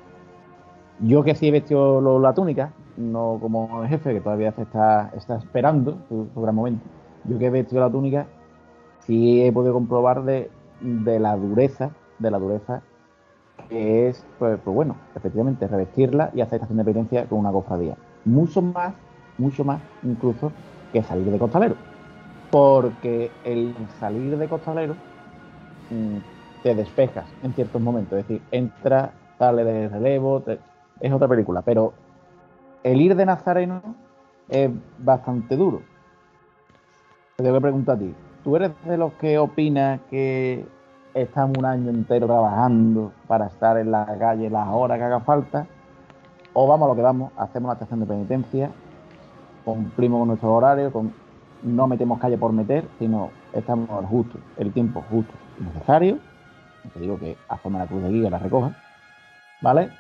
[1.03, 5.11] Yo que sí he vestido la túnica, no como el jefe, que todavía se está,
[5.15, 6.85] esperando su, gran momento.
[7.25, 8.27] Yo que he vestido la túnica,
[9.01, 10.51] sí he podido comprobar de,
[10.83, 12.83] la dureza, de la dureza
[13.69, 17.97] que es, pues, pues, bueno, efectivamente, revestirla y hacer estación de penitencia con una cofradía.
[18.25, 18.95] Mucho más,
[19.39, 20.53] mucho más incluso
[20.93, 21.77] que salir de costalero.
[22.51, 24.95] Porque el salir de costalero
[25.91, 28.19] mm, te despejas en ciertos momentos.
[28.19, 30.43] Es decir, entra, sale de relevo,
[31.01, 31.63] es otra película.
[31.63, 31.93] Pero
[32.83, 33.83] el ir de Nazareno
[34.49, 35.83] es bastante duro.
[37.37, 38.15] Te tengo que preguntar a ti.
[38.45, 40.65] ¿Tú eres de los que opinas que
[41.15, 45.67] están un año entero trabajando para estar en la calle las horas que haga falta?
[46.53, 47.33] ¿O vamos a lo que vamos?
[47.37, 48.71] Hacemos la estación de penitencia,
[49.65, 50.91] cumplimos con nuestro horario,
[51.63, 56.19] no metemos calle por meter, sino estamos justo, el tiempo justo y necesario.
[56.95, 58.75] Te digo que forma la cruz de guía la recojan,
[59.61, 59.91] ¿vale?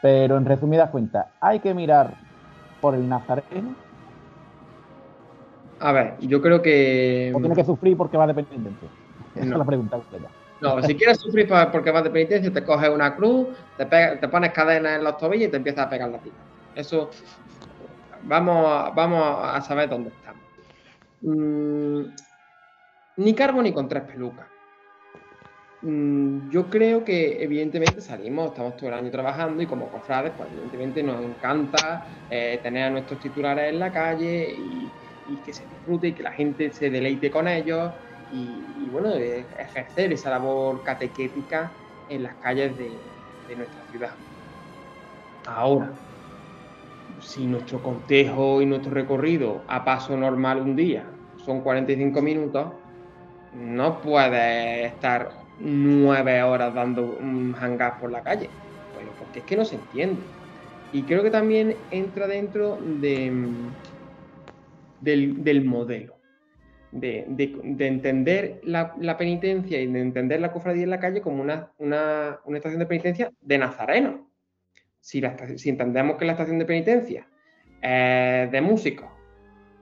[0.00, 2.14] Pero en resumidas cuentas, hay que mirar
[2.80, 3.74] por el nazareno.
[5.80, 7.32] A ver, yo creo que.
[7.34, 8.88] O tiene que sufrir porque va de penitencia.
[9.34, 10.00] Esa es la pregunta
[10.60, 14.52] No, si quieres sufrir porque vas de penitencia, te coges una cruz, te, te pones
[14.52, 16.36] cadena en los tobillos y te empiezas a pegar la tira.
[16.74, 17.10] Eso.
[18.24, 20.42] Vamos, vamos a saber dónde estamos.
[21.22, 22.02] Mm,
[23.16, 24.46] ni carbo ni con tres pelucas.
[25.80, 30.50] Mm, yo creo que evidentemente salimos, estamos todo el año trabajando y como cofrades, pues
[30.50, 34.94] evidentemente nos encanta eh, tener a nuestros titulares en la calle y,
[35.44, 37.92] que se disfrute y que la gente se deleite con ellos
[38.30, 41.76] y, bueno, ejercer esa labor catequética
[42.08, 42.98] en las calles de,
[43.46, 44.14] de nuestra ciudad.
[45.44, 45.92] Ahora,
[47.20, 52.72] si nuestro cortejo y nuestro recorrido a paso normal un día son 45 minutos,
[53.52, 58.48] no puedes estar nueve horas dando un hangar por la calle.
[58.94, 60.20] Bueno, porque es que no se entiende.
[60.92, 63.32] Y creo que también entra dentro de,
[65.00, 66.16] del, modelo.
[66.90, 67.26] De,
[67.78, 72.78] entender la, penitencia y de entender la cofradía en la calle como una, una, estación
[72.78, 74.30] de penitencia de Nazareno.
[75.00, 75.22] Si,
[75.56, 77.28] si, entendemos que la estación de penitencia
[77.82, 79.08] es de músicos,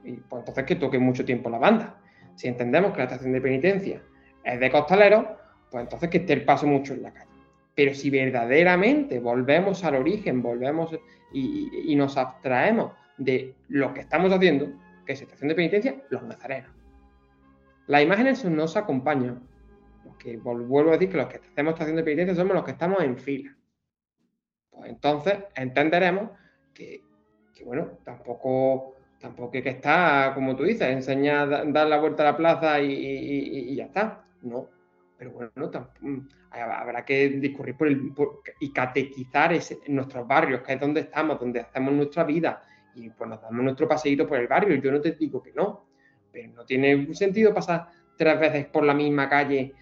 [0.03, 1.97] pues entonces que toque mucho tiempo la banda.
[2.35, 4.01] Si entendemos que la estación de penitencia
[4.43, 5.25] es de costaleros,
[5.71, 7.31] pues entonces que esté el paso mucho en la calle.
[7.75, 10.97] Pero si verdaderamente volvemos al origen, volvemos
[11.33, 14.71] y, nos abstraemos de lo que estamos haciendo,
[15.05, 16.71] que es estación de penitencia, los nazarenos.
[17.87, 19.43] Las imágenes no se acompañan.
[20.17, 23.03] que vuelvo a decir que los que hacemos estación de penitencia somos los que estamos
[23.03, 23.55] en fila.
[24.71, 26.31] Pues entonces entenderemos
[26.73, 27.03] que,
[27.63, 32.37] bueno, tampoco, tampoco hay que estar, como tú dices, enseñar, dar la vuelta a la
[32.37, 34.23] plaza y ya está.
[34.41, 34.69] No,
[35.17, 35.71] pero bueno,
[36.01, 36.17] mm,
[36.51, 38.13] habrá que discurrir por el,
[38.59, 42.61] y catequizar ese, nuestros barrios, que es donde estamos, donde hacemos nuestra vida,
[42.93, 44.75] y pues nos damos nuestro paseíto por el barrio.
[44.75, 45.87] Yo no te digo que no,
[46.31, 47.87] pero no tiene sentido pasar
[48.17, 49.73] tres veces por la misma calle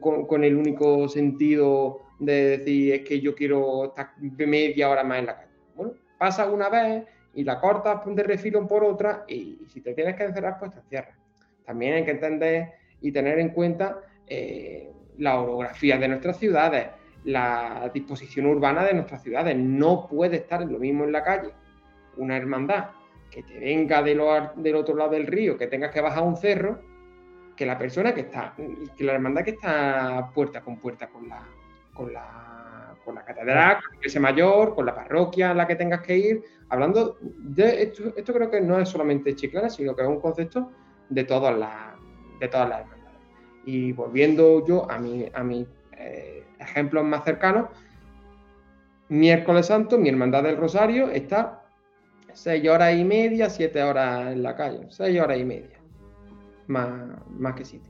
[0.00, 5.26] con, el único sentido de decir es que yo quiero estar media hora más en
[5.26, 5.50] la calle.
[5.74, 7.04] Bueno, pasa una vez
[7.34, 10.70] y la cortas de refilón por otra y, y si te tienes que encerrar, pues
[10.70, 11.18] te encierras.
[11.64, 14.00] También hay que entender y tener en cuenta
[14.34, 16.88] eh, la orografía de nuestras ciudades,
[17.24, 19.56] la disposición urbana de nuestras ciudades.
[19.56, 21.50] No puede estar lo mismo en la calle
[22.16, 22.86] una hermandad
[23.30, 24.20] que te venga del
[24.76, 26.80] otro lado del río, que tengas que bajar un cerro,
[27.56, 28.54] que la persona que está,
[28.96, 31.46] que la hermandad que está puerta con puerta con la,
[31.94, 35.76] con la, con la catedral, con la iglesia mayor, con la parroquia a la que
[35.76, 36.42] tengas que ir.
[36.68, 40.70] Hablando de esto, esto creo que no es solamente Chiclana, sino que es un concepto
[41.08, 41.94] de todas las,
[42.40, 43.01] de todas las.
[43.64, 45.66] Y volviendo yo a, mi, a mis
[45.96, 47.68] eh, ejemplos más cercanos,
[49.08, 51.62] miércoles santo, mi hermandad del Rosario está
[52.32, 55.78] seis horas y media, siete horas en la calle, seis horas y media,
[56.66, 56.88] más,
[57.28, 57.88] más que siete.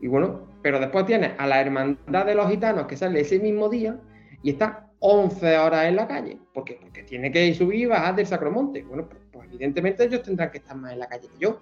[0.00, 3.68] Y bueno, pero después tienes a la hermandad de los gitanos que sale ese mismo
[3.68, 3.98] día
[4.42, 6.38] y está 11 horas en la calle.
[6.54, 6.78] ¿Por qué?
[6.80, 8.82] Porque tiene que subir y bajar del Sacromonte.
[8.82, 11.60] Bueno, pues, pues evidentemente ellos tendrán que estar más en la calle que yo.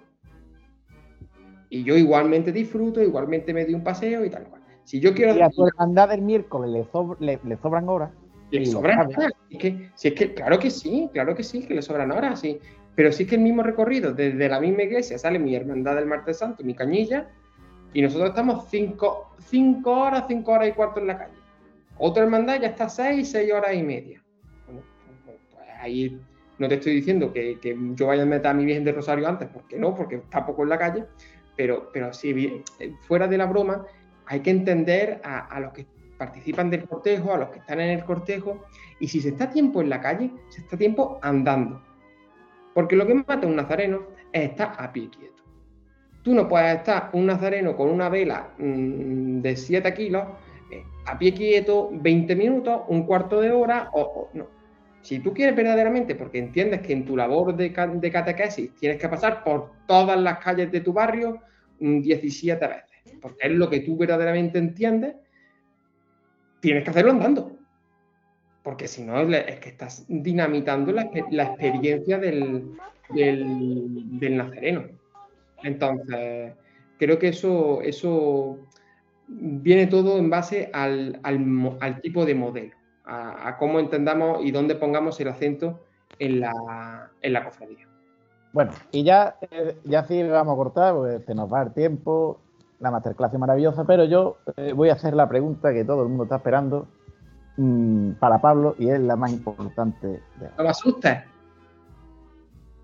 [1.69, 4.61] Y yo igualmente disfruto, igualmente me doy un paseo y tal cual.
[4.83, 5.35] Si yo quiero.
[5.35, 6.87] Y a tu hermandad del miércoles
[7.19, 8.11] le, le, sobran horas.
[8.49, 9.33] Le sobran horas.
[9.49, 12.39] Es que, si es que, claro que sí, claro que sí, que le sobran horas,
[12.39, 12.59] sí.
[12.95, 16.39] Pero sí que el mismo recorrido, desde la misma iglesia sale mi hermandad del martes
[16.39, 17.29] santo, mi cañilla,
[17.93, 21.33] y nosotros estamos cinco, cinco horas, cinco horas y cuarto en la calle.
[21.97, 24.23] Otra hermandad ya está seis, seis horas y media.
[24.65, 24.81] Bueno,
[25.23, 25.37] pues
[25.79, 26.19] ahí
[26.57, 29.27] no te estoy diciendo que, que, yo vaya a meter a mi Virgen de Rosario
[29.27, 31.05] antes, porque no, porque está poco en la calle,
[31.59, 33.85] pero, pero sí, eh, fuera de la broma,
[34.27, 35.85] hay que entender a, los que
[36.17, 38.63] participan del cortejo, a los que están en el cortejo,
[39.01, 41.83] y si se está tiempo en la calle, se está tiempo andando.
[42.73, 45.43] Porque lo que mata un nazareno es estar a pie quieto.
[46.23, 50.23] Tú no puedes estar un nazareno con una vela mm, de 7 kilos
[50.71, 54.47] eh, a pie quieto 20 minutos, un cuarto de hora, o, no.
[55.01, 59.43] Si tú quieres verdaderamente, porque entiendes que en tu labor de, catequesis tienes que pasar
[59.43, 61.41] por todas las calles de tu barrio,
[61.79, 65.15] 17 veces, porque es lo que tú verdaderamente entiendes,
[66.59, 67.57] tienes que hacerlo andando.
[68.63, 72.75] Porque si no, es que estás dinamitando la, experiencia del,
[74.19, 74.85] nazareno.
[75.63, 76.53] Entonces,
[76.97, 78.59] creo que eso
[79.29, 81.19] viene todo en base al,
[82.01, 82.75] tipo de modelo,
[83.09, 85.79] a, cómo entendamos y dónde pongamos el acento
[86.19, 87.87] en la, en la cofradía.
[88.51, 92.39] Bueno, y ya, eh, ya sí vamos a cortar, porque se nos va el tiempo,
[92.79, 96.09] la masterclass es maravillosa, pero yo eh, voy a hacer la pregunta que todo el
[96.09, 96.87] mundo está esperando
[97.57, 100.07] mm, para Pablo y es la más importante.
[100.07, 101.19] De no me asustes.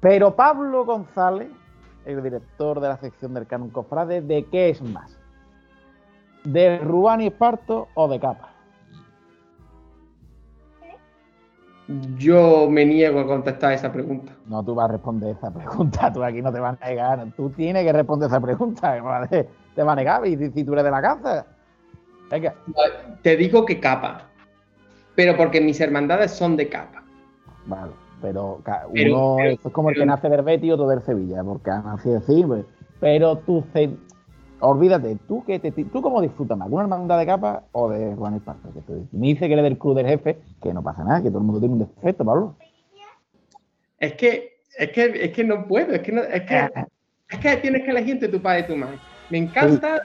[0.02, 1.49] Pero Pablo González,
[2.06, 5.18] el director de la sección del Canon Cofrade, ¿de qué es más?
[6.43, 8.55] ¿De Rubán y Esparto o de Capa?
[12.18, 14.34] Yo me niego a contestar esa pregunta.
[14.48, 16.12] No, tú vas a responder esa pregunta.
[16.12, 17.28] Tú aquí no te vas a negar.
[17.38, 18.94] Tú tienes que responder esa pregunta.
[19.76, 21.45] Te va a negar y si tú eres de la casa.
[22.32, 22.56] Venga.
[23.22, 24.30] Te digo que capa.
[25.16, 27.03] Pero porque mis hermandades son de capa.
[27.66, 27.91] Vale,
[28.22, 32.10] pero, uno es como el que nace del Betis y otro del Sevilla, porque así
[32.10, 32.66] decir, pues.
[32.99, 33.64] pero tú
[34.60, 36.69] olvídate, ¿tú, que te, ¿tú cómo disfrutas más?
[36.69, 38.69] ¿Una hermandad de capa o de Juan Esparta?
[38.73, 41.40] Que me dice que eres del club del jefe, que no pasa nada, que todo
[41.40, 42.56] el mundo tiene un defecto, Pablo.
[43.99, 46.69] Es que, es que, es que no puedo, es que, no, es, que,
[47.30, 48.98] es que tienes que elegir entre tu padre y tu madre.
[49.30, 50.02] Me encanta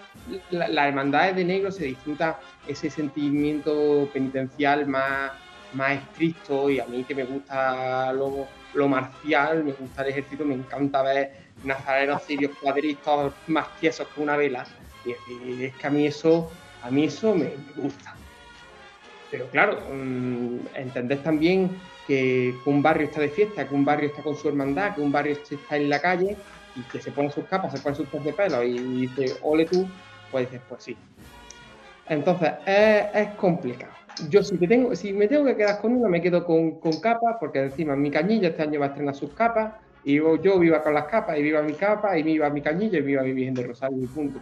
[0.50, 5.32] la, la hermandad de negro, se disfruta ese sentimiento penitencial más,
[5.74, 10.44] más estricto y a mí que me gusta lo, lo marcial, me gusta el ejército,
[10.44, 11.32] me encanta ver
[11.64, 14.66] nazarenos sirios cuadritos más tiesos que una vela.
[15.04, 16.50] Y, es que a mí eso,
[16.82, 18.14] a mí eso me, gusta.
[19.30, 20.58] Pero claro, mmm,
[21.22, 21.70] también
[22.06, 25.12] que un barrio está de fiesta, que un barrio está con su hermandad, que un
[25.12, 26.36] barrio está en la calle
[26.74, 29.64] y que se pone sus capas, se pone sus tres de pelo y, dice, ole
[29.64, 29.88] tú,
[30.30, 30.96] pues dices, pues sí.
[32.08, 33.92] Entonces, es, complicado.
[34.28, 37.60] Yo si, tengo, si me tengo que quedar con una, me quedo con capas, porque
[37.60, 39.74] encima mi cañilla este año va a estrenar sus capas,
[40.04, 43.02] y yo viva con las capas, y viva mi capa, y viva mi cañilla, y
[43.02, 44.38] viva mi Virgen de Rosario, y punto.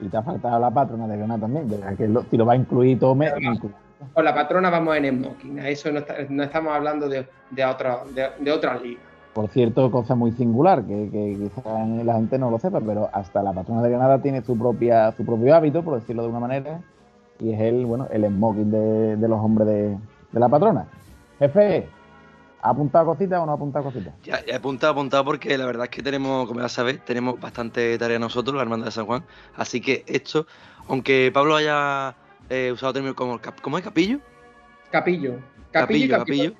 [0.00, 2.56] Y te ha faltado la patrona de Granada también, que lo, si lo va a
[2.56, 3.32] incluir todo mes.
[4.12, 8.00] Con la patrona vamos en smoking, a eso no, estamos hablando de, de, otra,
[8.40, 9.04] de, otras ligas.
[9.32, 13.42] Por cierto, cosa muy singular, que, que quizá la gente no lo sepa, pero hasta
[13.42, 16.80] la patrona de Granada tiene su propia su propio hábito, por decirlo de una manera,
[17.38, 19.98] y es el, bueno, el smoking de, de los hombres de,
[20.32, 20.86] de la patrona.
[21.38, 21.88] Jefe,
[22.64, 24.14] ¿Ha apuntado cositas o no ha apuntado cositas?
[24.22, 27.98] Ya, he apuntado, apuntado porque la verdad es que tenemos, como ya sabéis, tenemos bastante
[27.98, 29.24] tarea nosotros, la Hermandad de San Juan.
[29.56, 30.46] Así que esto,
[30.86, 32.14] aunque Pablo haya
[32.48, 33.84] eh, usado términos como, ¿cómo es?
[33.84, 34.20] ¿Capillo?
[34.92, 35.40] Capillo.
[35.72, 36.52] Capillo, capillo.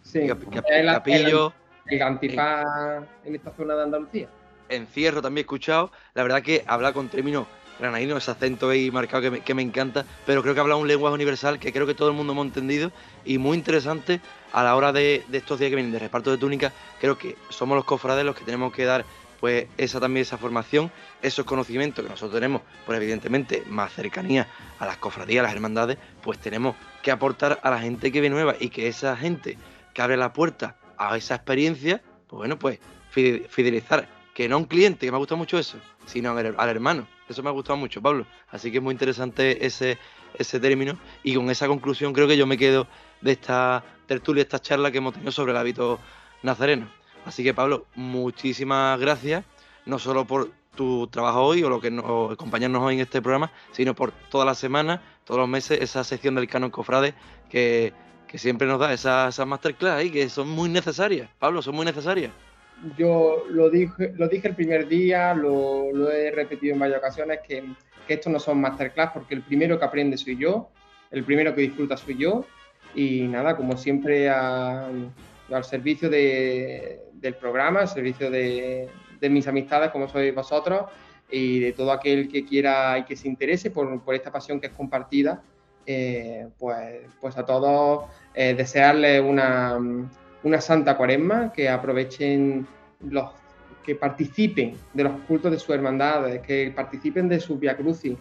[0.00, 0.26] Sí.
[0.26, 1.52] capillo.
[1.86, 4.28] El, antifaz en esta zona de Andalucía.
[4.70, 5.90] Encierro también he escuchado.
[6.14, 7.46] La verdad que habla con términos
[7.80, 10.86] granadino, ese acento ahí marcado que me, que me, encanta, pero creo que habla un
[10.86, 12.92] lenguaje universal que creo que todo el mundo hemos entendido
[13.24, 14.20] y muy interesante
[14.52, 16.72] a la hora de, estos días que vienen de reparto de túnicas.
[17.00, 19.04] Creo que somos los cofrades los que tenemos que dar
[19.40, 20.92] pues esa también esa formación,
[21.22, 24.46] esos conocimientos que nosotros tenemos, pues evidentemente más cercanía
[24.78, 28.34] a las cofradías, a las hermandades, pues tenemos que aportar a la gente que viene
[28.34, 29.56] nueva y que esa gente
[29.94, 34.66] que abre la puerta a esa experiencia, pues bueno, pues fidelizar, que no a un
[34.66, 38.02] cliente, que me ha gustado mucho eso, sino al hermano, eso me ha gustado mucho,
[38.02, 38.26] Pablo.
[38.50, 39.98] Así que es muy interesante ese,
[40.38, 40.98] ese término.
[41.22, 42.86] Y con esa conclusión creo que yo me quedo
[43.20, 45.98] de esta tertulia, esta charla que hemos tenido sobre el hábito
[46.42, 46.88] nazareno.
[47.24, 49.44] Así que, Pablo, muchísimas gracias,
[49.86, 53.52] no solo por tu trabajo hoy o lo que nos acompañarnos hoy en este programa,
[53.72, 57.14] sino por toda la semana, todos los meses, esa sección del Canon Cofrade
[57.50, 57.92] que,
[58.34, 61.28] siempre nos da esas, esas masterclass ahí, que son muy necesarias.
[61.38, 62.32] Pablo, son muy necesarias
[62.96, 67.64] yo lo dije, lo dije el primer día, lo, he repetido en varias ocasiones, que,
[68.06, 70.70] que estos no son masterclass porque el primero que aprende soy yo,
[71.10, 72.44] el primero que disfruta soy yo
[72.94, 75.12] y nada, como siempre al
[75.62, 78.88] servicio del programa, al servicio de,
[79.22, 80.86] mis amistades como sois vosotros
[81.30, 84.72] y de todo aquel que quiera y que se interese por, esta pasión que es
[84.72, 85.42] compartida,
[85.86, 86.78] eh, pues,
[87.20, 89.78] pues a todos eh, desearles una,
[90.42, 92.66] una santa cuaresma, que aprovechen
[93.00, 93.30] los
[93.84, 98.16] que participen de los cultos de su hermandad, que participen de su Via Crucis,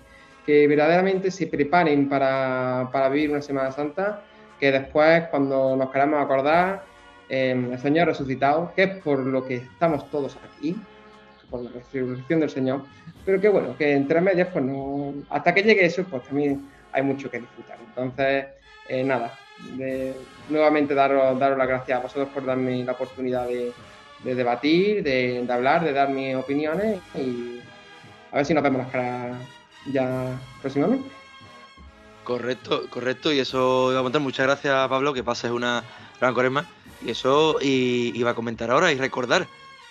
[0.46, 4.24] que verdaderamente se preparen para, para, vivir una Semana Santa,
[4.60, 6.84] que después, cuando nos queramos acordar,
[7.30, 10.76] eh, el Señor resucitado, que es por lo que estamos todos aquí,
[11.50, 12.84] por la resurrección del Señor,
[13.26, 17.04] pero que bueno, que entre medias, pues no, hasta que llegue eso, pues también hay
[17.04, 17.78] mucho que disfrutar.
[17.88, 18.46] Entonces,
[18.88, 19.38] eh, nada,
[19.76, 20.16] de
[20.50, 23.74] nuevamente daros, daros las gracias a vosotros por darme la oportunidad de,
[24.24, 27.60] debatir, de, hablar, de dar mis opiniones y
[28.32, 29.38] a ver si nos vemos las caras
[29.92, 31.10] ya próximamente.
[32.24, 34.22] Correcto, correcto, y eso iba a contar.
[34.22, 35.84] Muchas gracias, Pablo, que pases una
[36.20, 36.66] gran cuaresma.
[37.04, 39.48] Y eso y, iba a comentar ahora y recordar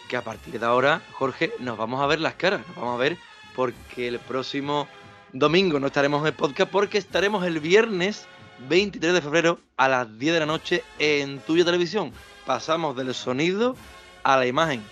[0.08, 3.02] que a partir de ahora, Jorge, nos vamos a ver las caras, nos vamos a
[3.02, 3.16] ver
[3.56, 4.86] porque el próximo
[5.32, 8.26] domingo no estaremos en el podcast porque estaremos el viernes
[8.68, 12.12] 23 de febrero a las 10 de la noche en Tuya Televisión.
[12.46, 13.76] Pasamos del sonido
[14.24, 14.82] a la imagen,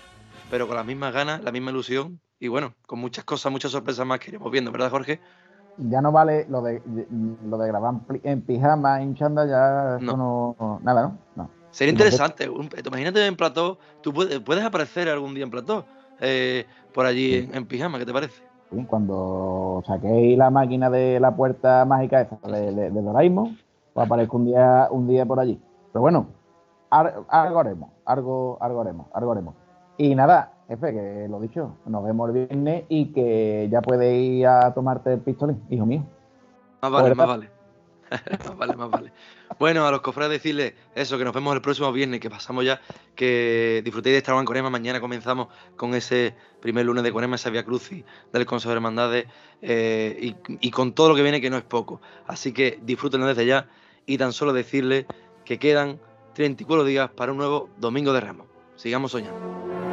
[0.49, 4.05] pero con las mismas ganas, la misma ilusión y bueno, con muchas cosas, muchas sorpresas
[4.05, 5.19] más que iremos viendo, ¿verdad, Jorge?
[5.77, 6.81] Ya no vale lo de,
[7.45, 10.79] lo de grabar en pijama, en chanda, ya no.
[10.81, 11.19] nada, ¿no?
[11.35, 11.49] No.
[11.71, 12.49] Sería interesante.
[12.85, 15.85] imagínate en plató, tú puedes, aparecer algún día en plató,
[16.19, 18.46] eh, por allí en, pijama, ¿qué te parece?
[18.87, 23.57] Cuando saquéis la máquina de la puerta mágica esa de, de, Doraemon,
[23.93, 25.59] pues aparezco un día, un día por allí.
[25.91, 26.27] Pero bueno,
[26.89, 29.55] algo haremos, algo, algo haremos, algo haremos.
[29.97, 34.47] Y nada, jefe, que lo dicho, nos vemos el viernes y que ya puedes ir
[34.47, 36.03] a tomarte el pistolín, hijo mío.
[36.81, 37.56] Más vale, más vale.
[38.45, 39.11] más vale, más vale.
[39.59, 42.81] Bueno, a los cofrades decirles eso, que nos vemos el próximo viernes, que pasamos ya,
[43.15, 44.69] que disfrutéis de estar en Corema.
[44.69, 49.27] Mañana comenzamos con ese primer lunes de Corema, esa Vía Crucis del Consejo de Hermandades
[49.61, 52.01] eh, y, con todo lo que viene, que no es poco.
[52.27, 53.67] Así que disfrútenlo desde ya
[54.05, 55.05] y tan solo decirles
[55.45, 55.99] que quedan
[56.35, 58.47] 34 días para un nuevo Domingo de Ramos.
[58.75, 59.86] Sigamos soñando.